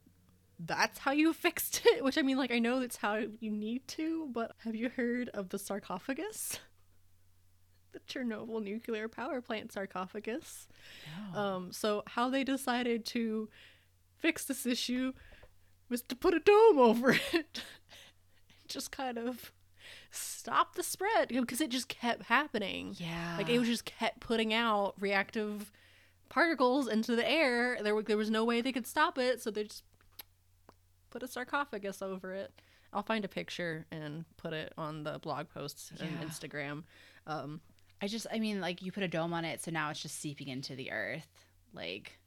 that's 0.59 0.99
how 0.99 1.13
you 1.13 1.33
fixed 1.33 1.83
it. 1.85 2.03
Which 2.05 2.19
I 2.19 2.23
mean, 2.23 2.37
like, 2.37 2.53
I 2.53 2.59
know 2.59 2.81
that's 2.81 2.97
how 2.97 3.17
you 3.41 3.51
need 3.51 3.87
to, 3.89 4.29
but 4.33 4.53
have 4.65 4.75
you 4.75 4.91
heard 4.91 5.29
of 5.31 5.49
the 5.51 5.59
sarcophagus? 5.59 6.61
The 7.97 8.12
Chernobyl 8.12 8.62
nuclear 8.62 9.09
power 9.09 9.40
plant 9.40 9.72
sarcophagus. 9.72 10.68
Um, 11.34 11.72
so 11.72 12.03
how 12.07 12.28
they 12.28 12.44
decided 12.44 13.07
to 13.07 13.49
fix 14.18 14.44
this 14.44 14.66
issue 14.66 15.12
was 15.88 16.03
to 16.03 16.14
put 16.16 16.34
a 16.34 16.38
dome 16.40 16.78
over 16.78 17.12
it. 17.12 17.22
and 17.32 17.44
just 18.68 18.90
kind 18.90 19.16
of 19.16 19.51
stop 20.11 20.74
the 20.74 20.82
spread 20.82 21.28
because 21.28 21.61
it 21.62 21.70
just 21.70 21.88
kept 21.88 22.24
happening. 22.24 22.94
Yeah. 22.99 23.36
Like 23.38 23.49
it 23.49 23.59
was 23.59 23.68
just 23.68 23.86
kept 23.86 24.20
putting 24.20 24.53
out 24.53 24.94
reactive 25.01 25.72
particles 26.28 26.88
into 26.88 27.16
the 27.16 27.26
air. 27.28 27.78
There, 27.82 28.03
there 28.03 28.16
was 28.18 28.28
no 28.30 28.44
way 28.44 28.61
they 28.61 28.72
could 28.72 28.86
stop 28.86 29.16
it, 29.16 29.40
so 29.40 29.51
they 29.51 29.64
just 29.64 29.84
put 31.09 31.22
a 31.22 31.28
sarcophagus 31.28 32.03
over 32.03 32.34
it. 32.34 32.53
I'll 32.92 33.03
find 33.03 33.24
a 33.24 33.28
picture 33.28 33.86
and 33.90 34.26
put 34.36 34.53
it 34.53 34.74
on 34.76 35.03
the 35.05 35.18
blog 35.18 35.49
posts 35.49 35.92
and 35.99 36.11
Yeah. 36.11 36.26
Instagram. 36.26 36.82
Um, 37.26 37.61
I 38.01 38.09
just 38.09 38.26
I 38.32 38.38
mean 38.38 38.61
like 38.61 38.82
you 38.82 38.92
put 38.92 39.03
a 39.03 39.09
dome 39.09 39.32
on 39.32 39.44
it 39.44 39.62
so 39.62 39.70
now 39.70 39.90
it's 39.90 40.01
just 40.03 40.20
seeping 40.20 40.49
into 40.49 40.76
the 40.76 40.92
earth. 40.92 41.26
Like 41.72 42.18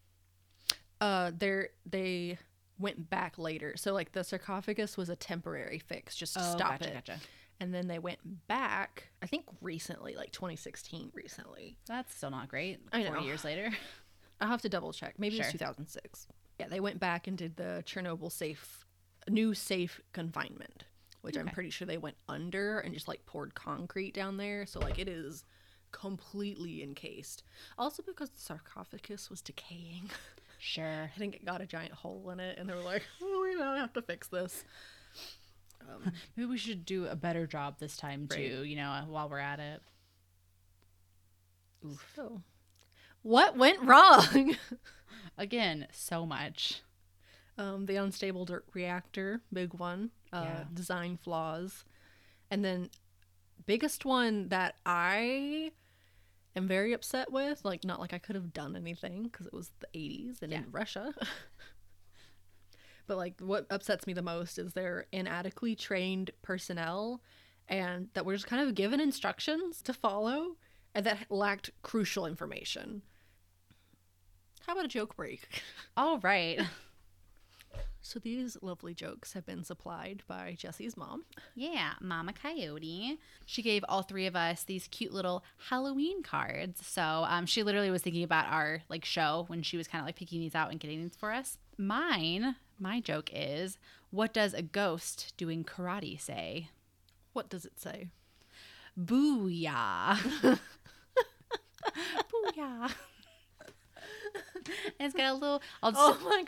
uh, 1.02 1.32
they 1.38 1.68
they 1.86 2.38
went 2.78 3.10
back 3.10 3.38
later, 3.38 3.74
so 3.76 3.94
like 3.94 4.12
the 4.12 4.24
sarcophagus 4.24 4.98
was 4.98 5.10
a 5.10 5.16
temporary 5.16 5.80
fix 5.80 6.16
just 6.16 6.34
to 6.34 6.40
oh, 6.42 6.52
stop 6.58 6.80
gotcha, 6.80 6.90
it, 6.90 6.94
gotcha. 6.94 7.20
and 7.60 7.74
then 7.74 7.88
they 7.88 8.00
went 8.00 8.20
back. 8.48 9.10
I 9.22 9.28
think 9.28 9.46
recently, 9.62 10.16
like 10.16 10.32
2016, 10.32 11.12
recently. 11.14 11.78
That's 11.88 12.16
still 12.16 12.32
not 12.32 12.48
great. 12.50 12.80
I 12.92 13.04
40 13.04 13.20
know. 13.20 13.26
years 13.26 13.44
later. 13.44 13.72
I'll 14.42 14.48
have 14.48 14.62
to 14.62 14.70
double 14.70 14.94
check. 14.94 15.16
Maybe 15.18 15.36
Sure. 15.36 15.44
it's 15.44 15.52
2006. 15.52 16.28
Yeah, 16.60 16.68
they 16.70 16.80
went 16.80 17.00
back 17.00 17.28
and 17.28 17.38
did 17.38 17.58
the 17.58 17.84
Chernobyl 17.86 18.32
safe, 18.32 18.86
new 19.30 19.54
safe 19.54 20.02
confinement, 20.14 20.86
which 21.22 21.38
I'm 21.38 21.48
pretty 21.48 21.70
sure 21.70 21.86
they 21.86 21.98
went 21.98 22.16
under 22.30 22.80
and 22.80 22.94
just 22.94 23.08
like 23.08 23.26
poured 23.26 23.54
concrete 23.54 24.14
down 24.14 24.38
there. 24.38 24.66
So 24.66 24.80
like 24.80 25.00
it 25.00 25.08
is 25.10 25.44
completely 25.92 26.82
encased. 26.84 27.44
Also 27.78 28.02
because 28.04 28.30
the 28.30 28.40
sarcophagus 28.42 29.30
was 29.30 29.42
decaying. 29.42 30.10
Sure. 30.62 31.10
I 31.16 31.18
think 31.18 31.36
it 31.36 31.46
got 31.46 31.62
a 31.62 31.66
giant 31.66 31.94
hole 31.94 32.30
in 32.32 32.42
it, 32.42 32.58
and 32.58 32.68
they 32.70 32.74
were 32.74 32.82
like, 32.82 33.04
oh, 33.22 33.48
"We 33.50 33.56
now 33.58 33.76
have 33.78 33.94
to 33.94 34.02
fix 34.02 34.28
this." 34.28 34.66
Um, 35.80 36.12
Maybe 36.36 36.48
we 36.50 36.58
should 36.58 36.84
do 36.86 37.06
a 37.08 37.16
better 37.16 37.48
job 37.48 37.76
this 37.80 37.96
time 37.96 38.28
Right. 38.30 38.38
too, 38.38 38.64
you 38.66 38.76
know, 38.76 39.06
while 39.08 39.30
we're 39.30 39.40
at 39.40 39.62
it. 39.62 39.82
so, 42.16 42.42
what 43.22 43.56
went 43.58 43.82
wrong? 43.82 44.56
Again, 45.38 45.88
so 45.94 46.26
much. 46.26 46.82
um, 47.58 47.86
the 47.86 47.96
unstable 47.96 48.44
dirt 48.46 48.66
reactor, 48.74 49.42
big 49.54 49.74
one. 49.74 50.12
Uh, 50.34 50.42
Yeah. 50.44 50.64
Design 50.74 51.18
flaws, 51.24 51.86
and 52.52 52.64
then 52.66 52.90
biggest 53.70 54.04
one 54.04 54.50
that 54.50 54.78
I 54.84 55.72
am 56.56 56.68
very 56.68 56.92
upset 56.94 57.32
with. 57.32 57.64
Like, 57.64 57.84
not 57.84 58.00
like 58.00 58.14
I 58.14 58.18
could 58.18 58.36
have 58.36 58.52
done 58.52 58.76
anything 58.76 59.24
because 59.24 59.46
it 59.46 59.54
was 59.54 59.70
the 59.80 59.88
'80s 59.94 60.42
and 60.42 60.52
Yeah. 60.52 60.58
in 60.64 60.72
Russia. 60.72 61.14
but 63.08 63.18
like, 63.18 63.40
what 63.42 63.68
upsets 63.70 64.08
me 64.08 64.14
the 64.14 64.24
most 64.24 64.58
is 64.58 64.74
their 64.74 65.06
inadequately 65.12 65.76
trained 65.76 66.32
personnel, 66.42 67.22
and 67.68 68.08
that 68.16 68.26
we're 68.26 68.34
just 68.34 68.48
kind 68.48 68.68
of 68.68 68.74
given 68.74 69.00
instructions 69.00 69.84
to 69.84 69.94
follow, 69.94 70.58
and 70.96 71.06
that 71.06 71.30
lacked 71.30 71.70
crucial 71.84 72.26
information. 72.26 73.04
How 74.66 74.74
about 74.74 74.86
a 74.86 74.90
joke 74.90 75.16
break? 75.16 75.48
All 75.98 76.18
right. 76.20 76.60
So 78.02 78.20
these 78.20 78.58
lovely 78.62 78.94
jokes 78.94 79.34
have 79.34 79.46
been 79.46 79.64
supplied 79.64 80.24
by 80.28 80.56
Jesse's 80.58 80.96
mom. 80.96 81.26
Yeah, 81.56 81.94
Mama 82.00 82.34
Coyote. 82.34 83.20
She 83.46 83.62
gave 83.62 83.84
all 83.88 84.02
three 84.04 84.26
of 84.26 84.36
us 84.36 84.64
these 84.64 84.88
cute 84.88 85.14
little 85.14 85.44
Halloween 85.70 86.24
cards. 86.24 86.86
So 86.86 87.02
um, 87.02 87.46
she 87.46 87.64
literally 87.64 87.92
was 87.92 88.02
thinking 88.02 88.24
about 88.24 88.48
our 88.48 88.82
like 88.90 89.06
show 89.06 89.46
when 89.48 89.62
she 89.64 89.78
was 89.78 89.88
kind 89.88 90.02
of 90.02 90.06
like 90.06 90.16
picking 90.16 90.40
these 90.40 90.56
out 90.56 90.72
and 90.72 90.80
getting 90.80 91.02
these 91.02 91.16
for 91.18 91.32
us. 91.32 91.58
Mine, 91.78 92.56
my 92.80 93.00
joke 93.00 93.30
is, 93.34 93.78
what 94.12 94.34
does 94.34 94.54
a 94.54 94.62
ghost 94.62 95.34
doing 95.38 95.64
karate 95.64 96.20
say? 96.20 96.70
What 97.34 97.50
does 97.50 97.66
it 97.66 97.80
say? 97.80 98.08
Booyah. 98.98 100.60
Booyah. 102.32 102.92
it's 105.00 105.14
got 105.14 105.32
a 105.32 105.34
little. 105.34 105.62
I'll 105.84 105.92
just, 105.92 106.02
Oh 106.04 106.30
my 106.30 106.44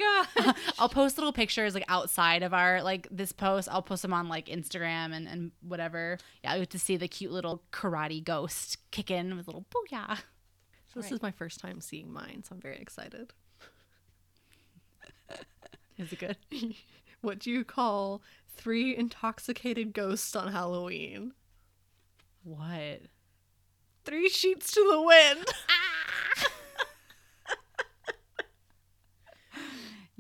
god. 0.45 0.55
I'll 0.79 0.89
post 0.89 1.17
little 1.17 1.33
pictures 1.33 1.73
like 1.73 1.85
outside 1.87 2.43
of 2.43 2.53
our 2.53 2.81
like 2.83 3.07
this 3.11 3.31
post. 3.31 3.67
I'll 3.71 3.81
post 3.81 4.01
them 4.01 4.13
on 4.13 4.27
like 4.29 4.47
Instagram 4.47 5.13
and, 5.13 5.27
and 5.27 5.51
whatever. 5.61 6.17
Yeah, 6.43 6.53
I 6.53 6.59
get 6.59 6.69
to 6.71 6.79
see 6.79 6.97
the 6.97 7.07
cute 7.07 7.31
little 7.31 7.63
karate 7.71 8.23
ghost 8.23 8.77
kick 8.91 9.09
in 9.11 9.35
with 9.37 9.47
a 9.47 9.51
little 9.51 9.65
booyah. 9.71 10.17
So 10.93 10.99
this 10.99 11.05
Right. 11.05 11.11
is 11.13 11.21
my 11.21 11.31
first 11.31 11.59
time 11.59 11.79
seeing 11.81 12.11
mine, 12.11 12.43
so 12.45 12.53
I'm 12.55 12.61
very 12.61 12.77
excited. 12.77 13.31
Is 15.97 16.11
it 16.11 16.19
good? 16.19 16.37
What 17.21 17.37
do 17.37 17.51
you 17.51 17.63
call 17.63 18.23
three 18.55 18.97
intoxicated 18.97 19.93
ghosts 19.93 20.35
on 20.35 20.51
Halloween? 20.51 21.33
What? 22.43 23.01
Three 24.05 24.27
sheets 24.27 24.71
to 24.71 24.83
the 24.91 24.99
wind. 24.99 25.45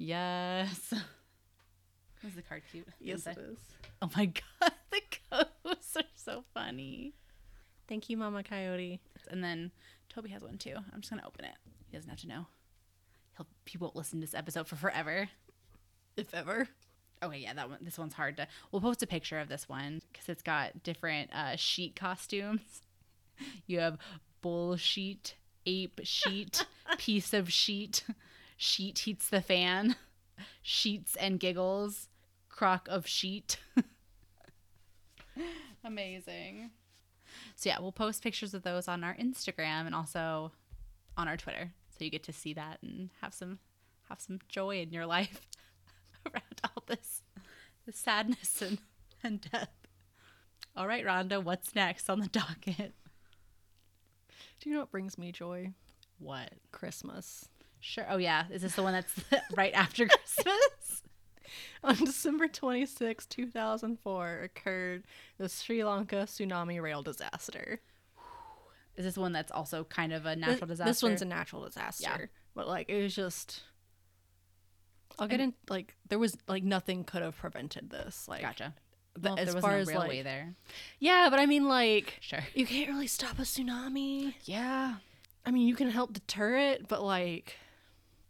Yes. 0.01 0.93
Is 2.27 2.35
the 2.35 2.41
card 2.41 2.63
cute? 2.71 2.87
yes, 2.99 3.17
Inside? 3.27 3.37
it 3.37 3.51
is. 3.51 3.57
Oh 4.01 4.09
my 4.15 4.25
god, 4.27 4.71
the 4.91 5.01
ghosts 5.63 5.95
are 5.97 6.03
so 6.15 6.43
funny. 6.53 7.13
Thank 7.87 8.09
you, 8.09 8.17
Mama 8.17 8.43
Coyote. 8.43 8.99
And 9.29 9.43
then 9.43 9.71
Toby 10.09 10.29
has 10.29 10.41
one 10.43 10.57
too. 10.57 10.75
I'm 10.93 11.01
just 11.01 11.09
gonna 11.11 11.25
open 11.25 11.45
it. 11.45 11.55
He 11.89 11.97
doesn't 11.97 12.09
have 12.09 12.19
to 12.21 12.27
know. 12.27 12.45
He'll 13.37 13.47
he 13.65 13.77
won't 13.79 13.95
listen 13.95 14.19
to 14.19 14.25
this 14.27 14.35
episode 14.35 14.67
for 14.67 14.75
forever. 14.75 15.29
If 16.17 16.33
ever. 16.33 16.67
Okay, 17.23 17.37
yeah, 17.39 17.53
that 17.53 17.69
one. 17.69 17.79
This 17.81 17.97
one's 17.97 18.13
hard 18.13 18.37
to. 18.37 18.47
We'll 18.71 18.81
post 18.81 19.01
a 19.03 19.07
picture 19.07 19.39
of 19.39 19.49
this 19.49 19.67
one 19.69 20.01
because 20.11 20.29
it's 20.29 20.43
got 20.43 20.81
different 20.83 21.31
uh, 21.33 21.55
sheet 21.55 21.95
costumes. 21.95 22.61
You 23.65 23.79
have 23.79 23.97
bull 24.41 24.75
sheet, 24.77 25.33
ape 25.65 26.01
sheet, 26.03 26.63
piece 26.99 27.33
of 27.33 27.51
sheet, 27.51 28.03
sheet 28.61 28.99
heats 28.99 29.27
the 29.27 29.41
fan, 29.41 29.95
sheets 30.61 31.15
and 31.15 31.39
giggles, 31.39 32.09
crock 32.47 32.87
of 32.89 33.07
sheet. 33.07 33.57
Amazing. 35.83 36.69
So 37.55 37.69
yeah, 37.69 37.79
we'll 37.79 37.91
post 37.91 38.21
pictures 38.21 38.53
of 38.53 38.61
those 38.61 38.87
on 38.87 39.03
our 39.03 39.15
Instagram 39.15 39.87
and 39.87 39.95
also 39.95 40.51
on 41.17 41.27
our 41.27 41.37
Twitter, 41.37 41.71
so 41.89 42.05
you 42.05 42.11
get 42.11 42.23
to 42.23 42.33
see 42.33 42.53
that 42.53 42.77
and 42.83 43.09
have 43.21 43.33
some 43.33 43.57
have 44.09 44.21
some 44.21 44.39
joy 44.47 44.79
in 44.79 44.91
your 44.91 45.05
life 45.05 45.47
around 46.25 46.61
all 46.63 46.83
this, 46.85 47.23
this 47.85 47.97
sadness 47.97 48.61
and, 48.61 48.77
and 49.23 49.41
death. 49.51 49.69
All 50.75 50.85
right, 50.87 51.05
Rhonda, 51.05 51.41
what's 51.41 51.73
next 51.73 52.09
on 52.09 52.19
the 52.19 52.27
docket? 52.27 52.93
Do 54.59 54.69
you 54.69 54.75
know 54.75 54.81
what 54.81 54.91
brings 54.91 55.17
me 55.17 55.31
joy? 55.31 55.71
What? 56.19 56.51
Christmas. 56.71 57.47
Sure. 57.81 58.05
Oh 58.09 58.17
yeah, 58.17 58.45
is 58.51 58.61
this 58.61 58.75
the 58.75 58.83
one 58.83 58.93
that's 58.93 59.13
right 59.57 59.73
after 59.73 60.07
Christmas? 60.07 61.03
On 61.83 61.95
December 61.95 62.47
26, 62.47 63.25
2004, 63.25 64.41
occurred 64.43 65.03
the 65.39 65.49
Sri 65.49 65.83
Lanka 65.83 66.17
tsunami 66.27 66.79
rail 66.81 67.01
disaster. 67.01 67.79
Is 68.95 69.05
this 69.05 69.17
one 69.17 69.31
that's 69.33 69.51
also 69.51 69.83
kind 69.85 70.13
of 70.13 70.25
a 70.27 70.35
natural 70.35 70.67
disaster? 70.67 70.89
This 70.91 71.01
one's 71.01 71.21
a 71.23 71.25
natural 71.25 71.63
disaster. 71.65 72.03
Yeah. 72.03 72.25
But 72.53 72.67
like 72.67 72.87
it 72.89 73.01
was 73.01 73.15
just 73.15 73.63
I'll 75.17 75.27
get 75.27 75.39
in 75.39 75.53
like 75.69 75.95
there 76.09 76.19
was 76.19 76.37
like 76.47 76.63
nothing 76.63 77.03
could 77.03 77.21
have 77.23 77.35
prevented 77.37 77.89
this. 77.89 78.27
Like 78.27 78.41
gotcha. 78.41 78.75
the- 79.15 79.29
Well, 79.29 79.39
as 79.39 79.53
there 79.53 79.61
far 79.61 79.71
wasn't 79.71 79.81
as 79.81 79.87
railway 79.87 80.17
like 80.17 80.23
there. 80.25 80.55
Yeah, 80.99 81.27
but 81.31 81.39
I 81.39 81.45
mean 81.47 81.67
like 81.67 82.17
Sure. 82.21 82.43
you 82.53 82.65
can't 82.67 82.89
really 82.89 83.07
stop 83.07 83.39
a 83.39 83.43
tsunami. 83.43 84.35
Yeah. 84.43 84.95
I 85.45 85.51
mean 85.51 85.67
you 85.67 85.75
can 85.75 85.89
help 85.89 86.13
deter 86.13 86.57
it, 86.57 86.87
but 86.87 87.01
like 87.03 87.55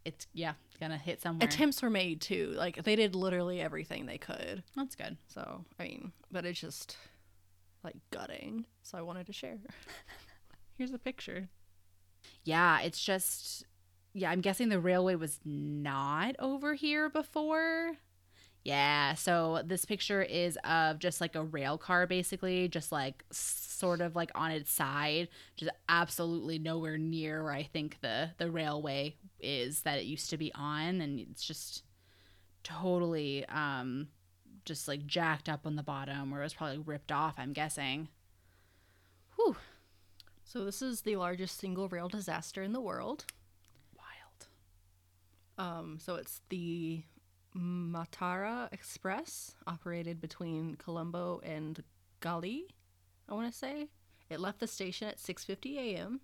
It's 0.04 0.26
yeah, 0.32 0.54
it's 0.68 0.78
gonna 0.78 0.98
hit 0.98 1.20
somewhere. 1.22 1.46
attempts 1.46 1.82
were 1.82 1.90
made 1.90 2.20
too. 2.20 2.54
Like 2.56 2.82
they 2.82 2.96
did 2.96 3.14
literally 3.14 3.60
everything 3.60 4.06
they 4.06 4.18
could. 4.18 4.62
That's 4.76 4.96
good. 4.96 5.16
So 5.28 5.64
I 5.78 5.82
mean, 5.84 6.12
but 6.30 6.44
it's 6.44 6.60
just 6.60 6.96
like 7.84 7.96
gutting. 8.10 8.64
So 8.82 8.98
I 8.98 9.02
wanted 9.02 9.26
to 9.26 9.32
share. 9.32 9.58
Here's 10.78 10.92
a 10.92 10.98
picture. 10.98 11.48
Yeah, 12.44 12.80
it's 12.80 13.02
just 13.02 13.64
yeah, 14.14 14.30
I'm 14.30 14.40
guessing 14.40 14.68
the 14.68 14.80
railway 14.80 15.14
was 15.14 15.40
not 15.44 16.36
over 16.38 16.74
here 16.74 17.08
before. 17.08 17.92
Yeah, 18.64 19.14
so 19.14 19.62
this 19.64 19.84
picture 19.84 20.22
is 20.22 20.56
of 20.64 21.00
just 21.00 21.20
like 21.20 21.34
a 21.34 21.42
rail 21.42 21.78
car 21.78 22.06
basically, 22.06 22.68
just 22.68 22.92
like 22.92 23.24
sort 23.32 24.00
of 24.00 24.14
like 24.14 24.30
on 24.36 24.52
its 24.52 24.70
side, 24.72 25.28
just 25.56 25.72
absolutely 25.88 26.58
nowhere 26.60 26.96
near 26.96 27.42
where 27.42 27.52
I 27.52 27.64
think 27.64 27.98
the 28.02 28.30
the 28.38 28.50
railway 28.50 29.16
is 29.40 29.82
that 29.82 29.98
it 29.98 30.04
used 30.04 30.30
to 30.30 30.36
be 30.38 30.52
on 30.54 31.00
and 31.00 31.18
it's 31.18 31.42
just 31.44 31.82
totally 32.62 33.44
um 33.46 34.06
just 34.64 34.86
like 34.86 35.06
jacked 35.06 35.48
up 35.48 35.66
on 35.66 35.74
the 35.74 35.82
bottom 35.82 36.30
where 36.30 36.40
it 36.40 36.44
was 36.44 36.54
probably 36.54 36.78
ripped 36.78 37.10
off, 37.10 37.34
I'm 37.38 37.52
guessing. 37.52 38.08
Whew, 39.36 39.56
So 40.44 40.64
this 40.64 40.82
is 40.82 41.02
the 41.02 41.16
largest 41.16 41.58
single 41.58 41.88
rail 41.88 42.08
disaster 42.08 42.62
in 42.62 42.72
the 42.72 42.80
world. 42.80 43.24
wild. 43.96 44.46
Um, 45.58 45.98
so 46.00 46.16
it's 46.16 46.40
the 46.48 47.02
Matara 47.56 48.72
Express, 48.72 49.54
operated 49.66 50.20
between 50.20 50.76
Colombo 50.76 51.40
and 51.44 51.82
Galle. 52.20 52.66
I 53.28 53.34
want 53.34 53.50
to 53.50 53.56
say 53.56 53.88
it 54.30 54.40
left 54.40 54.60
the 54.60 54.66
station 54.66 55.08
at 55.08 55.18
6:50 55.18 55.76
a.m. 55.76 56.20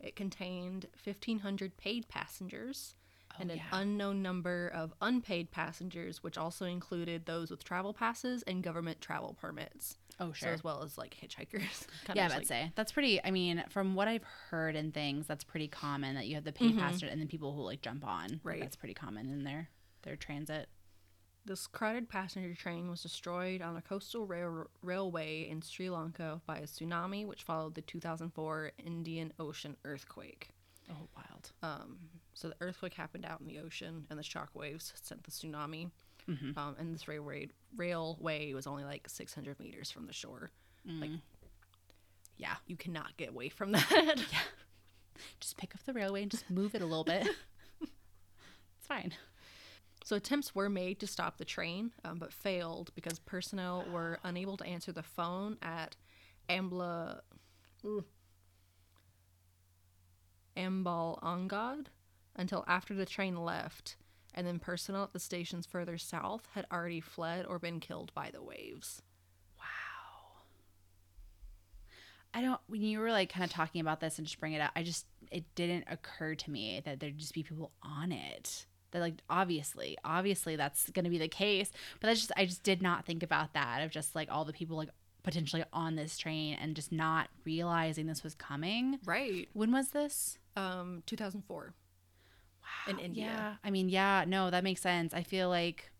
It 0.00 0.16
contained 0.16 0.86
1,500 1.04 1.76
paid 1.76 2.08
passengers 2.08 2.94
and 3.38 3.50
an 3.50 3.58
yeah. 3.58 3.64
unknown 3.72 4.22
number 4.22 4.68
of 4.74 4.92
unpaid 5.00 5.50
passengers, 5.50 6.22
which 6.22 6.38
also 6.38 6.64
included 6.64 7.26
those 7.26 7.50
with 7.50 7.62
travel 7.64 7.92
passes 7.92 8.42
and 8.44 8.62
government 8.62 9.00
travel 9.00 9.36
permits. 9.40 9.98
Oh, 10.18 10.32
So 10.32 10.46
sure. 10.46 10.52
as 10.52 10.64
well 10.64 10.82
as 10.82 10.98
like 10.98 11.14
hitchhikers. 11.14 11.86
Kind 12.04 12.16
yeah, 12.16 12.26
of 12.26 12.32
I'd 12.32 12.38
like, 12.38 12.46
say 12.46 12.72
that's 12.74 12.92
pretty. 12.92 13.22
I 13.22 13.30
mean, 13.30 13.64
from 13.68 13.94
what 13.94 14.08
I've 14.08 14.24
heard 14.50 14.76
and 14.76 14.92
things, 14.92 15.26
that's 15.26 15.44
pretty 15.44 15.68
common 15.68 16.14
that 16.14 16.26
you 16.26 16.34
have 16.34 16.44
the 16.44 16.52
paid 16.52 16.78
passenger 16.78 17.06
and 17.06 17.20
then 17.20 17.28
people 17.28 17.54
who 17.54 17.62
like 17.62 17.82
jump 17.82 18.06
on. 18.06 18.30
Mm-hmm. 18.30 18.48
Right. 18.48 18.60
That's 18.60 18.76
pretty 18.76 18.94
common 18.94 19.30
in 19.30 19.44
their 19.44 19.68
their 20.02 20.16
transit. 20.16 20.68
This 21.44 21.66
crowded 21.66 22.08
passenger 22.08 22.54
train 22.54 22.90
was 22.90 23.02
destroyed 23.02 23.62
on 23.62 23.76
a 23.76 23.80
coastal 23.82 24.26
rail- 24.26 24.66
railway 24.82 25.48
in 25.48 25.62
Sri 25.62 25.88
Lanka 25.88 26.40
by 26.46 26.58
a 26.58 26.62
tsunami, 26.64 27.26
which 27.26 27.42
followed 27.44 27.74
the 27.74 27.80
2004 27.82 28.72
Indian 28.84 29.32
Ocean 29.38 29.76
earthquake. 29.84 30.50
Oh, 30.90 31.08
wild. 31.16 31.50
Um, 31.62 31.96
so 32.34 32.48
the 32.48 32.56
earthquake 32.60 32.94
happened 32.94 33.24
out 33.24 33.40
in 33.40 33.46
the 33.46 33.58
ocean, 33.58 34.06
and 34.10 34.18
the 34.18 34.22
shock 34.22 34.50
waves 34.54 34.92
sent 35.02 35.22
the 35.24 35.30
tsunami. 35.30 35.90
Mm-hmm. 36.28 36.58
Um, 36.58 36.76
and 36.78 36.94
this 36.94 37.08
railway 37.08 37.48
railway 37.76 38.52
was 38.52 38.66
only 38.66 38.84
like 38.84 39.08
600 39.08 39.58
meters 39.58 39.90
from 39.90 40.06
the 40.06 40.12
shore. 40.12 40.50
Like, 40.86 41.10
Yeah. 42.36 42.56
you 42.66 42.76
cannot 42.76 43.16
get 43.16 43.30
away 43.30 43.48
from 43.48 43.72
that. 43.72 43.90
yeah. 43.90 44.38
Just 45.40 45.56
pick 45.56 45.74
up 45.74 45.84
the 45.84 45.92
railway 45.94 46.22
and 46.22 46.30
just 46.30 46.50
move 46.50 46.74
it 46.74 46.82
a 46.82 46.86
little 46.86 47.04
bit. 47.04 47.26
it's 47.80 48.86
fine. 48.86 49.12
So 50.10 50.16
attempts 50.16 50.56
were 50.56 50.68
made 50.68 50.98
to 50.98 51.06
stop 51.06 51.38
the 51.38 51.44
train, 51.44 51.92
um, 52.04 52.18
but 52.18 52.32
failed 52.32 52.90
because 52.96 53.20
personnel 53.20 53.86
were 53.92 54.18
unable 54.24 54.56
to 54.56 54.66
answer 54.66 54.90
the 54.90 55.04
phone 55.04 55.56
at 55.62 55.94
Ambla, 56.48 57.20
Ambalangoda 60.56 61.86
until 62.34 62.64
after 62.66 62.92
the 62.92 63.06
train 63.06 63.36
left, 63.36 63.94
and 64.34 64.44
then 64.44 64.58
personnel 64.58 65.04
at 65.04 65.12
the 65.12 65.20
stations 65.20 65.64
further 65.64 65.96
south 65.96 66.48
had 66.54 66.66
already 66.72 67.00
fled 67.00 67.46
or 67.46 67.60
been 67.60 67.78
killed 67.78 68.12
by 68.12 68.32
the 68.32 68.42
waves. 68.42 69.02
Wow. 69.56 70.42
I 72.34 72.42
don't. 72.42 72.60
When 72.66 72.82
you 72.82 72.98
were 72.98 73.12
like 73.12 73.32
kind 73.32 73.44
of 73.44 73.52
talking 73.52 73.80
about 73.80 74.00
this 74.00 74.18
and 74.18 74.26
just 74.26 74.40
bring 74.40 74.54
it 74.54 74.60
up, 74.60 74.72
I 74.74 74.82
just 74.82 75.06
it 75.30 75.44
didn't 75.54 75.84
occur 75.86 76.34
to 76.34 76.50
me 76.50 76.82
that 76.84 76.98
there'd 76.98 77.16
just 77.16 77.32
be 77.32 77.44
people 77.44 77.70
on 77.80 78.10
it. 78.10 78.66
That 78.92 79.00
like 79.00 79.14
obviously, 79.28 79.96
obviously 80.04 80.56
that's 80.56 80.90
going 80.90 81.04
to 81.04 81.10
be 81.10 81.18
the 81.18 81.28
case. 81.28 81.70
But 82.00 82.08
that's 82.08 82.20
just 82.20 82.32
I 82.36 82.44
just 82.44 82.62
did 82.62 82.82
not 82.82 83.04
think 83.04 83.22
about 83.22 83.52
that 83.54 83.82
of 83.82 83.90
just 83.90 84.14
like 84.14 84.30
all 84.30 84.44
the 84.44 84.52
people 84.52 84.76
like 84.76 84.90
potentially 85.22 85.64
on 85.72 85.96
this 85.96 86.16
train 86.18 86.56
and 86.60 86.74
just 86.74 86.92
not 86.92 87.28
realizing 87.44 88.06
this 88.06 88.22
was 88.24 88.34
coming. 88.34 88.98
Right. 89.04 89.48
When 89.52 89.72
was 89.72 89.88
this? 89.90 90.38
Um, 90.56 91.02
2004. 91.06 91.74
wow 92.62 92.92
In 92.92 92.98
India. 92.98 93.24
Yeah. 93.24 93.54
I 93.62 93.70
mean, 93.70 93.88
yeah, 93.88 94.24
no, 94.26 94.50
that 94.50 94.64
makes 94.64 94.80
sense. 94.80 95.14
I 95.14 95.22
feel 95.22 95.48
like, 95.48 95.90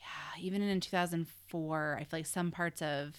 yeah, 0.00 0.42
even 0.42 0.62
in 0.62 0.80
2004, 0.80 1.96
I 2.00 2.04
feel 2.04 2.18
like 2.18 2.26
some 2.26 2.50
parts 2.50 2.82
of, 2.82 3.14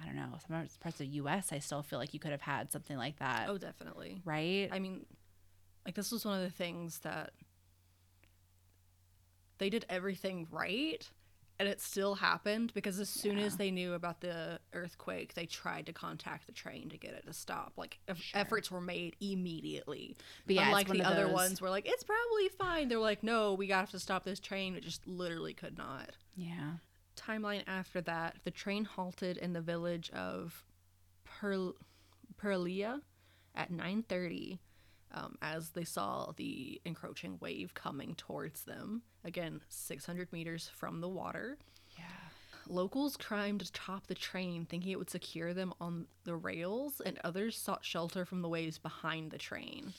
I 0.00 0.06
don't 0.06 0.16
know, 0.16 0.38
some 0.46 0.56
parts- 0.56 0.76
parts 0.76 1.00
of 1.00 1.06
the 1.06 1.12
US, 1.14 1.52
I 1.52 1.58
still 1.58 1.82
feel 1.82 1.98
like 1.98 2.14
you 2.14 2.20
could 2.20 2.30
have 2.30 2.42
had 2.42 2.70
something 2.70 2.96
like 2.96 3.18
that. 3.18 3.46
Oh, 3.48 3.58
definitely. 3.58 4.22
Right? 4.24 4.68
I 4.70 4.78
mean, 4.78 5.06
like 5.84 5.94
this 5.94 6.12
was 6.12 6.24
one 6.24 6.36
of 6.36 6.44
the 6.44 6.54
things 6.54 6.98
that 7.00 7.32
they 9.58 9.70
did 9.70 9.84
everything 9.88 10.46
right, 10.50 11.08
and 11.58 11.68
it 11.68 11.80
still 11.80 12.14
happened 12.14 12.72
because 12.74 13.00
as 13.00 13.08
soon 13.08 13.38
as 13.38 13.56
they 13.56 13.70
knew 13.72 13.94
about 13.94 14.20
the 14.20 14.60
earthquake, 14.72 15.34
they 15.34 15.44
tried 15.46 15.86
to 15.86 15.92
contact 15.92 16.46
the 16.46 16.52
train 16.52 16.88
to 16.90 16.96
get 16.96 17.12
it 17.14 17.26
to 17.26 17.32
stop. 17.32 17.72
Like 17.76 17.98
Sure. 18.14 18.40
efforts 18.40 18.70
were 18.70 18.80
made 18.80 19.16
immediately. 19.20 20.16
But 20.46 20.54
yeah, 20.56 20.66
Unlike 20.66 20.88
the 20.88 21.02
other 21.02 21.24
those- 21.24 21.32
ones 21.32 21.60
were 21.60 21.70
like, 21.70 21.88
it's 21.88 22.04
probably 22.04 22.48
fine. 22.50 22.88
They 22.88 22.94
were 22.96 23.02
like, 23.02 23.22
no, 23.24 23.54
we 23.54 23.66
got 23.66 23.90
to 23.90 23.98
stop 23.98 24.24
this 24.24 24.38
train. 24.38 24.76
It 24.76 24.84
just 24.84 25.06
literally 25.06 25.54
could 25.54 25.76
not. 25.76 26.10
yeah. 26.36 26.74
Timeline 27.16 27.64
after 27.66 28.00
that, 28.02 28.36
the 28.44 28.52
train 28.52 28.84
halted 28.84 29.36
in 29.38 29.52
the 29.52 29.60
village 29.60 30.08
of 30.10 30.64
Perl- 31.24 31.74
Peraliya 32.40 33.00
at 33.56 33.72
9:30 33.72 34.60
um, 35.12 35.36
as 35.42 35.70
they 35.70 35.84
saw 35.84 36.32
the 36.36 36.80
encroaching 36.84 37.38
wave 37.40 37.74
coming 37.74 38.14
towards 38.14 38.64
them. 38.64 39.02
Again, 39.24 39.60
600 39.68 40.32
meters 40.32 40.70
from 40.74 41.00
the 41.00 41.08
water. 41.08 41.58
Yeah. 41.98 42.04
Locals 42.66 43.16
climbed 43.16 43.62
atop 43.62 44.06
the 44.06 44.14
train, 44.14 44.66
thinking 44.66 44.92
it 44.92 44.98
would 44.98 45.10
secure 45.10 45.54
them 45.54 45.72
on 45.80 46.06
the 46.24 46.36
rails, 46.36 47.00
and 47.04 47.18
others 47.24 47.56
sought 47.56 47.84
shelter 47.84 48.24
from 48.24 48.42
the 48.42 48.48
waves 48.48 48.78
behind 48.78 49.30
the 49.30 49.38
train. 49.38 49.92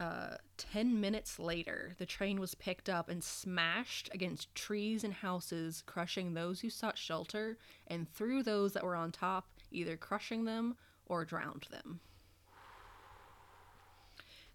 Uh, 0.00 0.36
Ten 0.56 1.00
minutes 1.00 1.38
later, 1.38 1.94
the 1.98 2.06
train 2.06 2.40
was 2.40 2.54
picked 2.54 2.88
up 2.88 3.08
and 3.08 3.22
smashed 3.22 4.08
against 4.12 4.54
trees 4.54 5.04
and 5.04 5.14
houses, 5.14 5.82
crushing 5.86 6.34
those 6.34 6.60
who 6.60 6.70
sought 6.70 6.98
shelter 6.98 7.58
and 7.86 8.08
threw 8.12 8.42
those 8.42 8.72
that 8.72 8.84
were 8.84 8.96
on 8.96 9.12
top, 9.12 9.46
either 9.70 9.96
crushing 9.96 10.44
them 10.44 10.76
or 11.06 11.24
drowned 11.24 11.66
them. 11.70 12.00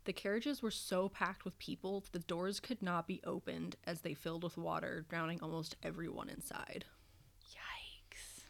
The 0.05 0.13
carriages 0.13 0.61
were 0.61 0.71
so 0.71 1.07
packed 1.07 1.45
with 1.45 1.57
people 1.59 2.01
that 2.01 2.11
the 2.11 2.19
doors 2.19 2.59
could 2.59 2.81
not 2.81 3.07
be 3.07 3.21
opened 3.23 3.77
as 3.85 4.01
they 4.01 4.13
filled 4.13 4.43
with 4.43 4.57
water, 4.57 5.05
drowning 5.07 5.39
almost 5.41 5.77
everyone 5.81 6.29
inside. 6.29 6.85
Yikes. 7.51 8.43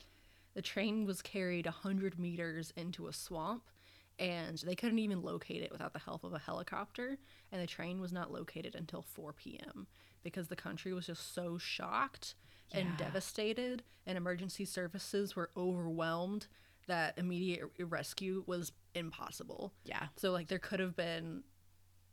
The 0.56 0.64
train 0.64 1.06
was 1.06 1.22
carried 1.22 1.66
100 1.66 2.18
meters 2.18 2.74
into 2.76 3.08
a 3.08 3.14
swamp, 3.14 3.70
and 4.18 4.58
they 4.60 4.76
couldn't 4.76 5.00
even 5.00 5.22
locate 5.22 5.62
it 5.62 5.72
without 5.72 5.94
the 5.94 6.00
help 6.00 6.24
of 6.24 6.34
a 6.34 6.40
helicopter. 6.40 7.20
And 7.52 7.62
the 7.62 7.68
train 7.68 8.02
was 8.02 8.12
not 8.12 8.32
located 8.32 8.74
until 8.74 9.04
4 9.04 9.34
p.m. 9.34 9.86
because 10.24 10.48
the 10.48 10.56
country 10.56 10.92
was 10.92 11.06
just 11.06 11.36
so 11.36 11.60
shocked 11.60 12.34
and 12.72 12.98
devastated, 12.98 13.84
and 14.08 14.18
emergency 14.18 14.66
services 14.66 15.36
were 15.36 15.52
overwhelmed 15.56 16.48
that 16.88 17.18
immediate 17.18 17.64
rescue 17.80 18.44
was 18.48 18.72
impossible. 18.96 19.74
Yeah. 19.86 20.08
So 20.16 20.32
like 20.32 20.48
there 20.48 20.60
could 20.60 20.80
have 20.80 20.96
been 20.96 21.44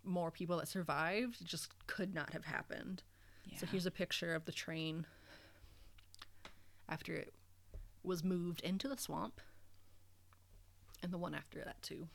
more 0.04 0.30
people 0.30 0.56
that 0.58 0.68
survived, 0.68 1.40
it 1.40 1.46
just 1.46 1.68
could 1.86 2.14
not 2.14 2.32
have 2.32 2.44
happened. 2.44 3.02
Yeah. 3.44 3.58
So 3.58 3.66
here's 3.66 3.86
a 3.86 3.90
picture 3.90 4.34
of 4.34 4.44
the 4.44 4.52
train 4.52 5.06
after 6.88 7.14
it 7.14 7.32
was 8.02 8.24
moved 8.24 8.60
into 8.62 8.88
the 8.88 8.96
swamp. 8.96 9.40
And 11.02 11.12
the 11.12 11.18
one 11.18 11.34
after 11.34 11.60
that 11.64 11.80
too. 11.82 12.08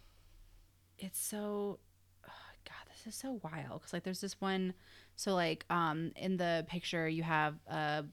it's 0.97 1.20
so 1.20 1.80
oh, 2.28 2.32
god 2.66 2.88
this 2.89 3.06
is 3.14 3.20
so 3.20 3.39
wild 3.43 3.82
because 3.82 3.93
like 3.93 4.03
there's 4.03 4.22
this 4.22 4.39
one 4.39 4.74
so 5.16 5.34
like 5.34 5.66
um 5.70 6.12
in 6.16 6.38
the 6.38 6.66
picture 6.70 7.08
you 7.10 7.24
have 7.24 7.56
uh 7.70 8.03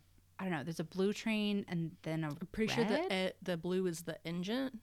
i 0.42 0.44
don't 0.44 0.52
know 0.52 0.64
there's 0.64 0.80
a 0.80 0.84
blue 0.84 1.12
train 1.12 1.64
and 1.68 1.92
then 2.02 2.24
a 2.24 2.28
I'm 2.28 2.48
pretty 2.50 2.74
red? 2.74 2.88
sure 2.88 2.98
the 2.98 3.28
e- 3.28 3.32
the 3.40 3.56
blue 3.56 3.86
is 3.86 4.02
the 4.02 4.18
engine, 4.26 4.80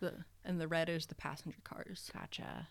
the 0.00 0.14
and 0.44 0.60
the 0.60 0.68
red 0.68 0.88
is 0.88 1.06
the 1.06 1.14
passenger 1.14 1.58
cars. 1.64 2.10
gotcha 2.12 2.68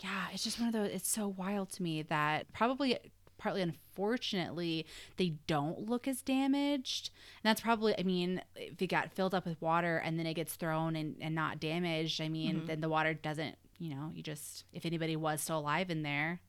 yeah 0.00 0.26
it's 0.32 0.44
just 0.44 0.58
one 0.58 0.68
of 0.68 0.74
those 0.74 0.90
it's 0.92 1.08
so 1.08 1.26
wild 1.26 1.70
to 1.72 1.82
me 1.82 2.02
that 2.02 2.52
probably 2.52 2.98
partly 3.38 3.62
unfortunately 3.62 4.86
they 5.16 5.34
don't 5.46 5.88
look 5.88 6.06
as 6.06 6.22
damaged 6.22 7.10
and 7.42 7.48
that's 7.48 7.60
probably 7.60 7.98
i 7.98 8.02
mean 8.02 8.42
if 8.54 8.80
it 8.80 8.86
got 8.88 9.12
filled 9.12 9.34
up 9.34 9.46
with 9.46 9.60
water 9.60 9.98
and 9.98 10.18
then 10.18 10.26
it 10.26 10.34
gets 10.34 10.54
thrown 10.54 10.96
and, 10.96 11.16
and 11.20 11.34
not 11.34 11.60
damaged 11.60 12.20
i 12.20 12.28
mean 12.28 12.56
mm-hmm. 12.56 12.66
then 12.66 12.80
the 12.80 12.88
water 12.88 13.14
doesn't 13.14 13.56
you 13.78 13.90
know 13.90 14.10
you 14.14 14.22
just 14.22 14.64
if 14.72 14.86
anybody 14.86 15.16
was 15.16 15.40
still 15.40 15.58
alive 15.58 15.90
in 15.90 16.02
there 16.02 16.40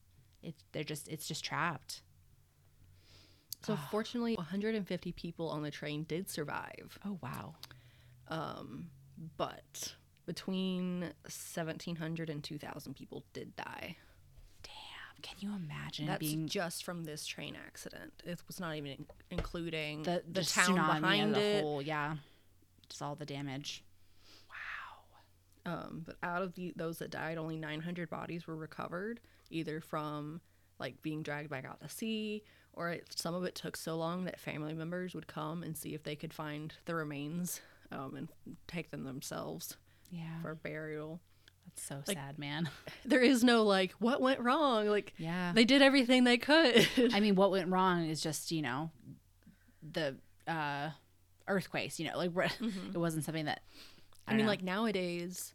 it 0.41 0.55
they're 0.71 0.83
just 0.83 1.07
it's 1.07 1.27
just 1.27 1.43
trapped 1.43 2.01
So 3.63 3.73
Ah. 3.73 3.87
fortunately, 3.91 4.35
150 4.35 5.11
people 5.13 5.49
on 5.49 5.61
the 5.63 5.71
train 5.71 6.03
did 6.03 6.29
survive. 6.29 6.97
oh 7.05 7.17
wow 7.21 7.55
Um, 8.27 8.89
but 9.37 9.95
between 10.25 11.13
1700 11.23 12.29
and 12.29 12.43
2000 12.43 12.93
people 12.93 13.23
did 13.33 13.55
die. 13.55 13.97
damn 14.63 15.21
can 15.21 15.37
you 15.39 15.55
imagine 15.55 16.05
That's 16.05 16.19
being 16.19 16.47
just 16.47 16.83
from 16.83 17.03
this 17.05 17.25
train 17.25 17.55
accident. 17.55 18.13
It 18.25 18.41
was 18.47 18.59
not 18.59 18.75
even 18.75 18.91
in- 18.91 19.07
including 19.31 20.03
the, 20.03 20.23
the, 20.27 20.41
the 20.41 20.45
town 20.45 20.75
behind 20.75 21.33
the 21.35 21.39
it. 21.41 21.61
whole 21.63 21.81
yeah 21.81 22.17
just 22.89 23.01
all 23.01 23.15
the 23.15 23.25
damage 23.25 23.83
Wow. 24.49 25.73
Um, 25.73 26.03
but 26.05 26.15
out 26.23 26.41
of 26.43 26.53
the, 26.55 26.71
those 26.77 26.99
that 26.99 27.09
died, 27.11 27.37
only 27.37 27.57
900 27.57 28.09
bodies 28.09 28.47
were 28.47 28.55
recovered, 28.55 29.19
either 29.49 29.81
from 29.81 30.39
like 30.79 31.01
being 31.01 31.23
dragged 31.23 31.49
back 31.49 31.65
out 31.65 31.81
to 31.81 31.89
sea, 31.89 32.43
or 32.77 32.89
it, 32.91 33.07
some 33.15 33.33
of 33.33 33.43
it 33.43 33.55
took 33.55 33.75
so 33.75 33.95
long 33.97 34.25
that 34.25 34.39
family 34.39 34.73
members 34.73 35.13
would 35.15 35.27
come 35.27 35.63
and 35.63 35.75
see 35.75 35.93
if 35.95 36.03
they 36.03 36.15
could 36.15 36.33
find 36.33 36.73
the 36.85 36.93
remains 36.95 37.59
um, 37.91 38.15
and 38.15 38.27
take 38.67 38.91
them 38.91 39.03
themselves 39.03 39.75
yeah 40.11 40.41
for 40.41 40.53
burial. 40.55 41.19
that's 41.65 41.83
so 41.83 41.95
like- 42.07 42.15
sad 42.17 42.37
man 42.37 42.69
There 43.05 43.21
is 43.21 43.43
no 43.43 43.63
like 43.63 43.91
what 43.99 44.21
went 44.21 44.39
wrong. 44.41 44.87
Like 44.87 45.13
yeah 45.17 45.51
they 45.53 45.65
did 45.65 45.81
everything 45.81 46.23
they 46.23 46.37
could. 46.37 46.87
I 47.13 47.19
mean, 47.19 47.35
what 47.35 47.51
went 47.51 47.69
wrong 47.69 48.05
is 48.09 48.21
just 48.21 48.51
you 48.51 48.61
know, 48.61 48.91
the 49.91 50.15
uh, 50.47 50.89
earthquakes. 51.47 51.99
You 51.99 52.09
know, 52.09 52.17
like 52.17 52.31
we're- 52.31 52.49
it 52.93 52.97
wasn't 52.97 53.23
something 53.25 53.45
that. 53.45 53.61
I, 54.27 54.31
I, 54.31 54.35
mean, 54.35 54.45
know. 54.45 54.51
like 54.51 54.61
nowadays, 54.63 55.53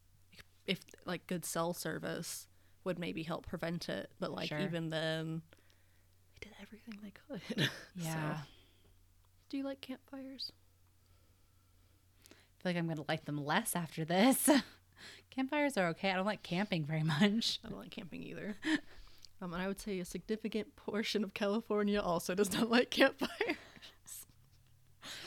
if 0.67 0.81
like 1.05 1.27
good 1.27 1.45
cell 1.45 1.75
service 1.75 2.47
would 2.85 2.99
maybe 2.99 3.23
help 3.23 3.47
prevent 3.47 3.89
it, 3.91 4.11
but 4.19 4.33
like 4.33 4.49
Sure. 4.49 4.59
even 4.61 4.89
then, 4.91 5.43
did 6.43 6.53
everything 6.61 6.99
they 7.03 7.13
could. 7.29 7.71
yeah, 7.97 8.35
So, 8.37 8.41
do 9.51 9.57
you 9.57 9.65
like 9.65 9.81
campfires? 9.81 10.53
I 12.31 12.35
feel 12.63 12.71
like 12.73 12.77
I'm 12.77 12.89
gonna 12.89 13.05
like 13.09 13.25
them 13.25 13.45
less 13.45 13.75
after 13.75 14.05
this. 14.05 14.49
Campfires 15.31 15.77
are 15.79 15.89
okay. 15.89 16.11
I 16.11 16.15
don't 16.17 16.27
like 16.27 16.43
camping 16.43 16.85
very 16.85 17.03
much. 17.03 17.59
I 17.65 17.69
don't 17.71 17.79
like 17.79 17.91
camping 17.91 18.23
either. 18.23 18.57
Um, 19.41 19.53
and 19.55 19.63
I 19.63 19.67
would 19.67 19.81
say 19.81 19.99
a 19.99 20.05
significant 20.05 20.77
portion 20.77 21.25
of 21.25 21.33
California 21.35 22.01
also 22.01 22.35
does 22.35 22.53
not 22.53 22.71
like 22.71 22.91
campfires. 22.91 23.31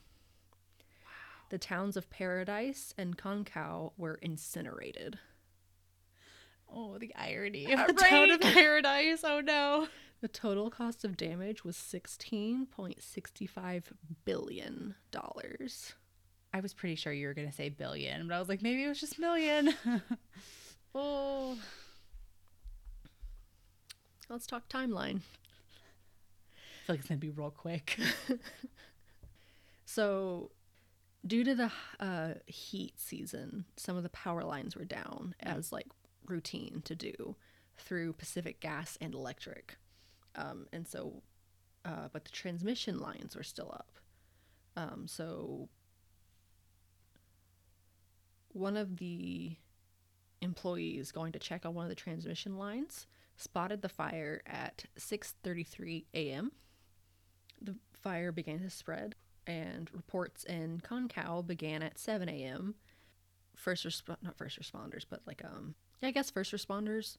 The 1.50 1.58
towns 1.58 1.96
of 1.96 2.10
Paradise 2.10 2.92
and 2.98 3.16
Concow 3.16 3.92
were 3.96 4.18
incinerated. 4.20 5.18
Oh, 6.70 6.98
the 6.98 7.14
irony 7.14 7.72
of 7.72 7.86
the 7.86 7.94
town 7.94 8.30
of 8.30 8.40
paradise. 8.40 9.22
Oh 9.24 9.40
no. 9.40 9.88
The 10.20 10.28
total 10.28 10.68
cost 10.68 11.04
of 11.04 11.16
damage 11.16 11.64
was 11.64 11.76
$16.65 11.76 13.82
billion. 14.24 14.96
I 16.52 16.60
was 16.60 16.74
pretty 16.74 16.96
sure 16.96 17.12
you 17.12 17.28
were 17.28 17.34
gonna 17.34 17.52
say 17.52 17.68
billion, 17.68 18.26
but 18.26 18.34
I 18.34 18.40
was 18.40 18.48
like, 18.48 18.62
maybe 18.62 18.82
it 18.84 18.88
was 18.88 19.00
just 19.00 19.18
million. 19.18 19.74
oh. 20.94 21.58
Let's 24.28 24.46
talk 24.46 24.68
timeline. 24.68 25.20
I 25.20 26.86
feel 26.86 26.94
like 26.94 27.00
it's 27.00 27.08
gonna 27.08 27.18
be 27.18 27.30
real 27.30 27.50
quick. 27.50 27.98
So, 29.90 30.50
due 31.26 31.44
to 31.44 31.54
the 31.54 31.72
uh, 31.98 32.34
heat 32.44 33.00
season, 33.00 33.64
some 33.78 33.96
of 33.96 34.02
the 34.02 34.10
power 34.10 34.44
lines 34.44 34.76
were 34.76 34.84
down 34.84 35.34
as 35.40 35.72
like 35.72 35.86
routine 36.26 36.82
to 36.84 36.94
do 36.94 37.36
through 37.78 38.12
Pacific 38.12 38.60
Gas 38.60 38.98
and 39.00 39.14
Electric, 39.14 39.78
um, 40.34 40.66
and 40.74 40.86
so, 40.86 41.22
uh, 41.86 42.08
but 42.12 42.26
the 42.26 42.30
transmission 42.30 42.98
lines 42.98 43.34
were 43.34 43.42
still 43.42 43.70
up. 43.72 43.98
Um, 44.76 45.06
so, 45.08 45.70
one 48.52 48.76
of 48.76 48.98
the 48.98 49.56
employees 50.42 51.12
going 51.12 51.32
to 51.32 51.38
check 51.38 51.64
on 51.64 51.72
one 51.72 51.86
of 51.86 51.88
the 51.88 51.94
transmission 51.94 52.58
lines 52.58 53.06
spotted 53.38 53.80
the 53.82 53.88
fire 53.88 54.42
at 54.46 54.84
6:33 54.98 56.04
a.m. 56.12 56.52
The 57.62 57.76
fire 57.92 58.30
began 58.32 58.60
to 58.60 58.68
spread 58.70 59.14
and 59.46 59.90
reports 59.94 60.44
in 60.44 60.80
Concow 60.80 61.44
began 61.46 61.82
at 61.82 61.98
7 61.98 62.28
a.m. 62.28 62.74
First 63.56 63.86
resp- 63.86 64.16
not 64.22 64.36
first 64.36 64.60
responders, 64.60 65.04
but 65.08 65.22
like 65.26 65.42
um, 65.44 65.74
yeah, 66.02 66.08
I 66.08 66.12
guess 66.12 66.30
first 66.30 66.52
responders, 66.52 67.16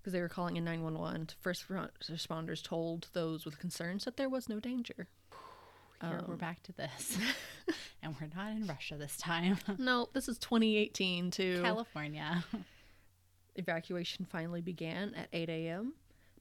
because 0.00 0.12
they 0.12 0.20
were 0.20 0.28
calling 0.28 0.56
in 0.56 0.64
911. 0.64 1.28
First 1.40 1.68
responders 1.68 2.62
told 2.62 3.08
those 3.12 3.44
with 3.44 3.58
concerns 3.58 4.04
that 4.04 4.16
there 4.16 4.28
was 4.28 4.48
no 4.48 4.58
danger. 4.58 5.08
Here 6.00 6.20
we're 6.26 6.34
Um, 6.34 6.38
back 6.38 6.62
to 6.64 6.72
this, 6.72 7.16
and 8.02 8.14
we're 8.20 8.28
not 8.36 8.52
in 8.52 8.66
Russia 8.66 8.96
this 8.96 9.16
time. 9.16 9.58
No, 9.78 10.08
this 10.12 10.28
is 10.28 10.38
2018 10.38 11.30
too. 11.30 11.60
California. 11.62 12.44
Evacuation 13.56 14.24
finally 14.24 14.60
began 14.60 15.14
at 15.14 15.28
8 15.32 15.48
a.m., 15.48 15.94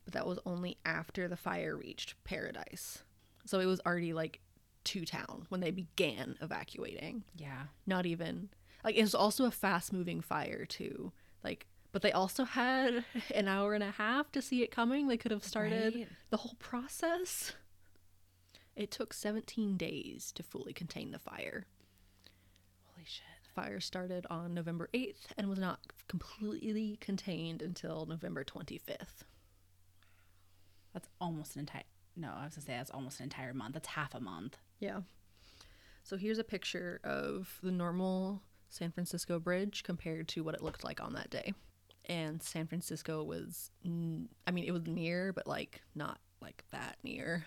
but 0.03 0.13
that 0.13 0.27
was 0.27 0.39
only 0.45 0.77
after 0.85 1.27
the 1.27 1.37
fire 1.37 1.75
reached 1.75 2.15
Paradise. 2.23 3.03
So 3.45 3.59
it 3.59 3.65
was 3.65 3.79
already 3.85 4.13
like 4.13 4.39
to 4.85 5.03
town 5.05 5.45
when 5.49 5.61
they 5.61 5.71
began 5.71 6.37
evacuating. 6.41 7.23
Yeah. 7.35 7.63
Not 7.87 8.05
even 8.05 8.49
like 8.83 8.95
it 8.95 9.01
was 9.01 9.15
also 9.15 9.45
a 9.45 9.51
fast 9.51 9.91
moving 9.91 10.21
fire 10.21 10.65
too. 10.65 11.11
Like 11.43 11.65
but 11.91 12.01
they 12.03 12.11
also 12.11 12.43
had 12.43 13.03
an 13.33 13.47
hour 13.47 13.73
and 13.73 13.83
a 13.83 13.89
half 13.91 14.31
to 14.33 14.41
see 14.43 14.61
it 14.61 14.69
coming. 14.69 15.07
They 15.07 15.17
could 15.17 15.31
have 15.31 15.43
started 15.43 15.95
Right. 15.95 16.07
the 16.29 16.37
whole 16.37 16.55
process. 16.59 17.53
It 18.75 18.91
took 18.91 19.13
17 19.13 19.77
days 19.77 20.31
to 20.33 20.43
fully 20.43 20.73
contain 20.73 21.11
the 21.11 21.19
fire. 21.19 21.65
Holy 22.93 23.05
shit. 23.07 23.23
Fire 23.55 23.79
started 23.79 24.25
on 24.29 24.53
November 24.53 24.89
8th 24.93 25.27
and 25.37 25.49
was 25.49 25.59
not 25.59 25.79
completely 26.07 26.97
contained 26.99 27.61
until 27.61 28.05
November 28.05 28.43
25th. 28.43 29.23
That's 30.93 31.07
almost 31.19 31.55
an 31.55 31.61
entire. 31.61 31.83
No, 32.15 32.31
I 32.35 32.45
was 32.45 32.55
gonna 32.55 32.65
say 32.65 32.73
that's 32.73 32.91
almost 32.91 33.19
an 33.19 33.23
entire 33.25 33.53
month. 33.53 33.73
That's 33.73 33.87
half 33.87 34.13
a 34.13 34.19
month. 34.19 34.57
Yeah. 34.79 35.01
So 36.03 36.17
here's 36.17 36.37
a 36.37 36.43
picture 36.43 36.99
of 37.03 37.59
the 37.63 37.71
normal 37.71 38.43
San 38.69 38.91
Francisco 38.91 39.39
bridge 39.39 39.83
compared 39.83 40.27
to 40.29 40.43
what 40.43 40.53
it 40.55 40.61
looked 40.61 40.83
like 40.83 41.01
on 41.01 41.13
that 41.13 41.29
day. 41.29 41.53
And 42.07 42.41
San 42.43 42.67
Francisco 42.67 43.23
was, 43.23 43.71
n- 43.83 44.29
I 44.45 44.51
mean, 44.51 44.65
it 44.65 44.71
was 44.71 44.85
near, 44.85 45.33
but 45.33 45.47
like 45.47 45.81
not 45.95 46.19
like 46.41 46.63
that 46.71 46.97
near. 47.03 47.45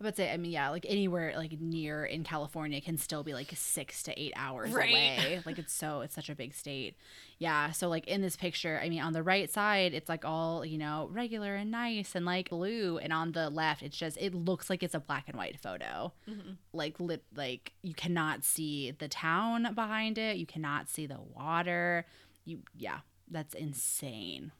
I 0.00 0.04
would 0.04 0.16
say, 0.16 0.32
I 0.32 0.38
mean, 0.38 0.50
yeah, 0.52 0.70
like 0.70 0.86
anywhere 0.88 1.34
like 1.36 1.60
near 1.60 2.06
in 2.06 2.24
California 2.24 2.80
can 2.80 2.96
still 2.96 3.22
be 3.22 3.34
like 3.34 3.52
six 3.54 4.02
to 4.04 4.18
eight 4.18 4.32
hours 4.34 4.72
Right. 4.72 4.90
away. 4.90 5.40
Like 5.46 5.58
it's 5.58 5.74
so 5.74 6.00
it's 6.00 6.14
such 6.14 6.30
a 6.30 6.34
big 6.34 6.54
state. 6.54 6.96
Yeah. 7.38 7.70
So 7.72 7.88
like 7.88 8.06
in 8.08 8.22
this 8.22 8.34
picture, 8.34 8.80
I 8.82 8.88
mean, 8.88 9.02
on 9.02 9.12
the 9.12 9.22
right 9.22 9.50
side, 9.50 9.92
it's 9.92 10.08
like 10.08 10.24
all 10.24 10.64
you 10.64 10.78
know 10.78 11.08
regular 11.12 11.54
and 11.54 11.70
nice 11.70 12.14
and 12.14 12.24
like 12.24 12.48
blue, 12.48 12.96
and 12.96 13.12
on 13.12 13.32
the 13.32 13.50
left, 13.50 13.82
it's 13.82 13.96
just 13.96 14.16
it 14.18 14.34
looks 14.34 14.70
like 14.70 14.82
it's 14.82 14.94
a 14.94 15.00
black 15.00 15.28
and 15.28 15.36
white 15.36 15.60
photo. 15.60 16.12
Mm-hmm. 16.28 16.52
Like 16.72 16.98
lit, 16.98 17.22
like 17.36 17.72
you 17.82 17.92
cannot 17.92 18.42
see 18.44 18.92
the 18.92 19.08
town 19.08 19.74
behind 19.74 20.16
it. 20.16 20.38
You 20.38 20.46
cannot 20.46 20.88
see 20.88 21.04
the 21.06 21.18
water. 21.36 22.06
You 22.46 22.60
yeah, 22.74 23.00
that's 23.30 23.54
insane. 23.54 24.52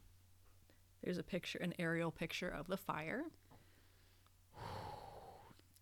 There's 1.03 1.17
a 1.17 1.23
picture, 1.23 1.59
an 1.61 1.73
aerial 1.79 2.11
picture 2.11 2.49
of 2.51 2.67
the 2.67 2.77
fire. 2.77 3.23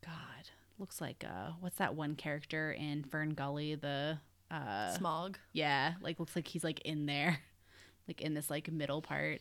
God, 0.04 0.50
looks 0.78 1.00
like 1.00 1.24
uh, 1.26 1.52
what's 1.60 1.76
that 1.76 1.94
one 1.94 2.14
character 2.14 2.72
in 2.72 3.04
Fern 3.04 3.34
Gully? 3.34 3.74
The 3.74 4.18
uh, 4.50 4.94
Smog. 4.94 5.38
Yeah, 5.52 5.94
like 6.00 6.18
looks 6.18 6.36
like 6.36 6.48
he's 6.48 6.64
like 6.64 6.80
in 6.80 7.06
there, 7.06 7.38
like 8.08 8.20
in 8.20 8.34
this 8.34 8.50
like 8.50 8.70
middle 8.70 9.02
part. 9.02 9.40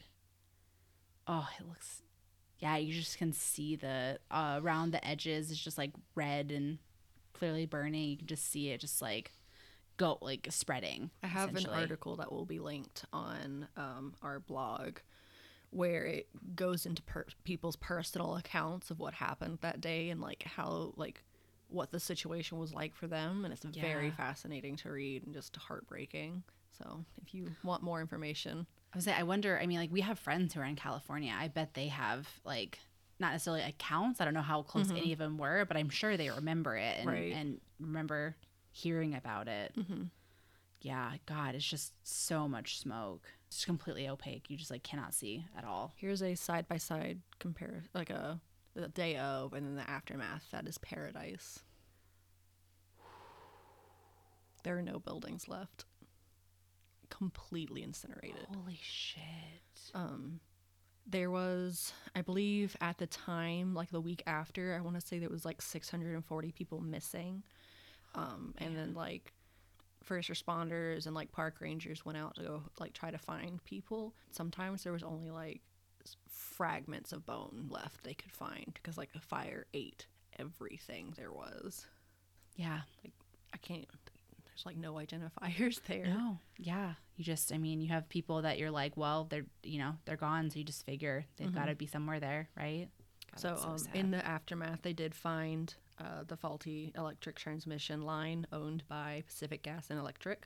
Oh, 1.27 1.47
it 1.59 1.67
looks. 1.67 2.01
Yeah, 2.59 2.77
you 2.77 2.93
just 2.93 3.17
can 3.17 3.33
see 3.33 3.75
the 3.75 4.19
uh, 4.31 4.59
around 4.63 4.91
the 4.91 5.05
edges. 5.05 5.51
It's 5.51 5.59
just 5.59 5.77
like 5.77 5.91
red 6.15 6.51
and 6.51 6.79
clearly 7.33 7.65
burning. 7.65 8.09
You 8.09 8.17
can 8.17 8.27
just 8.27 8.51
see 8.51 8.69
it, 8.69 8.81
just 8.81 9.01
like 9.01 9.31
go 9.97 10.17
like 10.21 10.47
spreading. 10.49 11.11
I 11.23 11.27
have 11.27 11.55
an 11.55 11.67
article 11.67 12.15
that 12.17 12.31
will 12.31 12.45
be 12.45 12.59
linked 12.59 13.05
on 13.13 13.67
um, 13.75 14.13
our 14.21 14.39
blog 14.39 14.97
where 15.69 16.05
it 16.05 16.29
goes 16.55 16.85
into 16.85 17.01
per- 17.03 17.25
people's 17.43 17.75
personal 17.75 18.37
accounts 18.37 18.89
of 18.89 18.99
what 18.99 19.13
happened 19.13 19.57
that 19.61 19.81
day 19.81 20.09
and 20.09 20.21
like 20.21 20.43
how 20.43 20.93
like 20.95 21.23
what 21.69 21.91
the 21.91 21.99
situation 21.99 22.57
was 22.57 22.73
like 22.73 22.95
for 22.95 23.07
them 23.07 23.43
and 23.43 23.53
it's 23.53 23.63
very 23.63 24.09
fascinating 24.11 24.75
to 24.75 24.89
read 24.89 25.25
and 25.25 25.33
just 25.33 25.55
heartbreaking 25.57 26.43
so 26.77 27.03
if 27.25 27.33
you 27.33 27.49
want 27.63 27.83
more 27.83 27.99
information 27.99 28.65
I 28.93 28.97
was 28.97 29.05
say, 29.05 29.13
I 29.13 29.23
wonder. 29.23 29.59
I 29.61 29.65
mean, 29.65 29.79
like 29.79 29.91
we 29.91 30.01
have 30.01 30.17
friends 30.17 30.53
who 30.53 30.61
are 30.61 30.65
in 30.65 30.75
California. 30.75 31.33
I 31.37 31.49
bet 31.49 31.73
they 31.73 31.87
have 31.87 32.27
like 32.43 32.79
not 33.19 33.31
necessarily 33.31 33.63
accounts. 33.63 34.21
I 34.21 34.25
don't 34.25 34.33
know 34.33 34.41
how 34.41 34.61
close 34.61 34.89
any 34.89 35.01
mm-hmm. 35.01 35.11
of 35.13 35.17
them 35.17 35.37
were, 35.37 35.65
but 35.65 35.75
I'm 35.75 35.89
sure 35.89 36.17
they 36.17 36.29
remember 36.29 36.77
it 36.77 36.97
and, 36.99 37.07
Right. 37.07 37.33
and 37.33 37.59
remember 37.79 38.35
hearing 38.71 39.15
about 39.15 39.47
it. 39.47 39.73
Mm-hmm. 39.77 40.03
Yeah, 40.81 41.11
God, 41.25 41.55
it's 41.55 41.65
just 41.65 41.93
so 42.03 42.47
much 42.47 42.79
smoke. 42.79 43.27
It's 43.47 43.65
completely 43.65 44.07
opaque. 44.07 44.49
You 44.49 44.57
just 44.57 44.71
like 44.71 44.83
cannot 44.83 45.13
see 45.13 45.45
at 45.57 45.63
all. 45.63 45.93
here's 45.95 46.21
a 46.21 46.35
side 46.35 46.67
by 46.67 46.77
side 46.77 47.19
compare 47.39 47.83
like 47.93 48.09
a 48.09 48.39
the 48.81 48.87
day 48.89 49.17
of 49.17 49.53
and 49.53 49.65
then 49.65 49.75
the 49.75 49.89
aftermath. 49.89 50.45
That 50.51 50.67
is 50.67 50.77
paradise. 50.77 51.59
There 54.63 54.77
are 54.77 54.81
no 54.81 54.99
buildings 54.99 55.47
left. 55.47 55.85
Completely 57.09 57.83
incinerated. 57.83 58.47
Holy 58.53 58.79
shit. 58.81 59.21
um 59.93 60.39
there 61.09 61.31
was 61.31 61.93
i 62.17 62.21
believe 62.21 62.75
at 62.81 62.97
the 62.97 63.07
time 63.07 63.73
like 63.73 63.89
the 63.91 64.01
week 64.01 64.21
after 64.27 64.75
i 64.75 64.81
want 64.81 64.99
to 64.99 65.07
say 65.07 65.17
there 65.19 65.29
was 65.29 65.45
like 65.45 65.61
640 65.61 66.51
people 66.51 66.81
missing. 66.81 67.43
Um 68.13 68.53
and 68.57 68.75
then 68.75 68.93
like 68.93 69.31
first 70.03 70.29
responders 70.29 71.05
and 71.05 71.15
like 71.15 71.31
park 71.31 71.55
rangers 71.61 72.05
went 72.05 72.17
out 72.17 72.35
to 72.35 72.41
go 72.43 72.63
like 72.79 72.93
try 72.93 73.09
to 73.11 73.17
find 73.17 73.63
people. 73.63 74.13
Sometimes 74.31 74.83
there 74.83 74.93
was 74.93 75.03
only 75.03 75.29
like 75.31 75.61
fragments 76.57 77.11
of 77.13 77.25
bone 77.25 77.67
left 77.69 78.03
they 78.03 78.13
could 78.13 78.31
find 78.31 78.71
because 78.73 78.97
like 78.97 79.11
the 79.13 79.19
fire 79.19 79.65
ate 79.73 80.07
everything 80.39 81.13
there 81.15 81.31
was 81.31 81.85
Yeah. 82.55 82.81
Like 83.03 83.13
i 83.53 83.57
can't 83.57 83.85
there's 84.45 84.65
like 84.65 84.77
no 84.77 84.93
identifiers 84.95 85.79
there 85.87 86.05
No. 86.05 86.39
Yeah. 86.57 86.93
You 87.15 87.23
just, 87.23 87.51
I 87.51 87.57
mean, 87.57 87.81
you 87.81 87.89
have 87.89 88.07
people 88.09 88.43
that 88.43 88.59
you're 88.59 88.69
like, 88.69 88.95
well, 88.95 89.25
they're, 89.27 89.45
you 89.63 89.79
know, 89.79 89.93
they're 90.05 90.17
gone. 90.17 90.51
So 90.51 90.59
you 90.59 90.63
just 90.63 90.85
figure 90.85 91.25
they've 91.37 91.53
got 91.53 91.65
to 91.65 91.73
be 91.75 91.87
somewhere 91.87 92.19
there, 92.19 92.47
right? 92.55 92.89
God, 93.31 93.39
So, 93.39 93.49
that's 93.49 93.85
um, 93.87 93.93
in 93.95 94.11
the 94.11 94.23
aftermath, 94.23 94.83
they 94.83 94.93
did 94.93 95.15
find 95.15 95.73
uh, 95.99 96.23
the 96.27 96.37
faulty 96.37 96.93
electric 96.95 97.35
transmission 97.37 98.03
line 98.03 98.45
owned 98.51 98.83
by 98.87 99.23
Pacific 99.25 99.63
Gas 99.63 99.89
and 99.89 99.97
Electric, 99.99 100.45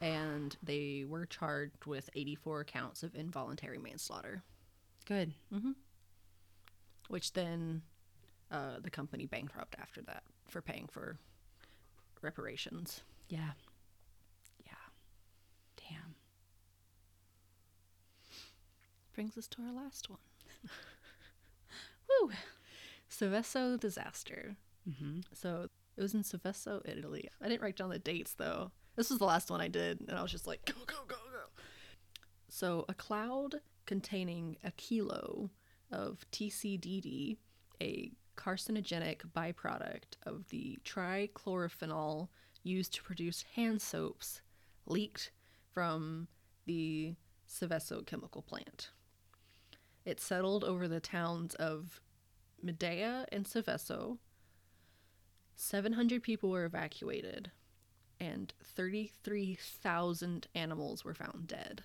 and 0.00 0.56
they 0.64 1.04
were 1.08 1.26
charged 1.26 1.86
with 1.86 2.10
84 2.16 2.64
counts 2.64 3.04
of 3.04 3.14
involuntary 3.14 3.78
manslaughter, 3.78 4.42
good. 5.04 5.34
which 7.08 7.32
then 7.32 7.82
uh, 8.50 8.78
the 8.82 8.90
company 8.90 9.26
bankrupt 9.26 9.76
after 9.80 10.02
that 10.02 10.22
for 10.48 10.60
paying 10.62 10.88
for 10.90 11.18
reparations. 12.22 13.02
Yeah. 13.28 13.52
Yeah. 14.64 14.72
Damn. 15.76 16.14
Brings 19.14 19.36
us 19.36 19.46
to 19.48 19.62
our 19.62 19.72
last 19.72 20.08
one. 20.10 20.18
Woo. 22.22 22.30
Seveso 23.10 23.78
disaster. 23.78 24.56
Mm-hmm. 24.88 25.20
So 25.32 25.68
it 25.96 26.02
was 26.02 26.14
in 26.14 26.22
Seveso, 26.22 26.80
Italy. 26.84 27.28
I 27.40 27.48
didn't 27.48 27.62
write 27.62 27.76
down 27.76 27.90
the 27.90 27.98
dates 27.98 28.34
though. 28.34 28.70
This 28.96 29.10
was 29.10 29.18
the 29.18 29.24
last 29.24 29.50
one 29.50 29.60
I 29.60 29.68
did, 29.68 30.00
and 30.08 30.16
I 30.16 30.22
was 30.22 30.30
just 30.30 30.46
like, 30.46 30.64
go, 30.64 30.74
go, 30.86 30.96
go, 31.08 31.16
go. 31.16 31.40
So 32.48 32.84
a 32.88 32.94
cloud 32.94 33.56
containing 33.86 34.56
a 34.64 34.70
kilo 34.72 35.50
of 35.90 36.26
TCDD, 36.32 37.36
a 37.80 38.12
carcinogenic 38.36 39.22
byproduct 39.36 40.16
of 40.24 40.48
the 40.48 40.78
trichlorophenol 40.84 42.28
used 42.62 42.94
to 42.94 43.02
produce 43.02 43.44
hand 43.54 43.80
soaps, 43.80 44.42
leaked 44.86 45.30
from 45.72 46.28
the 46.66 47.14
Seveso 47.48 48.04
chemical 48.04 48.42
plant. 48.42 48.90
It 50.04 50.20
settled 50.20 50.64
over 50.64 50.88
the 50.88 51.00
towns 51.00 51.54
of 51.54 52.00
Meda 52.62 53.26
and 53.30 53.44
Seveso, 53.44 54.18
700 55.56 56.22
people 56.22 56.50
were 56.50 56.64
evacuated, 56.64 57.50
and 58.18 58.52
33,000 58.62 60.46
animals 60.54 61.04
were 61.04 61.14
found 61.14 61.46
dead. 61.46 61.84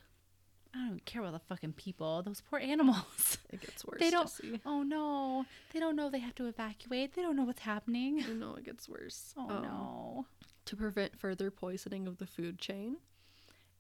I 0.76 0.88
don't 0.88 1.04
care 1.06 1.22
about 1.22 1.34
the 1.34 1.40
fucking 1.40 1.74
people. 1.74 2.22
Those 2.22 2.42
poor 2.42 2.60
animals. 2.60 3.38
It 3.52 3.62
gets 3.62 3.84
worse. 3.84 4.00
They 4.00 4.12
don't. 4.12 4.28
Jesse. 4.28 4.60
Oh 4.64 4.84
no. 4.84 5.44
They 5.74 5.80
don't 5.80 5.96
know 5.96 6.12
they 6.12 6.20
have 6.20 6.36
to 6.36 6.46
evacuate. 6.46 7.16
They 7.16 7.24
don't 7.24 7.36
know 7.36 7.46
what's 7.46 7.62
happening. 7.62 8.24
I 8.24 8.34
know 8.34 8.54
it 8.56 8.64
gets 8.64 8.88
worse. 8.88 9.34
Oh 9.36 9.50
Um, 9.50 9.62
no. 9.64 10.26
To 10.66 10.76
prevent 10.76 11.18
further 11.20 11.50
poisoning 11.50 12.08
of 12.08 12.20
the 12.20 12.28
food 12.28 12.60
chain, 12.60 12.98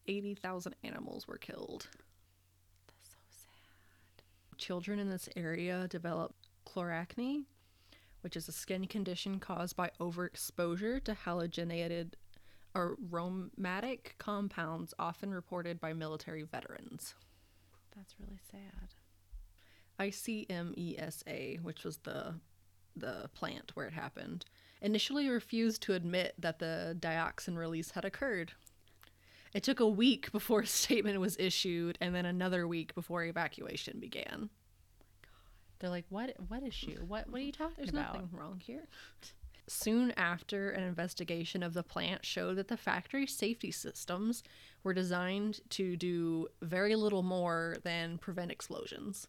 80,000 0.08 0.76
animals 0.84 1.28
were 1.28 1.38
killed. 1.38 1.86
That's 2.88 3.10
so 3.12 3.18
sad. 3.30 4.58
Children 4.58 4.98
in 4.98 5.12
this 5.12 5.30
area 5.36 5.88
develop 5.88 6.34
chloracne, 6.66 7.44
which 8.22 8.36
is 8.36 8.48
a 8.48 8.52
skin 8.52 8.88
condition 8.88 9.40
caused 9.40 9.76
by 9.76 9.92
overexposure 10.00 11.04
to 11.04 11.14
halogenated 11.14 12.14
aromatic 12.76 14.15
compounds 14.17 14.93
often 14.99 15.34
reported 15.34 15.80
by 15.80 15.93
military 15.93 16.43
veterans. 16.43 17.15
That's 17.95 18.15
really 18.20 18.39
sad. 18.51 18.93
ICMESA, 19.99 21.28
E 21.28 21.59
which 21.61 21.84
was 21.84 21.97
the 21.99 22.36
the 22.95 23.30
plant 23.34 23.72
where 23.76 23.86
it 23.86 23.93
happened, 23.93 24.45
initially 24.82 25.30
refused 25.30 25.82
to 25.84 25.93
admit 25.93 26.34
that 26.38 26.59
the 26.59 26.97
dioxin 26.99 27.57
release 27.57 27.91
had 27.91 28.05
occurred. 28.05 28.53
It 29.53 29.63
took 29.63 29.80
a 29.80 29.88
week 29.88 30.32
before 30.32 30.61
a 30.61 30.67
statement 30.67 31.20
was 31.20 31.38
issued 31.39 31.97
and 32.01 32.13
then 32.13 32.26
another 32.26 32.67
week 32.67 32.93
before 32.93 33.24
evacuation 33.24 33.99
began. 33.99 34.49
They're 35.80 35.89
like, 35.89 36.05
what? 36.09 36.36
What 36.49 36.63
issue? 36.63 36.99
What? 37.07 37.30
What 37.30 37.41
are 37.41 37.43
you 37.43 37.51
talking 37.51 37.76
There's 37.78 37.89
about? 37.89 38.13
There's 38.13 38.24
nothing 38.24 38.38
wrong 38.38 38.61
here. 38.63 38.88
Soon 39.70 40.11
after, 40.17 40.72
an 40.72 40.82
investigation 40.82 41.61
of 41.61 41.76
the 41.76 41.84
plant 41.84 42.26
showed 42.26 42.55
that 42.55 42.70
the 42.70 42.76
factory 42.76 43.28
safety 43.28 43.70
systems 43.70 44.41
were 44.84 44.95
designed 44.95 45.59
to 45.70 45.95
do 45.95 46.47
very 46.63 46.95
little 46.95 47.22
more 47.22 47.78
than 47.84 48.17
prevent 48.17 48.51
explosions. 48.51 49.28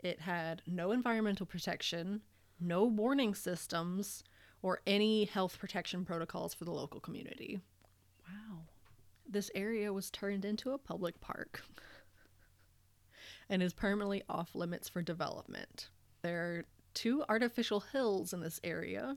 It 0.00 0.20
had 0.20 0.62
no 0.64 0.92
environmental 0.92 1.44
protection, 1.44 2.20
no 2.60 2.84
warning 2.84 3.34
systems, 3.34 4.22
or 4.62 4.80
any 4.86 5.24
health 5.24 5.58
protection 5.58 6.04
protocols 6.04 6.54
for 6.54 6.64
the 6.64 6.70
local 6.70 7.00
community. 7.00 7.60
Wow. 8.28 8.58
This 9.28 9.50
area 9.56 9.92
was 9.92 10.08
turned 10.08 10.44
into 10.44 10.70
a 10.70 10.78
public 10.78 11.20
park 11.20 11.64
and 13.48 13.60
is 13.60 13.72
permanently 13.72 14.22
off 14.28 14.54
limits 14.54 14.88
for 14.88 15.02
development. 15.02 15.88
There 16.22 16.40
are 16.40 16.64
two 16.94 17.24
artificial 17.28 17.80
hills 17.80 18.32
in 18.32 18.40
this 18.40 18.60
area, 18.64 19.16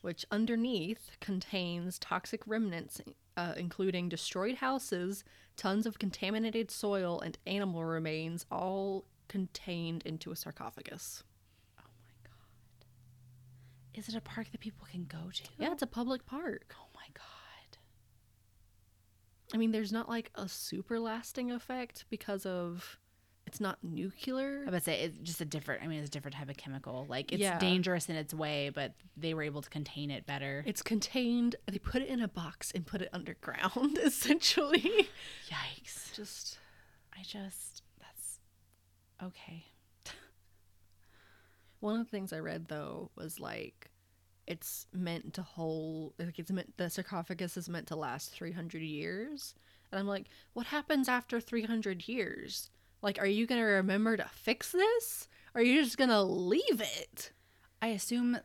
which 0.00 0.24
underneath 0.30 1.16
contains 1.20 1.98
toxic 1.98 2.42
remnants, 2.46 3.00
uh, 3.36 3.54
including 3.56 4.08
destroyed 4.08 4.56
houses, 4.56 5.24
tons 5.56 5.86
of 5.86 5.98
contaminated 5.98 6.70
soil, 6.70 7.20
and 7.20 7.38
animal 7.46 7.84
remains, 7.84 8.44
all 8.50 9.04
contained 9.28 10.02
into 10.04 10.30
a 10.30 10.36
sarcophagus. 10.36 11.22
Oh 11.78 11.84
my 12.04 12.28
god. 12.28 13.98
Is 13.98 14.08
it 14.08 14.14
a 14.14 14.20
park 14.20 14.50
that 14.52 14.60
people 14.60 14.86
can 14.90 15.04
go 15.04 15.30
to? 15.32 15.42
Yeah, 15.58 15.72
it's 15.72 15.82
a 15.82 15.86
public 15.86 16.26
park. 16.26 16.74
Oh 16.78 16.88
my 16.94 17.06
god. 17.14 17.78
I 19.54 19.58
mean, 19.58 19.70
there's 19.70 19.92
not 19.92 20.08
like 20.08 20.30
a 20.34 20.48
super 20.48 20.98
lasting 20.98 21.50
effect 21.50 22.06
because 22.10 22.46
of 22.46 22.98
it's 23.52 23.60
not 23.60 23.76
nuclear. 23.84 24.64
I 24.66 24.70
would 24.70 24.82
say 24.82 25.02
it's 25.02 25.18
just 25.18 25.42
a 25.42 25.44
different. 25.44 25.82
I 25.82 25.86
mean, 25.86 25.98
it's 25.98 26.08
a 26.08 26.10
different 26.10 26.36
type 26.38 26.48
of 26.48 26.56
chemical. 26.56 27.04
Like 27.06 27.32
it's 27.32 27.42
Yeah. 27.42 27.58
dangerous 27.58 28.08
in 28.08 28.16
its 28.16 28.32
way, 28.32 28.70
but 28.74 28.94
they 29.14 29.34
were 29.34 29.42
able 29.42 29.60
to 29.60 29.68
contain 29.68 30.10
it 30.10 30.24
better. 30.24 30.64
It's 30.66 30.80
contained. 30.80 31.56
They 31.70 31.76
put 31.78 32.00
it 32.00 32.08
in 32.08 32.20
a 32.22 32.28
box 32.28 32.72
and 32.74 32.86
put 32.86 33.02
it 33.02 33.10
underground, 33.12 33.98
essentially. 34.02 35.08
Yikes! 35.50 36.14
Just 36.14 36.58
I 37.14 37.22
just 37.24 37.82
that's 38.00 38.38
okay. 39.22 39.66
one 41.80 42.00
of 42.00 42.06
the 42.06 42.10
things 42.10 42.32
I 42.32 42.38
read 42.38 42.68
though 42.68 43.10
was 43.16 43.38
like 43.38 43.90
it's 44.46 44.86
meant 44.94 45.34
to 45.34 45.42
hold 45.42 46.14
like 46.18 46.38
it's 46.38 46.50
meant 46.50 46.76
the 46.78 46.88
sarcophagus 46.88 47.56
is 47.58 47.68
meant 47.68 47.86
to 47.88 47.96
last 47.96 48.32
300 48.32 48.82
years 48.82 49.54
and 49.92 50.00
i'm 50.00 50.06
like 50.08 50.26
what 50.52 50.66
happens 50.66 51.08
after 51.08 51.40
300 51.40 52.08
years 52.08 52.68
like 53.02 53.18
are 53.20 53.26
you 53.26 53.46
gonna 53.46 53.64
remember 53.64 54.16
to 54.16 54.26
fix 54.32 54.72
this 54.72 55.28
or 55.54 55.60
are 55.60 55.64
you 55.64 55.82
just 55.82 55.98
gonna 55.98 56.22
leave 56.22 56.80
it 56.80 57.32
I 57.82 57.88
assume 57.88 58.38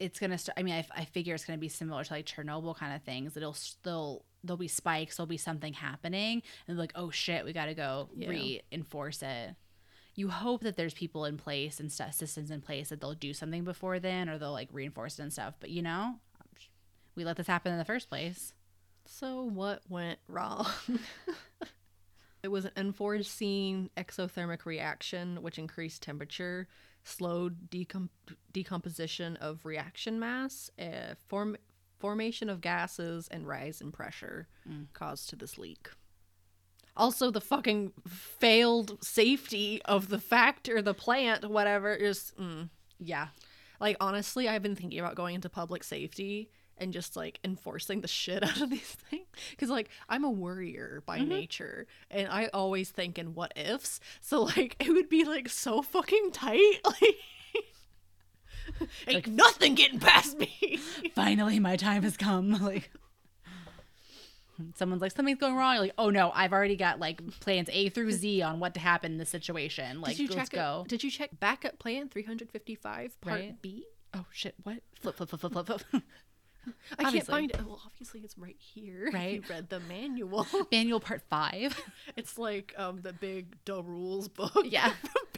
it's 0.00 0.20
gonna 0.20 0.38
start. 0.38 0.56
I 0.56 0.62
mean, 0.62 0.74
I, 0.74 0.86
I 0.94 1.04
figure 1.06 1.34
it's 1.34 1.44
gonna 1.44 1.58
be 1.58 1.68
similar 1.68 2.04
to 2.04 2.12
like 2.12 2.24
Chernobyl 2.24 2.76
kind 2.76 2.94
of 2.94 3.02
things. 3.02 3.36
It'll 3.36 3.52
still 3.52 4.24
there'll 4.44 4.56
be 4.56 4.68
spikes. 4.68 5.16
There'll 5.16 5.26
be 5.26 5.36
something 5.36 5.72
happening, 5.72 6.44
and 6.68 6.78
like, 6.78 6.92
oh 6.94 7.10
shit, 7.10 7.44
we 7.44 7.52
gotta 7.52 7.74
go 7.74 8.08
Yeah. 8.16 8.28
reinforce 8.28 9.22
it. 9.22 9.56
You 10.14 10.28
hope 10.28 10.60
that 10.60 10.76
there's 10.76 10.94
people 10.94 11.24
in 11.24 11.36
place 11.36 11.80
and 11.80 11.90
stuff, 11.90 12.14
systems 12.14 12.52
in 12.52 12.60
place 12.60 12.90
that 12.90 13.00
they'll 13.00 13.14
do 13.14 13.34
something 13.34 13.64
before 13.64 13.98
then, 13.98 14.28
or 14.28 14.38
they'll 14.38 14.52
like 14.52 14.68
reinforce 14.70 15.18
it 15.18 15.22
and 15.22 15.32
stuff. 15.32 15.54
But 15.58 15.70
you 15.70 15.82
know, 15.82 16.20
we 17.16 17.24
let 17.24 17.36
this 17.36 17.48
happen 17.48 17.72
in 17.72 17.78
the 17.78 17.84
first 17.84 18.08
place. 18.08 18.52
So, 19.04 19.42
what 19.42 19.82
went 19.88 20.20
wrong? 20.28 20.64
it 22.42 22.48
was 22.48 22.64
an 22.64 22.72
unforeseen 22.76 23.90
exothermic 23.96 24.64
reaction, 24.64 25.42
which 25.42 25.58
increased 25.58 26.02
temperature, 26.02 26.68
slowed 27.04 27.70
decom- 27.70 28.10
decomposition 28.52 29.36
of 29.36 29.64
reaction 29.64 30.18
mass, 30.18 30.70
uh, 30.78 31.14
form- 31.26 31.56
formation 31.98 32.48
of 32.48 32.60
gases, 32.60 33.28
and 33.28 33.46
rise 33.48 33.80
in 33.80 33.90
pressure 33.90 34.46
caused 34.92 35.28
to 35.30 35.36
this 35.36 35.58
leak. 35.58 35.88
Also, 36.96 37.30
the 37.30 37.40
fucking 37.40 37.92
failed 38.06 39.02
safety 39.02 39.80
of 39.84 40.08
the 40.08 40.18
factor, 40.18 40.82
the 40.82 40.94
plant, 40.94 41.48
whatever, 41.48 41.94
is. 41.94 42.32
Mm. 42.38 42.70
Yeah, 42.98 43.28
Like 43.80 43.96
honestly, 44.00 44.48
I've 44.48 44.62
been 44.62 44.74
thinking 44.74 44.98
about 44.98 45.14
going 45.14 45.36
into 45.36 45.48
public 45.48 45.84
safety 45.84 46.50
and 46.80 46.92
just 46.92 47.16
like 47.16 47.38
enforcing 47.44 48.00
the 48.00 48.08
shit 48.08 48.42
out 48.48 48.60
of 48.60 48.70
these 48.70 48.96
things 49.10 49.26
because 49.50 49.70
like 49.70 49.88
I'm 50.08 50.24
a 50.24 50.30
worrier 50.30 51.02
by 51.06 51.18
mm-hmm. 51.18 51.28
nature 51.28 51.86
and 52.10 52.28
I 52.28 52.46
always 52.52 52.90
think 52.90 53.18
in 53.18 53.34
what 53.34 53.52
ifs. 53.56 54.00
So 54.20 54.42
like 54.42 54.76
it 54.80 54.90
would 54.90 55.08
be 55.08 55.24
like 55.24 55.48
so 55.48 55.82
fucking 55.82 56.30
tight. 56.32 56.80
Like 59.06 59.24
ain't 59.26 59.28
nothing 59.28 59.74
getting 59.74 59.98
past 59.98 60.38
me. 60.38 60.78
finally 61.14 61.58
my 61.58 61.76
time 61.76 62.02
has 62.02 62.18
come. 62.18 62.52
Like. 62.52 62.90
Someone's 64.74 65.00
like 65.00 65.12
something's 65.12 65.38
going 65.38 65.54
wrong. 65.54 65.74
You're 65.74 65.84
like, 65.84 65.94
oh 65.98 66.10
no, 66.10 66.32
I've 66.34 66.52
already 66.52 66.76
got 66.76 66.98
like 66.98 67.22
plans 67.40 67.68
A 67.72 67.88
through 67.88 68.12
Z 68.12 68.42
on 68.42 68.58
what 68.60 68.74
to 68.74 68.80
happen 68.80 69.12
in 69.12 69.18
this 69.18 69.30
situation. 69.30 70.00
Like, 70.00 70.16
did 70.16 70.22
you 70.30 70.36
let's 70.36 70.50
check 70.50 70.58
go. 70.58 70.82
It? 70.84 70.88
Did 70.88 71.04
you 71.04 71.10
check 71.10 71.30
backup 71.38 71.78
plan 71.78 72.08
355 72.08 73.20
part 73.20 73.40
Right. 73.40 73.62
B? 73.62 73.86
Oh 74.14 74.24
shit! 74.32 74.54
What? 74.62 74.78
Flip, 75.00 75.14
flip, 75.14 75.28
flip, 75.28 75.40
flip, 75.40 75.52
flip, 75.52 75.66
flip. 75.66 76.02
I 76.98 77.10
can't 77.10 77.26
find 77.26 77.50
it. 77.50 77.64
Well, 77.64 77.80
obviously 77.84 78.20
it's 78.20 78.36
right 78.38 78.56
here. 78.58 79.10
Right. 79.18 79.34
You 79.34 79.42
read 79.48 79.68
the 79.68 79.80
manual. 79.80 80.46
Manual 80.72 81.00
part 81.00 81.22
five. 81.28 81.76
It's 82.16 82.38
like 82.38 82.74
um 82.76 83.00
the 83.02 83.12
big 83.12 83.56
the 83.64 83.82
rules 83.82 84.28
book. 84.28 84.52
Yeah. 84.64 84.92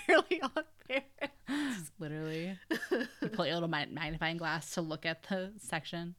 Barely 0.06 0.40
on 0.42 0.50
Parents. 0.88 1.90
Literally, 1.98 2.58
you 2.90 3.28
pull 3.28 3.46
your 3.46 3.54
little 3.54 3.68
magnifying 3.68 4.36
glass 4.38 4.72
to 4.72 4.80
look 4.80 5.06
at 5.06 5.22
the 5.24 5.52
section. 5.58 6.14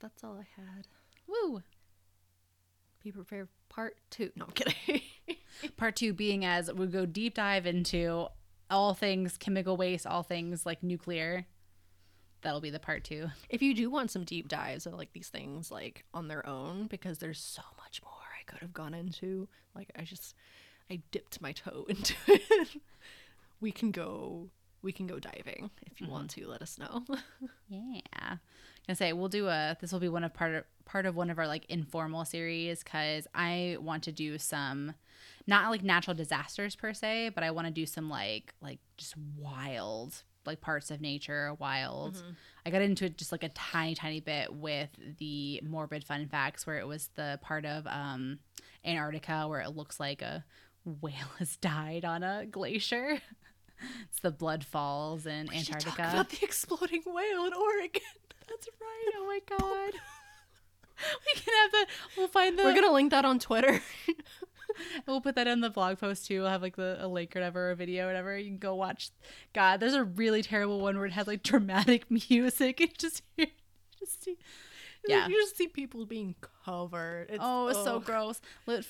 That's 0.00 0.22
all 0.22 0.36
I 0.38 0.46
had. 0.60 0.86
Woo! 1.26 1.62
Be 3.02 3.10
prepared. 3.10 3.48
Part 3.68 3.96
two. 4.10 4.30
No, 4.36 4.44
I'm 4.44 4.50
kidding. 4.52 5.00
Part 5.76 5.96
two 5.96 6.12
being 6.12 6.44
as 6.44 6.72
we 6.72 6.86
go 6.86 7.06
deep 7.06 7.34
dive 7.34 7.66
into 7.66 8.28
all 8.70 8.94
things 8.94 9.36
chemical 9.38 9.76
waste, 9.76 10.06
all 10.06 10.22
things 10.22 10.66
like 10.66 10.82
nuclear. 10.82 11.46
That'll 12.44 12.60
be 12.60 12.70
the 12.70 12.78
part 12.78 13.04
two. 13.04 13.28
if 13.48 13.62
you 13.62 13.74
do 13.74 13.90
want 13.90 14.10
some 14.10 14.22
deep 14.24 14.48
dives 14.48 14.86
of 14.86 14.92
like 14.94 15.12
these 15.14 15.28
things 15.28 15.70
like 15.70 16.04
on 16.12 16.28
their 16.28 16.46
own, 16.46 16.86
because 16.86 17.18
there's 17.18 17.40
so 17.40 17.62
much 17.78 18.02
more 18.04 18.12
I 18.38 18.44
could 18.44 18.60
have 18.60 18.74
gone 18.74 18.94
into. 18.94 19.48
Like 19.74 19.90
I 19.98 20.02
just 20.02 20.34
I 20.90 21.00
dipped 21.10 21.40
my 21.40 21.52
toe 21.52 21.86
into 21.88 22.14
it. 22.28 22.68
we 23.60 23.72
can 23.72 23.90
go 23.90 24.50
we 24.82 24.92
can 24.92 25.06
go 25.06 25.18
diving 25.18 25.70
if 25.90 26.00
you 26.02 26.06
want 26.06 26.28
mm-hmm. 26.28 26.42
to. 26.42 26.50
Let 26.50 26.62
us 26.62 26.78
know. 26.78 27.02
Yeah. 27.70 28.00
i'm 28.12 28.38
gonna 28.86 28.94
say 28.94 29.12
we'll 29.12 29.28
do 29.28 29.48
a 29.48 29.76
this 29.80 29.90
will 29.90 29.98
be 29.98 30.08
one 30.08 30.22
of 30.22 30.32
part 30.32 30.54
of 30.54 30.64
part 30.84 31.06
of 31.06 31.16
one 31.16 31.30
of 31.30 31.38
our 31.38 31.46
like 31.48 31.64
informal 31.68 32.24
series 32.24 32.84
because 32.84 33.26
I 33.34 33.78
want 33.80 34.04
to 34.04 34.12
do 34.12 34.38
some 34.38 34.94
not 35.46 35.70
like 35.70 35.82
natural 35.82 36.14
disasters 36.14 36.76
per 36.76 36.92
se, 36.92 37.30
but 37.34 37.42
I 37.42 37.50
want 37.50 37.66
to 37.66 37.72
do 37.72 37.86
some 37.86 38.10
like 38.10 38.54
like 38.60 38.78
just 38.98 39.14
wild 39.38 40.22
like 40.46 40.60
parts 40.60 40.90
of 40.90 41.00
nature, 41.00 41.54
wild. 41.58 42.22
I 42.66 42.70
got 42.70 42.82
into 42.82 43.04
it 43.06 43.18
just 43.18 43.32
like 43.32 43.42
a 43.42 43.48
tiny 43.50 43.94
tiny 43.94 44.20
bit 44.20 44.52
with 44.54 44.88
the 45.18 45.60
morbid 45.64 46.04
fun 46.04 46.26
facts 46.28 46.66
where 46.66 46.78
it 46.78 46.86
was 46.86 47.10
the 47.14 47.38
part 47.42 47.64
of 47.64 47.86
um 47.86 48.38
Antarctica 48.84 49.46
where 49.48 49.60
it 49.60 49.70
looks 49.76 49.98
like 50.00 50.22
a 50.22 50.44
whale 50.84 51.14
has 51.38 51.56
died 51.56 52.04
on 52.04 52.22
a 52.22 52.46
glacier. 52.46 53.18
it's 54.08 54.20
the 54.20 54.30
Blood 54.30 54.64
Falls 54.64 55.26
in 55.26 55.46
We 55.48 55.56
Antarctica. 55.56 56.08
About 56.12 56.30
the 56.30 56.38
exploding 56.42 57.02
whale 57.06 57.44
in 57.46 57.52
Oregon. 57.54 58.02
That's 58.48 58.68
right. 58.80 59.12
Oh 59.16 59.26
my 59.26 59.40
god. 59.58 59.92
we 61.26 61.40
can 61.40 61.54
have 61.62 61.70
the 61.72 61.86
we'll 62.16 62.28
find 62.28 62.58
the 62.58 62.64
We're 62.64 62.74
gonna 62.74 62.92
link 62.92 63.10
that 63.10 63.24
on 63.24 63.38
Twitter. 63.38 63.80
we'll 65.06 65.20
put 65.20 65.34
that 65.36 65.46
in 65.46 65.60
the 65.60 65.70
blog 65.70 65.98
post 65.98 66.26
too. 66.26 66.40
We'll 66.40 66.50
have 66.50 66.62
like 66.62 66.76
the 66.76 66.98
a 67.00 67.08
link 67.08 67.34
or 67.34 67.40
whatever 67.40 67.70
a 67.70 67.76
video 67.76 68.04
or 68.04 68.08
whatever. 68.08 68.38
You 68.38 68.46
can 68.46 68.58
go 68.58 68.74
watch. 68.74 69.10
God 69.52 69.80
there's 69.80 69.94
a 69.94 70.04
really 70.04 70.42
terrible 70.42 70.80
one 70.80 70.96
where 70.96 71.06
it 71.06 71.12
has 71.12 71.26
like 71.26 71.42
dramatic 71.42 72.10
music. 72.30 72.80
And 72.80 72.90
just 72.98 73.22
hear 73.36 73.46
just 73.98 74.22
see. 74.22 74.38
Yeah. 75.06 75.28
You 75.28 75.34
just 75.42 75.56
see 75.56 75.68
people 75.68 76.06
being 76.06 76.34
covered. 76.64 77.26
It's, 77.30 77.38
Oh, 77.40 77.68
it's 77.68 77.82
so 77.84 78.00
gross. 78.00 78.40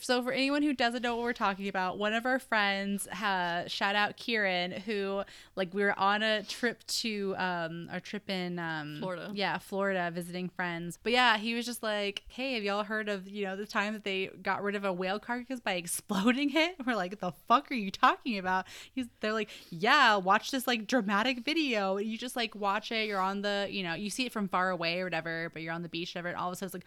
So, 0.01 0.23
for 0.23 0.33
anyone 0.33 0.63
who 0.63 0.73
doesn't 0.73 1.03
know 1.03 1.17
what 1.17 1.25
we're 1.25 1.33
talking 1.33 1.69
about, 1.69 1.99
one 1.99 2.13
of 2.13 2.27
our 2.27 2.39
friends, 2.39 3.07
uh, 3.09 3.67
shout 3.69 3.97
out 3.97 4.17
Kieran, 4.17 4.73
who 4.73 5.23
like 5.57 5.73
we 5.75 5.83
were 5.83 5.99
on 5.99 6.23
a 6.23 6.43
trip 6.45 6.87
to 6.87 7.35
um 7.37 7.89
our 7.93 8.01
trip 8.01 8.29
in 8.31 8.59
um 8.59 8.99
Florida. 9.01 9.31
Yeah, 9.35 9.59
Florida, 9.59 10.11
visiting 10.13 10.49
friends. 10.49 10.99
But 11.03 11.13
yeah, 11.13 11.37
he 11.37 11.55
was 11.55 11.67
just 11.67 11.83
like, 11.83 12.23
"Hey, 12.29 12.55
have 12.55 12.63
y'all 12.63 12.85
heard 12.85 13.09
of 13.09 13.29
you 13.29 13.45
know 13.45 13.57
the 13.57 13.67
time 13.67 13.93
that 13.95 14.05
they 14.05 14.31
got 14.43 14.63
rid 14.63 14.75
of 14.75 14.85
a 14.85 14.93
whale 14.93 15.19
carcass 15.19 15.61
by 15.61 15.73
exploding 15.85 16.55
it?" 16.55 16.77
We're 16.87 16.97
like, 16.97 17.21
"The 17.21 17.33
fuck 17.49 17.71
are 17.71 17.75
you 17.75 17.91
talking 17.91 18.39
about?" 18.39 18.67
He's 18.95 19.07
they're 19.21 19.33
like, 19.33 19.51
"Yeah, 19.71 20.17
watch 20.17 20.51
this 20.51 20.67
like 20.67 20.87
dramatic 20.87 21.45
video. 21.45 21.97
You 21.97 22.17
just 22.19 22.37
like 22.37 22.55
watch 22.55 22.93
it. 22.93 23.09
You're 23.09 23.21
on 23.21 23.43
the 23.43 23.67
you 23.71 23.83
know 23.83 23.95
you 23.95 24.11
see 24.11 24.27
it 24.27 24.33
from 24.33 24.49
far 24.49 24.71
away 24.71 25.01
or 25.01 25.05
whatever, 25.05 25.51
but 25.53 25.63
you're 25.63 25.73
on 25.73 25.83
the 25.83 25.89
beach, 25.89 26.15
whatever, 26.15 26.29
and 26.29 26.37
all 26.37 26.49
of 26.49 26.53
a 26.53 26.57
sudden 26.57 26.67
it's 26.67 26.75
like." 26.75 26.85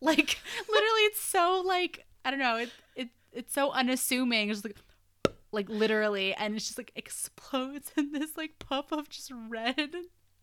Like 0.00 0.38
literally 0.68 1.00
it's 1.02 1.20
so 1.20 1.62
like 1.66 2.04
i 2.24 2.30
don't 2.30 2.40
know 2.40 2.56
it, 2.56 2.70
it 2.94 3.08
it's 3.32 3.52
so 3.54 3.70
unassuming 3.72 4.50
it's 4.50 4.64
like 4.64 4.76
like 5.52 5.68
literally, 5.70 6.34
and 6.34 6.54
it 6.54 6.58
just 6.58 6.76
like 6.76 6.92
explodes 6.96 7.90
in 7.96 8.12
this 8.12 8.36
like 8.36 8.58
puff 8.58 8.92
of 8.92 9.08
just 9.08 9.30
red. 9.48 9.90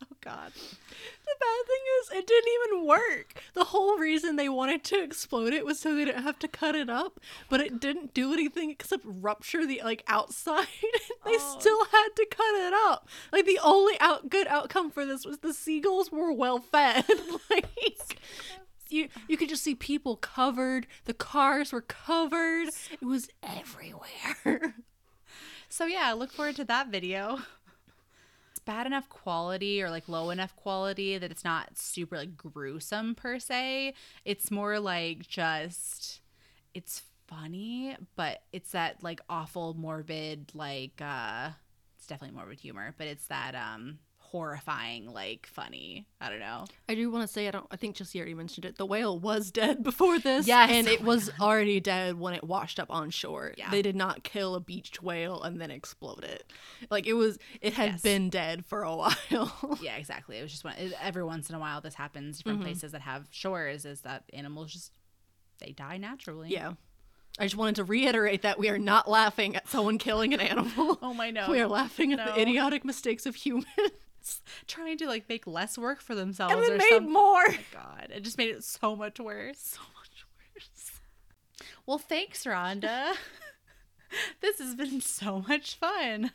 Oh 0.02 0.16
god. 0.22 0.52
The 0.54 1.36
bad 1.40 1.66
thing 1.68 1.84
is, 2.02 2.18
it 2.20 2.28
didn't 2.28 2.52
even 2.72 2.88
work. 2.88 3.36
The 3.54 3.66
whole 3.66 3.98
reason 3.98 4.36
they 4.38 4.50
wanted 4.50 4.84
to 4.86 5.04
explode 5.04 5.54
it 5.54 5.66
was 5.66 5.80
so 5.80 5.94
they 5.94 6.06
didn't 6.06 6.24
have 6.24 6.40
to 6.40 6.48
cut 6.48 6.74
it 6.76 6.90
up, 6.90 7.20
but 7.50 7.62
it 7.62 7.80
didn't 7.80 8.14
do 8.14 8.34
anything 8.34 8.72
except 8.72 9.04
rupture 9.06 9.66
the 9.68 9.82
like 9.84 10.04
outside. 10.08 10.68
they 11.26 11.38
Oh. 11.40 11.58
still 11.60 11.86
had 11.86 12.10
to 12.16 12.26
cut 12.26 12.56
it 12.56 12.74
up. 12.74 13.08
Like 13.32 13.46
the 13.46 13.60
only 13.64 13.96
out 14.00 14.30
good 14.30 14.48
outcome 14.48 14.90
for 14.90 15.06
this 15.06 15.26
was 15.26 15.40
the 15.40 15.54
seagulls 15.54 16.12
were 16.12 16.34
well 16.34 16.60
fed. 16.60 17.06
like 17.50 17.68
you, 18.94 19.10
you 19.28 19.38
could 19.38 19.50
just 19.50 19.64
see 19.64 19.76
people 19.76 20.16
covered. 20.16 20.88
The 21.06 21.14
cars 21.14 21.74
were 21.74 21.82
covered. 21.82 22.70
It 22.92 23.06
was 23.06 23.30
everywhere. 23.42 24.76
So 25.74 25.88
yeah, 25.88 26.04
I 26.04 26.14
look 26.14 26.32
forward 26.32 26.56
to 26.58 26.66
that 26.66 26.90
video. 26.90 27.40
It's 28.52 28.60
bad 28.60 28.86
enough 28.86 29.10
quality 29.10 29.82
or 29.82 29.90
like 29.90 30.08
low 30.08 30.30
enough 30.30 30.56
quality 30.56 31.18
that 31.18 31.32
it's 31.32 31.44
not 31.44 31.80
super 31.80 32.16
like 32.16 32.38
gruesome 32.38 33.16
per 33.16 33.40
se. 33.40 33.96
It's 34.24 34.52
more 34.52 34.80
like 34.80 35.28
just 35.28 36.22
it's 36.76 37.02
funny, 37.28 37.98
but 38.16 38.44
it's 38.52 38.74
that 38.74 39.02
like 39.02 39.20
awful 39.28 39.74
morbid 39.74 40.52
like 40.54 41.02
uh 41.02 41.50
it's 41.98 42.06
definitely 42.06 42.36
morbid 42.38 42.60
humor, 42.60 42.94
but 42.96 43.08
it's 43.08 43.26
that 43.26 43.56
um 43.56 43.98
horrifying 44.34 45.14
like 45.14 45.46
funny. 45.46 46.08
I 46.20 46.30
don't 46.30 46.40
know. 46.40 46.66
I 46.90 46.96
do 46.96 47.10
want 47.12 47.26
to 47.26 47.32
say 47.32 47.48
I 47.48 47.52
don't. 47.52 47.68
I 47.70 47.76
think 47.76 47.96
Jesse 47.96 48.18
already 48.18 48.34
mentioned 48.34 48.66
it. 48.66 48.78
The 48.78 48.86
whale 48.86 49.18
was 49.20 49.52
dead 49.52 49.84
before 49.90 50.18
this. 50.18 50.48
Yes. 50.48 50.72
and 50.72 50.88
Oh 50.88 50.92
it 50.92 51.02
was 51.04 51.30
already 51.40 51.80
dead 51.80 52.20
when 52.20 52.34
it 52.34 52.44
washed 52.44 52.80
up 52.80 52.88
on 52.90 53.12
shore. 53.12 53.54
Yeah. 53.58 53.70
they 53.70 53.84
did 53.84 53.96
not 53.96 54.24
kill 54.24 54.56
a 54.56 54.60
beached 54.60 55.04
whale 55.04 55.42
and 55.44 55.62
then 55.62 55.70
explode 55.70 56.24
it. 56.24 56.52
Like 56.90 57.06
it 57.06 57.14
was. 57.14 57.38
It 57.62 57.74
had 57.74 57.92
Yes. 57.92 58.02
been 58.02 58.30
dead 58.32 58.66
for 58.66 58.82
a 58.84 58.96
while. 58.96 59.80
Yeah, 59.82 59.96
exactly. 59.98 60.38
It 60.40 60.42
was 60.42 60.52
just 60.52 60.64
one 60.64 60.74
it, 60.78 60.94
every 61.02 61.24
once 61.24 61.50
in 61.50 61.56
a 61.56 61.60
while 61.60 61.80
this 61.80 61.94
happens 61.94 62.42
from 62.42 62.54
mm-hmm. 62.54 62.64
places 62.64 62.92
that 62.94 63.02
have 63.02 63.28
shores 63.30 63.86
is 63.86 64.02
that 64.02 64.24
animals 64.34 64.74
just 64.74 64.92
they 65.60 65.72
die 65.74 65.98
naturally. 65.98 66.50
yeah. 66.50 66.74
I 67.40 67.46
just 67.46 67.56
wanted 67.58 67.76
to 67.78 67.84
reiterate 67.84 68.44
that 68.44 68.60
we 68.60 68.70
are 68.70 68.78
not 68.78 69.10
laughing 69.10 69.56
at 69.56 69.68
someone 69.68 69.98
killing 69.98 70.36
an 70.36 70.40
animal. 70.40 71.00
Oh 71.02 71.16
my 71.16 71.32
no. 71.32 71.48
We 71.50 71.60
are 71.62 71.68
laughing 71.68 72.14
at 72.14 72.18
No. 72.18 72.26
the 72.26 72.40
idiotic 72.42 72.86
mistakes 72.86 73.26
of 73.26 73.34
humans. 73.36 73.66
Trying 74.68 74.98
to 74.98 75.08
like 75.08 75.28
make 75.30 75.46
less 75.48 75.78
work 75.78 76.02
for 76.02 76.16
themselves 76.16 76.54
and 76.54 76.64
or 76.76 76.78
made 76.78 76.90
something. 76.90 77.12
more. 77.12 77.44
Oh 77.48 77.52
my 77.52 77.60
god, 77.72 78.08
it 78.14 78.22
just 78.24 78.38
made 78.38 78.50
it 78.50 78.64
so 78.64 78.96
much 78.96 79.20
worse. 79.20 79.60
So 79.60 79.82
much 79.98 80.26
worse. 80.56 80.92
Well, 81.86 81.98
thanks, 81.98 82.46
Rhonda. 82.46 83.14
this 84.42 84.60
has 84.60 84.76
been 84.76 85.02
so 85.02 85.44
much 85.48 85.76
fun. 85.76 86.32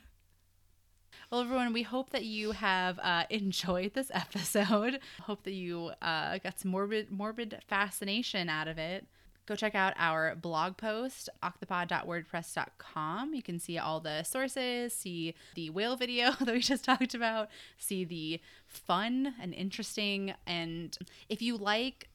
Well, 1.31 1.43
everyone, 1.43 1.75
we 1.75 1.83
hope 1.83 2.11
that 2.11 2.25
you 2.25 2.53
have 2.53 2.99
uh, 3.01 3.25
enjoyed 3.29 3.93
this 3.93 4.11
episode. 4.15 5.01
Hope 5.23 5.43
that 5.45 5.53
you 5.53 5.91
uh, 6.01 6.39
got 6.39 6.59
some 6.59 6.71
morbid, 6.71 7.11
morbid 7.11 7.59
fascination 7.67 8.49
out 8.49 8.67
of 8.69 8.79
it. 8.79 9.07
Go 9.49 9.57
check 9.57 9.75
out 9.75 9.95
our 9.97 10.35
blog 10.35 10.77
post, 10.77 11.31
octopod.wordpress.com. 11.43 13.33
You 13.33 13.43
can 13.43 13.59
see 13.59 13.79
all 13.79 13.99
the 13.99 14.23
sources, 14.23 14.93
see 14.93 15.35
the 15.55 15.71
whale 15.71 15.97
video 15.97 16.33
that 16.41 16.53
we 16.53 16.61
just 16.61 16.85
talked 16.85 17.15
about, 17.15 17.49
see 17.79 18.05
the 18.05 18.43
fun 18.67 19.33
and 19.41 19.55
interesting. 19.55 20.35
And 20.47 20.95
if 21.31 21.41
you 21.41 21.57
like 21.57 22.11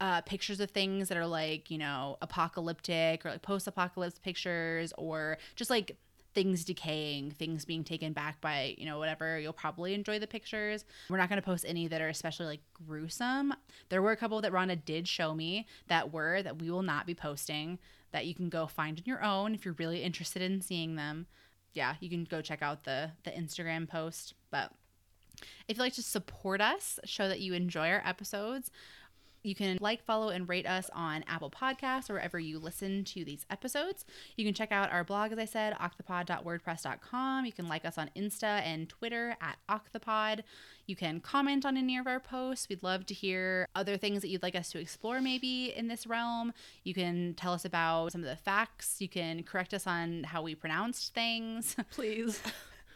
uh, 0.00 0.22
pictures 0.22 0.58
of 0.58 0.72
things 0.72 1.08
that 1.10 1.16
are 1.16 1.28
like, 1.28 1.70
you 1.70 1.78
know, 1.78 2.18
apocalyptic 2.22 3.24
or 3.24 3.30
like 3.30 3.42
post 3.42 3.68
apocalypse 3.68 4.18
pictures 4.18 4.92
or 4.98 5.38
just 5.54 5.70
like 5.70 5.96
things 6.38 6.64
decaying, 6.64 7.32
things 7.32 7.64
being 7.64 7.82
taken 7.82 8.12
back 8.12 8.40
by, 8.40 8.72
you 8.78 8.86
know, 8.86 8.96
whatever, 8.96 9.40
you'll 9.40 9.52
probably 9.52 9.92
enjoy 9.92 10.20
the 10.20 10.26
pictures. 10.28 10.84
We're 11.10 11.16
not 11.16 11.28
going 11.28 11.40
to 11.40 11.44
post 11.44 11.64
any 11.66 11.88
that 11.88 12.00
are 12.00 12.06
especially 12.06 12.46
like 12.46 12.60
gruesome. 12.86 13.52
There 13.88 14.00
were 14.00 14.12
a 14.12 14.16
couple 14.16 14.40
that 14.42 14.52
Rhonda 14.52 14.84
did 14.84 15.08
show 15.08 15.34
me 15.34 15.66
that 15.88 16.12
were 16.12 16.40
that 16.44 16.60
we 16.60 16.70
will 16.70 16.84
not 16.84 17.06
be 17.06 17.14
posting 17.14 17.80
that 18.12 18.24
you 18.26 18.36
can 18.36 18.48
go 18.50 18.68
find 18.68 18.98
on 18.98 19.02
your 19.04 19.24
own 19.24 19.52
if 19.52 19.64
you're 19.64 19.74
really 19.78 20.04
interested 20.04 20.40
in 20.40 20.60
seeing 20.60 20.94
them. 20.94 21.26
Yeah, 21.72 21.96
you 21.98 22.08
can 22.08 22.22
go 22.22 22.40
check 22.40 22.62
out 22.62 22.84
the 22.84 23.10
the 23.24 23.32
Instagram 23.32 23.88
post, 23.88 24.34
but 24.52 24.70
if 25.66 25.76
you'd 25.76 25.78
like 25.78 25.94
to 25.94 26.04
support 26.04 26.60
us, 26.60 27.00
show 27.04 27.26
that 27.26 27.40
you 27.40 27.52
enjoy 27.52 27.88
our 27.90 28.02
episodes, 28.04 28.70
you 29.42 29.54
can 29.54 29.78
like, 29.80 30.04
follow, 30.04 30.28
and 30.28 30.48
rate 30.48 30.66
us 30.66 30.90
on 30.92 31.24
Apple 31.26 31.50
Podcasts 31.50 32.10
or 32.10 32.14
wherever 32.14 32.38
you 32.38 32.58
listen 32.58 33.04
to 33.04 33.24
these 33.24 33.46
episodes. 33.50 34.04
You 34.36 34.44
can 34.44 34.54
check 34.54 34.72
out 34.72 34.90
our 34.90 35.04
blog, 35.04 35.32
as 35.32 35.38
I 35.38 35.44
said, 35.44 35.74
octopod.wordpress.com. 35.74 37.46
You 37.46 37.52
can 37.52 37.68
like 37.68 37.84
us 37.84 37.98
on 37.98 38.10
Insta 38.16 38.62
and 38.62 38.88
Twitter 38.88 39.36
at 39.40 39.58
octopod. 39.68 40.42
You 40.86 40.96
can 40.96 41.20
comment 41.20 41.66
on 41.66 41.76
any 41.76 41.98
of 41.98 42.06
our 42.06 42.18
posts. 42.18 42.68
We'd 42.68 42.82
love 42.82 43.04
to 43.06 43.14
hear 43.14 43.68
other 43.74 43.96
things 43.96 44.22
that 44.22 44.28
you'd 44.28 44.42
like 44.42 44.56
us 44.56 44.70
to 44.70 44.78
explore, 44.78 45.20
maybe 45.20 45.72
in 45.76 45.88
this 45.88 46.06
realm. 46.06 46.52
You 46.82 46.94
can 46.94 47.34
tell 47.34 47.52
us 47.52 47.64
about 47.64 48.12
some 48.12 48.22
of 48.22 48.28
the 48.28 48.36
facts. 48.36 48.96
You 49.00 49.08
can 49.08 49.42
correct 49.42 49.74
us 49.74 49.86
on 49.86 50.24
how 50.24 50.42
we 50.42 50.54
pronounced 50.54 51.14
things. 51.14 51.76
Please. 51.90 52.40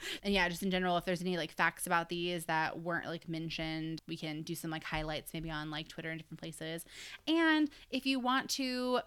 and 0.23 0.33
yeah, 0.33 0.49
just 0.49 0.63
in 0.63 0.71
general, 0.71 0.97
if 0.97 1.05
there's 1.05 1.21
any 1.21 1.37
like 1.37 1.53
facts 1.53 1.87
about 1.87 2.09
these 2.09 2.45
that 2.47 2.81
weren't 2.81 3.07
like 3.07 3.29
mentioned, 3.29 4.01
we 4.07 4.17
can 4.17 4.43
do 4.43 4.55
some 4.55 4.71
like 4.71 4.85
highlights 4.85 5.33
maybe 5.33 5.51
on 5.51 5.71
like 5.71 5.89
Twitter 5.89 6.11
and 6.11 6.21
different 6.21 6.41
places. 6.41 6.85
And 7.27 7.71
if 7.91 8.07
you 8.07 8.21
want 8.21 8.51
to 8.51 9.01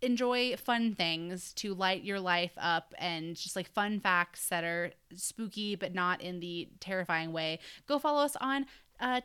enjoy 0.00 0.56
fun 0.56 0.94
things 0.94 1.52
to 1.54 1.74
light 1.74 2.04
your 2.04 2.20
life 2.20 2.52
up 2.56 2.94
and 2.98 3.34
just 3.34 3.56
like 3.56 3.68
fun 3.72 3.98
facts 3.98 4.48
that 4.48 4.62
are 4.62 4.92
spooky 5.14 5.74
but 5.74 5.92
not 5.92 6.20
in 6.20 6.40
the 6.40 6.68
terrifying 6.80 7.32
way, 7.32 7.58
go 7.86 7.98
follow 7.98 8.22
us 8.22 8.36
on 8.40 8.66
uh 9.00 9.20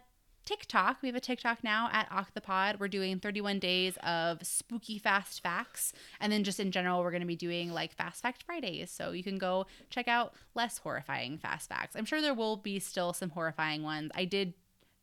TikTok. 0.45 0.97
We 1.01 1.07
have 1.07 1.15
a 1.15 1.21
TikTok 1.21 1.63
now 1.63 1.89
at 1.91 2.09
Octopod. 2.09 2.79
We're 2.79 2.87
doing 2.87 3.19
31 3.19 3.59
days 3.59 3.97
of 4.03 4.45
spooky 4.45 4.97
fast 4.97 5.41
facts. 5.41 5.93
And 6.19 6.31
then 6.31 6.43
just 6.43 6.59
in 6.59 6.71
general, 6.71 7.01
we're 7.01 7.11
going 7.11 7.21
to 7.21 7.27
be 7.27 7.35
doing 7.35 7.71
like 7.71 7.95
Fast 7.95 8.21
Fact 8.21 8.43
Fridays. 8.43 8.91
So 8.91 9.11
you 9.11 9.23
can 9.23 9.37
go 9.37 9.65
check 9.89 10.07
out 10.07 10.33
less 10.55 10.77
horrifying 10.77 11.37
fast 11.37 11.69
facts. 11.69 11.95
I'm 11.95 12.05
sure 12.05 12.21
there 12.21 12.33
will 12.33 12.57
be 12.57 12.79
still 12.79 13.13
some 13.13 13.29
horrifying 13.29 13.83
ones. 13.83 14.11
I 14.15 14.25
did 14.25 14.53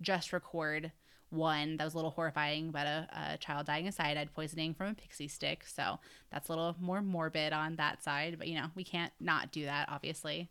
just 0.02 0.32
record 0.32 0.92
one 1.30 1.76
that 1.76 1.84
was 1.84 1.94
a 1.94 1.96
little 1.96 2.10
horrifying 2.10 2.68
about 2.68 2.86
a, 2.86 3.08
a 3.12 3.38
child 3.38 3.66
dying 3.66 3.86
of 3.86 3.94
cyanide 3.94 4.32
poisoning 4.34 4.74
from 4.74 4.88
a 4.88 4.94
pixie 4.94 5.28
stick. 5.28 5.64
So 5.64 5.98
that's 6.30 6.48
a 6.48 6.52
little 6.52 6.76
more 6.80 7.02
morbid 7.02 7.52
on 7.52 7.76
that 7.76 8.02
side. 8.02 8.36
But 8.38 8.48
you 8.48 8.56
know, 8.56 8.66
we 8.74 8.84
can't 8.84 9.12
not 9.20 9.52
do 9.52 9.64
that, 9.64 9.88
obviously. 9.88 10.50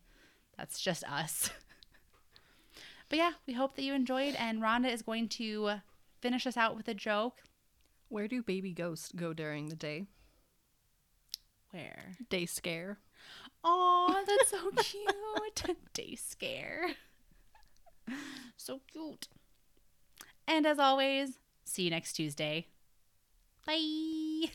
That's 0.57 0.79
just 0.79 1.03
us. 1.03 1.51
But 3.09 3.17
yeah, 3.17 3.31
we 3.47 3.53
hope 3.53 3.75
that 3.75 3.81
you 3.81 3.93
enjoyed. 3.93 4.35
And 4.35 4.61
Rhonda 4.61 4.91
is 4.91 5.01
going 5.01 5.29
to 5.29 5.81
finish 6.21 6.45
us 6.45 6.57
out 6.57 6.75
with 6.75 6.87
a 6.87 6.93
joke. 6.93 7.37
Where 8.07 8.27
do 8.27 8.41
baby 8.41 8.71
ghosts 8.71 9.11
go 9.15 9.33
during 9.33 9.69
the 9.69 9.75
day? 9.75 10.05
Where? 11.71 12.15
Day 12.29 12.45
scare. 12.45 12.99
Oh, 13.63 14.23
that's 14.27 14.49
so 14.51 14.71
cute. 14.71 15.77
Day 15.93 16.15
scare. 16.15 16.91
So 18.57 18.81
cute. 18.91 19.27
And 20.47 20.65
as 20.65 20.79
always, 20.79 21.37
see 21.65 21.83
you 21.83 21.89
next 21.91 22.13
Tuesday. 22.13 22.67
Bye. 23.67 24.49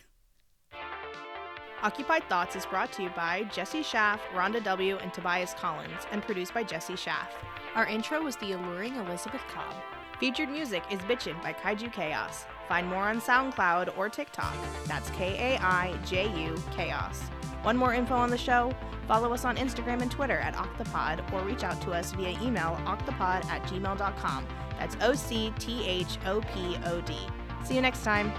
Occupied 1.83 2.29
Thoughts 2.29 2.57
is 2.57 2.67
brought 2.67 2.93
to 2.95 3.03
you 3.03 3.11
by 3.11 3.45
Jesse 3.53 3.83
Schaff, 3.83 4.21
Rhonda 4.33 4.65
W., 4.65 4.97
and 4.97 5.13
Tobias 5.13 5.55
Collins, 5.55 6.07
and 6.11 6.23
produced 6.23 6.55
by 6.55 6.65
Jesse 6.65 6.97
Schaff. 6.97 7.33
Our 7.75 7.87
intro 7.87 8.22
was 8.22 8.37
the 8.37 8.53
alluring 8.53 8.95
Elizabeth 8.95 9.43
Cobb. 9.53 9.75
Featured 10.20 10.49
music 10.49 10.85
is 10.91 11.01
Bitchin' 11.01 11.43
by 11.43 11.53
Kaiju 11.53 11.93
Chaos. 11.93 12.45
Find 12.68 12.87
more 12.87 13.03
on 13.03 13.20
SoundCloud 13.20 13.99
or 13.99 14.09
TikTok. 14.09 14.55
That's 14.87 15.11
K 15.11 15.55
A 15.57 15.61
I 15.61 15.99
J 16.07 16.31
U 16.45 16.55
Chaos. 16.70 17.20
One 17.62 17.77
more 17.77 17.93
info 17.93 18.14
on 18.14 18.31
the 18.31 18.39
show? 18.39 18.72
Follow 19.09 19.33
us 19.35 19.45
on 19.45 19.57
Instagram 19.57 20.03
and 20.03 20.11
Twitter 20.11 20.39
at 20.39 20.55
Octopod 20.55 21.33
or 21.33 21.43
reach 21.43 21.64
out 21.64 21.81
to 21.83 21.91
us 21.91 22.12
via 22.12 22.39
email 22.41 22.81
octopod 22.85 23.45
at 23.47 23.62
gmail.com. 23.64 24.47
That's 24.79 24.97
O 25.01 25.14
C 25.14 25.53
T 25.59 25.85
H 25.85 26.18
O 26.27 26.41
P 26.55 26.79
O 26.85 27.01
D. 27.01 27.16
See 27.64 27.75
you 27.75 27.81
next 27.81 28.05
time. 28.05 28.33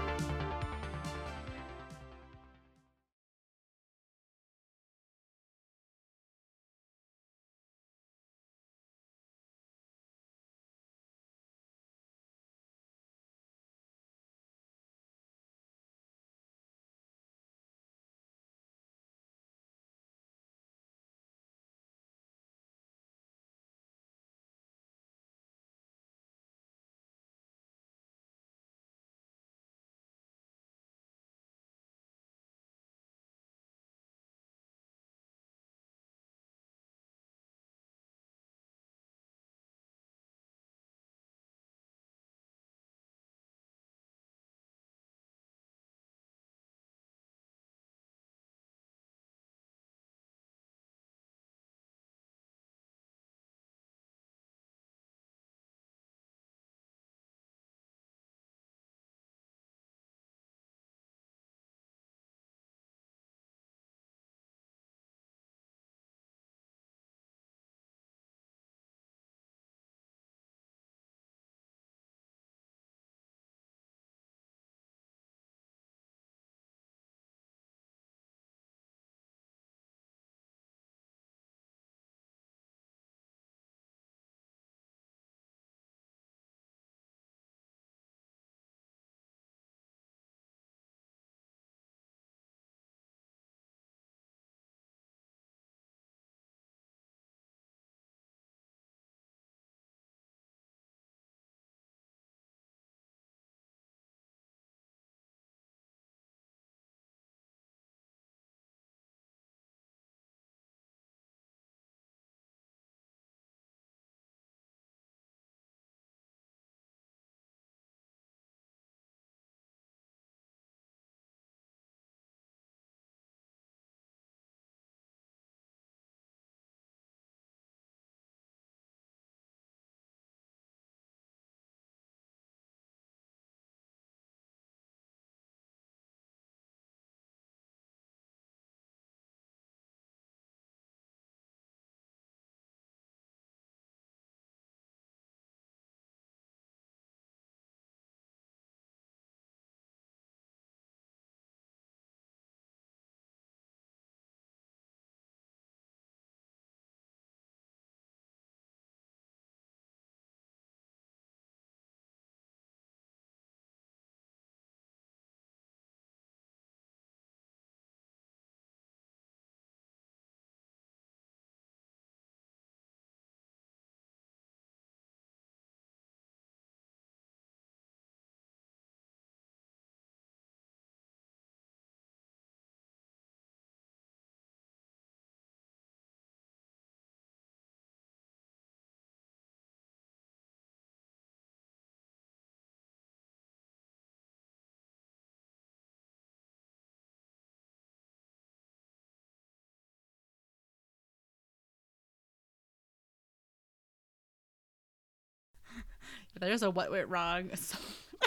There's 206.40 206.62
a 206.62 206.70
what 206.70 206.90
went 206.90 207.08
wrong. 207.08 207.50
So 207.60 207.78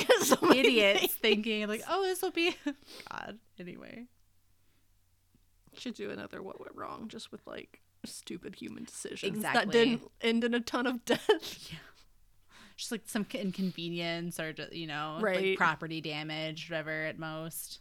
so 0.38 0.52
idiots 0.54 1.00
things. 1.00 1.14
thinking 1.16 1.68
like, 1.68 1.82
oh, 1.90 2.04
this 2.04 2.22
will 2.22 2.30
be 2.32 2.56
God. 3.12 3.40
Anyway, 3.60 4.06
should 5.78 5.96
do 5.96 6.12
another 6.12 6.44
what 6.44 6.60
went 6.60 6.76
wrong 6.76 7.08
just 7.08 7.32
with 7.32 7.42
like 7.48 7.82
stupid 8.06 8.56
human 8.56 8.84
decisions 8.84 9.42
that 9.42 9.72
didn't 9.72 10.04
end 10.22 10.44
in 10.44 10.54
a 10.54 10.60
ton 10.60 10.86
of 10.86 11.04
death. 11.06 11.70
Yeah. 11.72 11.80
just 12.78 12.92
like 12.92 13.02
some 13.08 13.26
inconvenience 13.34 14.40
or 14.40 14.54
you 14.72 14.86
know, 14.88 15.18
Right. 15.22 15.48
like 15.50 15.58
property 15.58 16.02
damage, 16.02 16.70
whatever 16.70 17.06
at 17.06 17.18
most. 17.18 17.80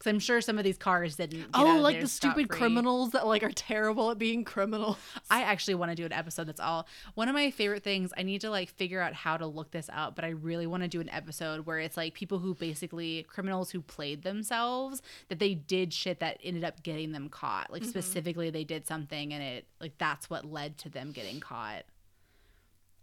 Because 0.00 0.14
I'm 0.14 0.18
sure 0.18 0.40
some 0.40 0.56
of 0.56 0.64
these 0.64 0.78
cars 0.78 1.16
didn't. 1.16 1.40
Get 1.40 1.48
out 1.52 1.66
oh, 1.66 1.80
like 1.82 2.00
the 2.00 2.08
stupid 2.08 2.46
scot-free. 2.46 2.58
criminals 2.58 3.10
that 3.10 3.26
like 3.26 3.42
are 3.42 3.50
terrible 3.50 4.10
at 4.10 4.16
being 4.16 4.44
criminals. 4.44 4.96
I 5.30 5.42
actually 5.42 5.74
want 5.74 5.90
to 5.90 5.94
do 5.94 6.06
an 6.06 6.12
episode 6.14 6.44
that's 6.44 6.58
all 6.58 6.88
one 7.16 7.28
of 7.28 7.34
my 7.34 7.50
favorite 7.50 7.82
things. 7.82 8.10
I 8.16 8.22
need 8.22 8.40
to 8.40 8.48
like 8.48 8.70
figure 8.70 9.02
out 9.02 9.12
how 9.12 9.36
to 9.36 9.46
look 9.46 9.72
this 9.72 9.90
up, 9.92 10.16
but 10.16 10.24
I 10.24 10.30
really 10.30 10.66
want 10.66 10.84
to 10.84 10.88
do 10.88 11.02
an 11.02 11.10
episode 11.10 11.66
where 11.66 11.78
it's 11.78 11.98
like 11.98 12.14
people 12.14 12.38
who 12.38 12.54
basically 12.54 13.26
criminals 13.28 13.72
who 13.72 13.82
played 13.82 14.22
themselves 14.22 15.02
that 15.28 15.38
they 15.38 15.52
did 15.54 15.92
shit 15.92 16.20
that 16.20 16.38
ended 16.42 16.64
up 16.64 16.82
getting 16.82 17.12
them 17.12 17.28
caught. 17.28 17.70
Like 17.70 17.82
mm-hmm. 17.82 17.90
specifically 17.90 18.48
they 18.48 18.64
did 18.64 18.86
something 18.86 19.34
and 19.34 19.42
it 19.42 19.66
like 19.82 19.98
that's 19.98 20.30
what 20.30 20.46
led 20.46 20.78
to 20.78 20.88
them 20.88 21.12
getting 21.12 21.40
caught. 21.40 21.82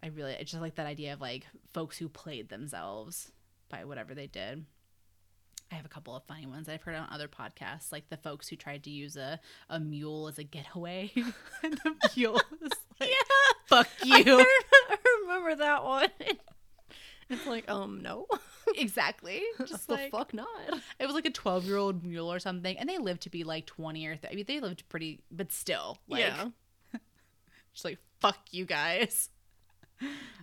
I 0.01 0.07
really 0.07 0.35
I 0.35 0.41
just 0.41 0.63
like 0.63 0.73
that 0.75 0.87
idea 0.87 1.13
of 1.13 1.21
like 1.21 1.45
folks 1.75 1.99
who 1.99 2.09
played 2.09 2.49
themselves 2.49 3.31
by 3.69 3.85
whatever 3.85 4.15
they 4.15 4.25
did. 4.25 4.65
I 5.71 5.75
have 5.75 5.85
a 5.85 5.89
couple 5.89 6.15
of 6.15 6.23
funny 6.23 6.45
ones 6.45 6.69
I've 6.69 6.81
heard 6.81 6.95
on 6.95 7.07
other 7.11 7.27
podcasts, 7.27 7.91
like 7.91 8.09
the 8.09 8.17
folks 8.17 8.47
who 8.47 8.55
tried 8.55 8.83
to 8.83 8.89
use 8.89 9.17
a, 9.17 9.39
a 9.69 9.79
mule 9.79 10.27
as 10.27 10.39
a 10.39 10.43
getaway. 10.43 11.11
and 11.63 11.73
the 11.83 11.95
mule 12.15 12.33
was 12.61 12.71
like, 12.99 13.09
fuck 13.65 13.87
I, 14.03 14.17
you. 14.19 14.39
I 14.39 14.97
remember 15.23 15.55
that 15.55 15.83
one. 15.83 16.09
It's 17.29 17.45
like, 17.45 17.69
um, 17.69 18.01
no. 18.01 18.27
exactly. 18.75 19.41
Just 19.57 19.71
Just 19.71 19.87
the 19.87 19.95
like, 19.95 20.11
fuck 20.11 20.33
not. 20.33 20.47
it 20.99 21.05
was 21.05 21.13
like 21.13 21.25
a 21.25 21.31
12 21.31 21.65
year 21.65 21.77
old 21.77 22.03
mule 22.03 22.31
or 22.31 22.39
something. 22.39 22.77
And 22.77 22.87
they 22.87 22.97
lived 22.97 23.23
to 23.23 23.29
be 23.29 23.43
like 23.43 23.65
20 23.65 24.05
or 24.07 24.15
30. 24.15 24.31
I 24.31 24.35
mean, 24.35 24.45
they 24.47 24.59
lived 24.61 24.87
pretty, 24.87 25.19
but 25.29 25.51
still. 25.51 25.97
Like, 26.07 26.21
yeah. 26.21 26.45
just 27.73 27.83
like, 27.83 27.99
fuck 28.21 28.39
you 28.51 28.65
guys. 28.65 29.29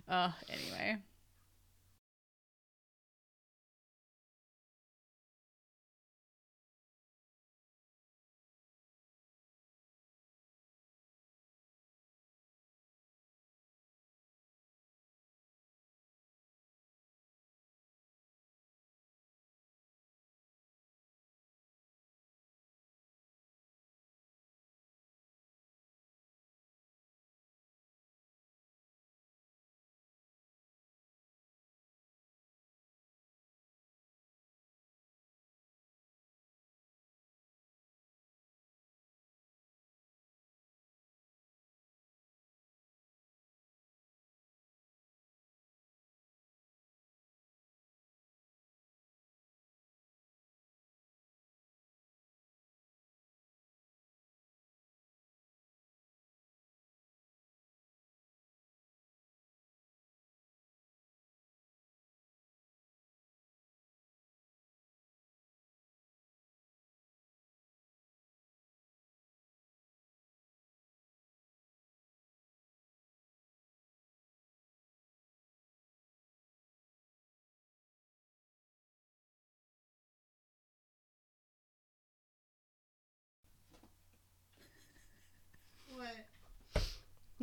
Uh, 0.07 0.31
anyway. 0.49 0.97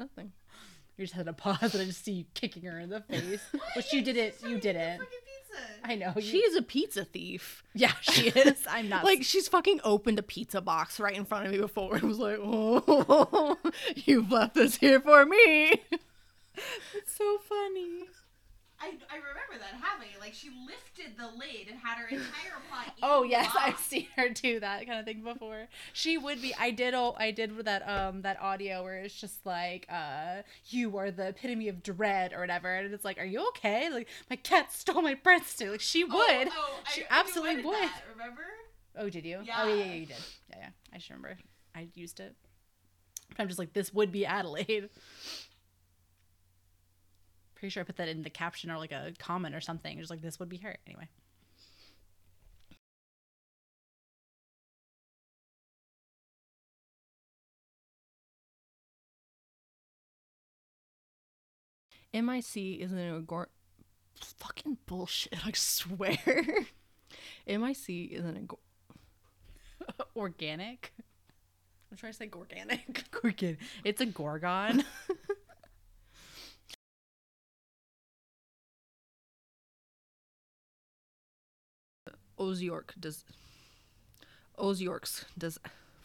Nothing. 0.02 0.32
You 0.96 1.04
just 1.04 1.14
had 1.14 1.28
a 1.28 1.32
pause 1.32 1.74
and 1.74 1.82
I 1.82 1.86
just 1.86 2.04
see 2.04 2.12
you 2.12 2.24
kicking 2.34 2.64
her 2.64 2.78
in 2.78 2.90
the 2.90 3.00
face. 3.00 3.40
Which 3.76 3.92
you 3.92 4.02
didn't. 4.02 4.34
You 4.46 4.58
didn't. 4.58 5.00
I 5.84 5.94
know. 5.96 6.12
You, 6.16 6.22
She 6.22 6.38
is 6.38 6.56
a 6.56 6.62
pizza 6.62 7.04
thief. 7.04 7.62
yeah, 7.74 7.92
she 8.00 8.28
is. 8.28 8.64
I'm 8.68 8.88
not. 8.88 9.04
Like 9.04 9.22
she's 9.22 9.46
fucking 9.48 9.80
opened 9.84 10.18
a 10.18 10.22
pizza 10.22 10.60
box 10.60 10.98
right 10.98 11.16
in 11.16 11.24
front 11.24 11.46
of 11.46 11.52
me 11.52 11.58
before 11.58 11.94
and 11.96 12.02
was 12.04 12.18
like, 12.18 12.38
"Oh, 12.42 13.56
you've 13.94 14.30
left 14.32 14.54
this 14.54 14.76
here 14.76 15.00
for 15.00 15.24
me." 15.24 15.72
it's 16.94 17.16
so 17.16 17.38
funny. 17.48 18.04
I, 18.82 18.88
I 19.10 19.16
remember 19.16 19.58
that 19.60 19.80
happening. 19.80 20.10
Like 20.20 20.34
she 20.34 20.48
lifted 20.66 21.16
the 21.16 21.26
lid 21.38 21.68
and 21.70 21.78
had 21.78 21.98
her 21.98 22.08
entire 22.08 22.58
pot. 22.70 22.94
Oh 23.02 23.22
yes, 23.22 23.46
box. 23.46 23.58
I've 23.60 23.78
seen 23.78 24.06
her 24.16 24.28
do 24.28 24.58
that 24.60 24.86
kind 24.86 24.98
of 24.98 25.04
thing 25.04 25.22
before. 25.22 25.68
She 25.92 26.18
would 26.18 26.42
be. 26.42 26.52
I 26.58 26.70
did. 26.72 26.92
Oh, 26.94 27.14
I 27.18 27.30
did 27.30 27.56
that 27.64 27.88
um 27.88 28.22
that 28.22 28.40
audio 28.40 28.82
where 28.82 28.96
it's 28.96 29.14
just 29.20 29.46
like 29.46 29.86
uh 29.88 30.42
you 30.66 30.96
are 30.98 31.10
the 31.12 31.28
epitome 31.28 31.68
of 31.68 31.82
dread 31.82 32.32
or 32.32 32.40
whatever, 32.40 32.74
and 32.74 32.92
it's 32.92 33.04
like, 33.04 33.18
are 33.18 33.24
you 33.24 33.46
okay? 33.48 33.88
Like 33.90 34.08
my 34.28 34.36
cat 34.36 34.72
stole 34.72 35.02
my 35.02 35.14
breadstick. 35.14 35.70
Like 35.70 35.80
she 35.80 36.02
would. 36.04 36.12
Oh, 36.14 36.48
oh, 36.50 36.78
she 36.92 37.02
I- 37.02 37.16
I 37.16 37.20
absolutely 37.20 37.62
duetted 37.62 37.66
would. 37.66 37.74
that, 37.74 38.02
remember? 38.12 38.42
Oh, 38.98 39.08
did 39.08 39.24
you? 39.24 39.40
Yeah. 39.44 39.60
Oh 39.62 39.68
yeah, 39.68 39.84
yeah, 39.84 39.92
you 39.94 40.06
did. 40.06 40.16
Yeah, 40.50 40.56
yeah. 40.60 40.68
I 40.92 40.96
just 40.98 41.08
remember. 41.08 41.36
I 41.74 41.88
used 41.94 42.18
it. 42.20 42.34
But 43.30 43.40
I'm 43.44 43.48
just 43.48 43.58
like, 43.58 43.72
this 43.72 43.94
would 43.94 44.12
be 44.12 44.26
Adelaide. 44.26 44.90
Pretty 47.62 47.70
sure 47.74 47.82
I 47.82 47.84
put 47.84 47.98
that 47.98 48.08
in 48.08 48.24
the 48.24 48.28
caption 48.28 48.72
or 48.72 48.76
like 48.76 48.90
a 48.90 49.12
comment 49.20 49.54
or 49.54 49.60
something. 49.60 49.96
Just 49.96 50.10
like 50.10 50.20
this 50.20 50.40
would 50.40 50.48
be 50.48 50.56
her. 50.56 50.76
Anyway. 50.84 51.06
MIC 62.12 62.80
is 62.80 62.90
an 62.90 62.98
a 62.98 63.20
gor- 63.20 63.48
fucking 64.38 64.78
bullshit. 64.86 65.46
I 65.46 65.52
swear. 65.54 66.18
MIC 67.46 67.88
is 68.10 68.24
an 68.24 68.36
a. 68.38 68.40
Go- 68.40 68.58
Organic. 70.16 70.92
I'm 71.92 71.96
trying 71.96 72.10
to 72.10 72.18
say 72.18 72.28
organic. 72.34 73.04
It's 73.84 74.00
a 74.00 74.06
gorgon. 74.06 74.84
Oz 82.42 82.60
York 82.60 82.92
does. 82.98 83.24
Ozyorsk 84.58 85.24
does. 85.38 85.58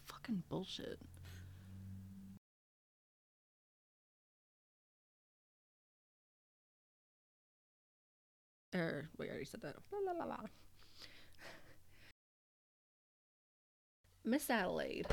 Fucking 0.06 0.44
bullshit. 0.50 1.00
Er, 8.76 9.10
wait, 9.18 9.28
I 9.28 9.30
already 9.30 9.46
said 9.46 9.62
that. 9.62 9.76
La, 9.92 10.12
la, 10.12 10.20
la, 10.20 10.26
la. 10.26 10.38
Miss 14.24 14.48
Adelaide. 14.50 15.08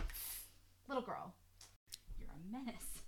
Little 0.89 1.03
girl. 1.03 1.35
You're 2.19 2.29
a 2.29 2.53
menace. 2.53 3.03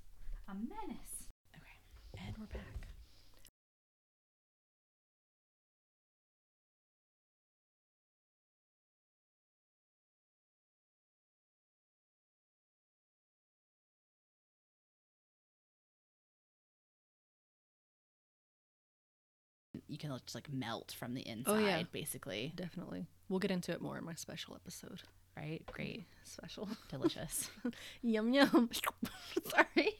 A 0.49 0.55
menace. 0.55 1.29
Okay. 1.55 2.27
And 2.27 2.35
we're 2.39 2.47
back. 2.47 2.86
You 19.97 19.98
can 20.10 20.10
just 20.18 20.35
like 20.35 20.52
melt 20.52 20.94
from 20.98 21.14
the 21.14 21.27
inside, 21.27 21.52
Oh, 21.55 21.59
yeah. 21.59 21.82
basically. 21.90 22.52
Definitely. 22.55 23.06
We'll 23.31 23.39
get 23.39 23.51
into 23.51 23.73
it 23.73 23.81
more 23.81 23.97
in 23.97 24.05
my 24.05 24.12
special 24.12 24.55
episode. 24.55 25.01
Right? 25.35 25.62
Great. 25.73 26.05
Special. 26.24 26.68
Delicious. 26.90 27.48
yum 28.02 28.35
yum. 28.35 28.68
Sorry. 29.48 29.94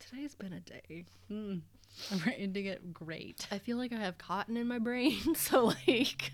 Today's 0.00 0.34
been 0.34 0.52
a 0.52 0.60
day. 0.60 1.04
We're 1.30 2.32
ending 2.36 2.66
it 2.66 2.92
great. 2.92 3.46
I 3.50 3.58
feel 3.58 3.76
like 3.76 3.92
I 3.92 3.96
have 3.98 4.18
cotton 4.18 4.56
in 4.56 4.66
my 4.68 4.78
brain, 4.78 5.34
so 5.34 5.66
like 5.66 6.32